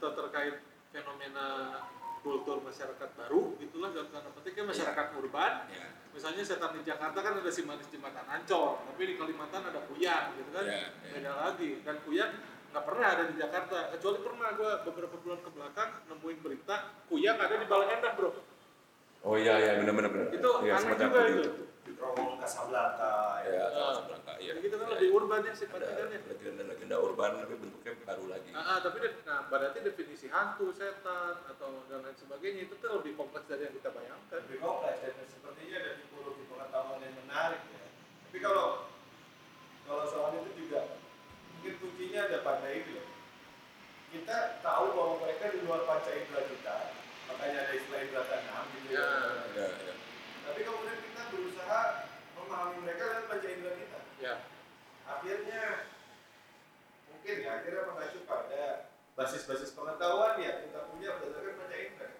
Atau 0.04 0.20
terkait 0.20 0.60
fenomena 0.92 1.80
kultur 2.20 2.60
masyarakat 2.60 3.08
baru 3.14 3.56
gitulah 3.56 3.88
dalam 3.90 4.08
tanda 4.08 4.28
petiknya 4.32 4.64
masyarakat 4.66 5.06
urban 5.14 5.52
Ya. 5.66 5.88
misalnya 6.10 6.40
setan 6.40 6.72
di 6.72 6.80
Jakarta 6.82 7.18
kan 7.18 7.36
ada 7.36 7.48
si 7.48 7.64
manis 7.64 7.88
jembatan 7.88 8.24
Ancol 8.24 8.80
tapi 8.82 9.02
di 9.02 9.14
Kalimantan 9.14 9.64
ada 9.64 9.80
Kuyang 9.82 10.32
gitu 10.34 10.50
kan 10.50 10.64
Ya, 10.64 10.76
ya. 10.84 11.10
beda 11.10 11.32
lagi 11.34 11.80
dan 11.80 11.96
Kuyang 12.00 12.32
nggak 12.68 12.84
pernah 12.84 13.06
ada 13.08 13.24
di 13.24 13.34
Jakarta 13.34 13.76
kecuali 13.90 14.18
pernah 14.20 14.48
gue 14.52 14.70
beberapa 14.84 15.16
bulan 15.16 15.40
ke 15.40 15.50
belakang 15.50 15.90
nemuin 16.06 16.38
berita 16.38 16.76
Kuyang 17.08 17.38
ada 17.38 17.54
di 17.54 17.64
Balai 17.64 17.88
Endah 17.92 18.12
bro 18.12 18.30
Oh 19.24 19.40
iya 19.40 19.56
iya 19.56 19.72
benar 19.80 19.96
benar 19.96 20.10
benar. 20.12 20.28
itu 20.30 20.50
Iya, 20.60 20.72
aneh 20.76 20.96
juga 21.00 21.20
itu. 21.26 21.48
Di 21.80 21.92
Terowongan 21.92 22.36
Casablanca 22.36 23.40
Ya, 23.40 23.64
ya. 23.72 23.88
Iya. 24.44 24.52
Jadi 24.52 24.68
gitu 24.68 24.76
kan 24.76 24.86
Iya, 24.86 24.92
lebih 25.00 25.10
urban 25.16 25.40
ya 25.48 25.54
sifatnya 25.56 25.94
kan 25.96 26.08
ya 26.12 26.20
legenda-legenda 26.28 26.96
urban 27.00 27.30
tapi 27.40 27.54
bentuknya 27.56 27.92
baru 28.04 28.24
lagi. 28.28 28.50
Ah, 28.52 28.60
ah, 28.60 28.78
tapi 28.84 28.98
nah 29.24 29.40
berarti 29.48 29.78
definisi 29.80 30.26
hantu, 30.28 30.68
setan 30.76 31.34
atau 31.48 31.82
dan 31.88 32.04
lain 32.04 32.16
sebagainya 32.20 32.68
itu 32.68 32.74
tuh 32.76 33.00
lebih 33.00 33.16
kompleks 33.16 33.48
dari 33.48 33.64
yang 33.64 33.74
kita 33.74 33.90
bayangkan. 33.90 34.40
lebih 34.44 34.58
kompleks 34.60 35.00
dan 35.00 35.26
sepertinya 35.26 35.76
ada 35.80 35.92
tipologi 35.96 36.42
pengetahuan 36.44 37.00
yang 37.00 37.14
menarik 37.24 37.62
ya. 37.72 37.84
Tapi 38.28 38.38
kalau 38.44 38.66
kalau 39.88 40.04
soal 40.08 40.30
itu 40.44 40.50
juga 40.64 41.00
mungkin 41.56 41.74
kuncinya 41.80 42.20
ada 42.28 42.38
pada 42.44 42.68
itu 42.70 42.90
ya. 43.00 43.04
Kita 44.14 44.36
tahu 44.62 44.84
bahwa 44.94 45.14
mereka 45.26 45.50
di 45.50 45.58
luar 45.66 45.82
panca 45.90 46.12
indera 46.14 46.46
kita, 46.46 46.76
makanya 47.26 47.58
ada 47.66 47.72
istilah 47.74 48.00
indera 48.04 48.22
keenam 48.30 48.64
gitu 48.78 48.88
ya. 48.94 49.06
Ya, 49.58 49.66
ya. 49.90 49.94
Tapi 50.44 50.60
kemudian 50.62 50.98
kita 51.02 51.22
berusaha 51.34 51.82
memahami 52.38 52.76
mereka 52.86 53.02
lewat 53.10 53.26
panca 53.26 53.48
indera 53.50 53.72
kita. 53.73 53.73
Ya. 54.24 54.40
Akhirnya 55.04 55.92
mungkin 57.12 57.34
ya 57.44 57.50
akhirnya 57.60 57.82
mengacu 57.92 58.24
pada 58.24 58.88
basis-basis 59.20 59.76
pengetahuan 59.76 60.40
yang 60.40 60.64
kita 60.64 60.88
punya 60.88 61.20
berdasarkan 61.20 61.60
panca 61.60 61.76
indera. 61.76 62.16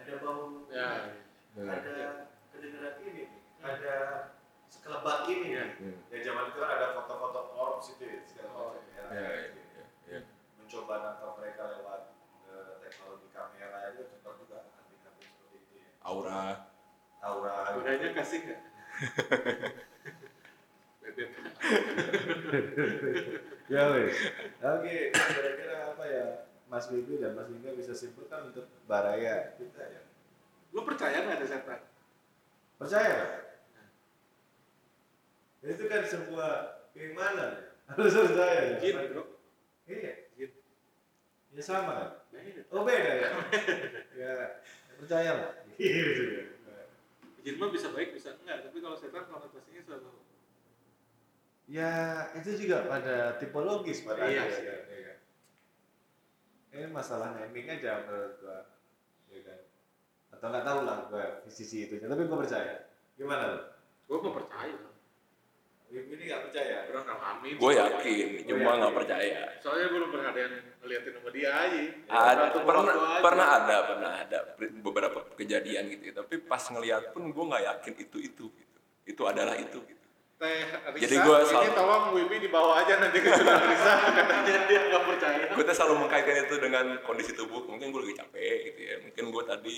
Ada 0.00 0.12
bau 0.24 0.64
Ya. 0.72 1.12
ada 1.60 2.24
kedengeran 2.50 2.96
ini, 3.04 3.36
ada 3.60 3.96
sekelebat 4.72 5.28
ini 5.28 5.48
ya. 5.60 5.64
Hmm. 5.76 6.00
Ya 6.08 6.18
zaman 6.24 6.48
itu 6.50 6.58
kan 6.58 6.70
ada 6.72 6.86
foto-foto 6.96 7.40
orbs 7.52 7.86
itu 7.94 8.04
ya, 8.08 8.18
segala 8.24 8.48
macam 8.56 8.82
ya. 8.88 9.04
Ya, 9.12 9.28
ya, 9.28 9.30
ya, 9.52 9.84
ya. 10.08 10.20
Mencoba 10.56 10.94
nangkap 11.04 11.30
mereka 11.36 11.62
lewat 11.78 12.00
eh, 12.48 12.72
teknologi 12.80 13.28
kamera 13.28 13.92
itu 13.92 14.08
cepat 14.08 14.34
juga 14.40 14.56
anti-anti 14.72 15.24
seperti 15.28 15.56
itu 15.68 15.72
ya. 15.84 15.88
Aura. 16.00 16.72
Aura. 17.20 17.54
Gunanya 17.76 18.08
kasih 18.16 18.38
nggak? 18.40 18.60
Ya 23.64 23.82
wes. 23.96 24.12
Oke, 24.60 25.08
kira-kira 25.08 25.96
apa 25.96 26.04
ya 26.04 26.26
Mas 26.68 26.84
Bibi 26.92 27.16
dan 27.16 27.32
Mas 27.32 27.48
Lingga 27.48 27.72
bisa 27.72 27.96
simpulkan 27.96 28.52
untuk 28.52 28.68
Baraya 28.84 29.56
kita 29.56 29.80
ya? 29.80 30.02
Lu 30.76 30.84
percaya 30.84 31.24
nggak 31.24 31.40
ada 31.40 31.46
setan? 31.48 31.80
Percaya? 32.76 33.14
nggak? 33.24 33.42
Itu 35.64 35.84
kan 35.88 36.02
sebuah 36.04 36.52
keimanan. 36.92 37.72
Harus 37.88 38.12
percaya 38.12 38.76
ya. 38.76 38.76
Jin, 38.80 38.96
bro. 39.12 39.24
Iya. 39.88 40.12
Jin. 40.36 40.50
Ya 41.56 41.62
sama? 41.64 42.20
Beda. 42.28 42.62
Oh 42.68 42.84
beda 42.84 43.12
ya? 43.16 43.28
ya 44.20 44.32
percaya 45.00 45.30
lah. 45.40 45.52
Iya. 45.80 46.04
Jin 47.44 47.56
mah 47.60 47.68
bisa 47.72 47.92
baik 47.92 48.16
bisa 48.16 48.36
enggak, 48.40 48.64
tapi 48.64 48.80
kalau 48.80 48.96
setan 48.96 49.28
konotasinya 49.28 49.80
selalu 49.84 50.23
Ya 51.64 51.92
itu 52.36 52.68
juga 52.68 52.84
pada 52.84 53.40
tipologis 53.40 54.04
pada 54.04 54.28
Iya 54.28 54.44
akhirnya, 54.44 54.76
sih. 54.84 54.92
ya 54.92 55.00
kan? 55.08 55.18
Ini 56.74 56.86
masalah 56.92 57.28
naming 57.40 57.66
aja 57.72 58.04
menurut 58.04 58.34
gua, 58.44 58.58
ya 59.32 59.40
kan? 59.48 59.60
Atau 60.36 60.46
nggak 60.52 60.64
tahu 60.66 60.78
lah 60.84 60.98
gua 61.08 61.24
sisi 61.48 61.88
itunya, 61.88 62.04
tapi 62.04 62.28
gua 62.28 62.44
percaya. 62.44 62.92
Gimana 63.16 63.44
lo? 63.48 63.58
gue 64.04 64.18
mau 64.20 64.36
percaya. 64.36 64.76
Ini 65.94 66.22
nggak 66.26 66.42
percaya. 66.50 66.76
Orang 66.90 67.04
ngalamin. 67.06 67.54
Gue 67.56 67.72
yakin, 67.78 68.26
Gua 68.42 68.48
cuma 68.50 68.70
nggak 68.82 68.94
percaya. 69.00 69.40
Soalnya 69.62 69.88
belum 69.94 70.08
pernah 70.10 70.28
ada 70.34 70.40
yang 70.42 70.54
ngeliatin 70.82 71.12
sama 71.16 71.30
dia 71.30 71.50
aja. 71.54 71.82
Ada 72.10 72.44
pernah 72.60 72.82
aja. 72.84 73.20
pernah 73.22 73.46
ada 73.48 73.76
pernah 73.86 74.12
ada 74.20 74.38
beberapa 74.82 75.18
kejadian 75.38 75.88
gitu, 75.94 76.02
ya. 76.10 76.12
tapi 76.20 76.34
pas 76.44 76.60
ngeliat 76.68 77.14
pun 77.16 77.30
gue 77.30 77.44
nggak 77.48 77.64
yakin 77.64 77.94
itu 77.96 78.18
itu 78.20 78.44
gitu. 78.52 78.78
Itu 79.08 79.22
adalah 79.24 79.56
itu. 79.56 79.80
Gitu. 79.80 80.03
Teh 80.34 80.66
Risa, 80.66 80.98
Jadi 81.00 81.16
gua 81.20 81.36
ini 81.38 81.48
selalu- 81.48 81.74
tolong 81.74 82.04
Wibi 82.12 82.36
dibawa 82.40 82.82
aja 82.82 82.98
nanti 82.98 83.18
ke 83.18 83.30
Sunan 83.30 83.54
Risa 83.62 83.92
katanya 84.18 84.60
dia 84.66 84.80
nggak 84.84 85.02
percaya. 85.04 85.44
Gue 85.48 85.62
tuh 85.62 85.72
selalu 85.72 85.94
mengkaitkan 86.00 86.36
itu 86.42 86.54
dengan 86.58 86.86
kondisi 87.00 87.32
tubuh. 87.32 87.62
Mungkin 87.64 87.88
gue 87.88 88.00
lagi 88.02 88.16
capek 88.16 88.42
gitu 88.66 88.80
ya. 88.82 88.96
Mungkin 89.00 89.24
gue 89.30 89.42
tadi 89.44 89.76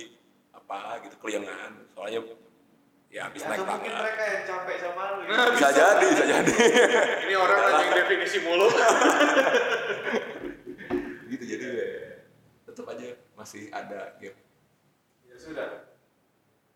apa 0.51 0.79
gitu 1.03 1.15
keliengan. 1.19 1.73
Soalnya 1.89 2.25
ya 3.07 3.29
habis 3.29 3.39
Ya, 3.39 3.49
naik 3.49 3.59
atau 3.59 3.69
mungkin 3.71 3.87
tangga. 3.87 4.03
mereka 4.03 4.23
yang 4.27 4.43
capek 4.45 4.77
sama 4.81 5.03
lu. 5.07 5.21
ya. 5.23 5.29
Nah, 5.31 5.47
Bisa 5.51 5.69
jadi, 5.71 6.07
bisa 6.09 6.25
jadi. 6.27 6.53
Ini 7.23 7.35
orang 7.35 7.59
anjing 7.63 7.93
definisi 7.95 8.39
mulu. 8.41 8.67
gitu 11.27 11.45
jadi 11.45 11.67
ya, 11.67 11.89
tetap 12.65 12.87
aja 12.89 13.07
masih 13.35 13.69
ada 13.71 14.15
gap. 14.17 14.35
Ya 15.23 15.37
sudah. 15.37 15.69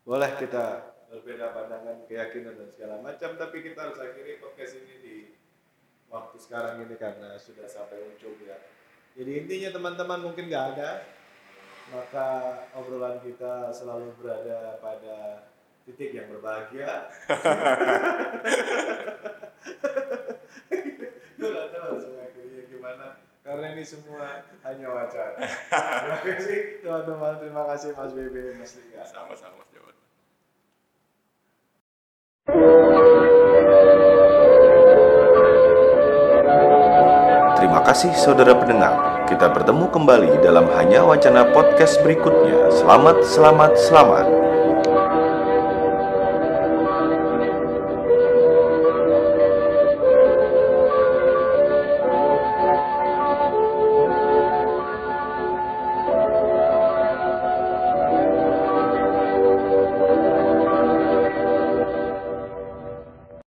Boleh 0.01 0.31
kita 0.35 0.90
berbeda 1.11 1.51
pandangan, 1.51 2.07
keyakinan 2.07 2.55
dan 2.55 2.71
segala 2.71 2.95
macam, 3.03 3.35
tapi 3.35 3.59
kita 3.59 3.83
harus 3.83 3.99
akhiri 3.99 4.39
podcast 4.39 4.79
ini 4.79 4.95
di 5.03 5.15
waktu 6.07 6.39
sekarang 6.39 6.87
ini 6.87 6.95
karena 6.95 7.35
sudah 7.35 7.67
sampai 7.67 7.99
ujung 8.15 8.39
ya. 8.47 8.55
Jadi 9.19 9.43
intinya 9.43 9.75
teman-teman 9.75 10.23
mungkin 10.23 10.47
nggak 10.47 10.65
ada, 10.75 11.03
maka 11.91 12.27
obrolan 12.71 13.19
kita 13.19 13.75
selalu 13.75 14.15
berada 14.15 14.79
pada 14.79 15.51
titik 15.83 16.15
yang 16.15 16.31
berbahagia. 16.31 17.11
Nggak 21.35 21.67
tahu 21.75 21.95
gimana, 22.71 23.19
karena 23.43 23.65
ini 23.75 23.83
semua 23.83 24.47
hanya 24.63 24.87
wacana. 24.87 25.43
Terima 25.43 26.19
kasih 26.23 26.79
teman-teman, 26.79 27.35
terima 27.43 27.63
kasih 27.67 27.89
Mas 27.99 28.15
Bebe, 28.15 28.55
Mas 28.55 28.79
Liga. 28.79 29.03
Sama-sama 29.03 29.59
Mas 29.59 29.67
Jawa. 29.75 29.90
Kasih 37.91 38.15
saudara 38.15 38.55
pendengar. 38.55 39.27
Kita 39.27 39.51
bertemu 39.51 39.91
kembali 39.91 40.39
dalam 40.39 40.63
Hanya 40.79 41.03
Wacana 41.03 41.51
Podcast 41.51 41.99
berikutnya. 41.99 42.71
Selamat, 42.71 43.19
selamat, 43.27 43.75
selamat. 43.75 44.50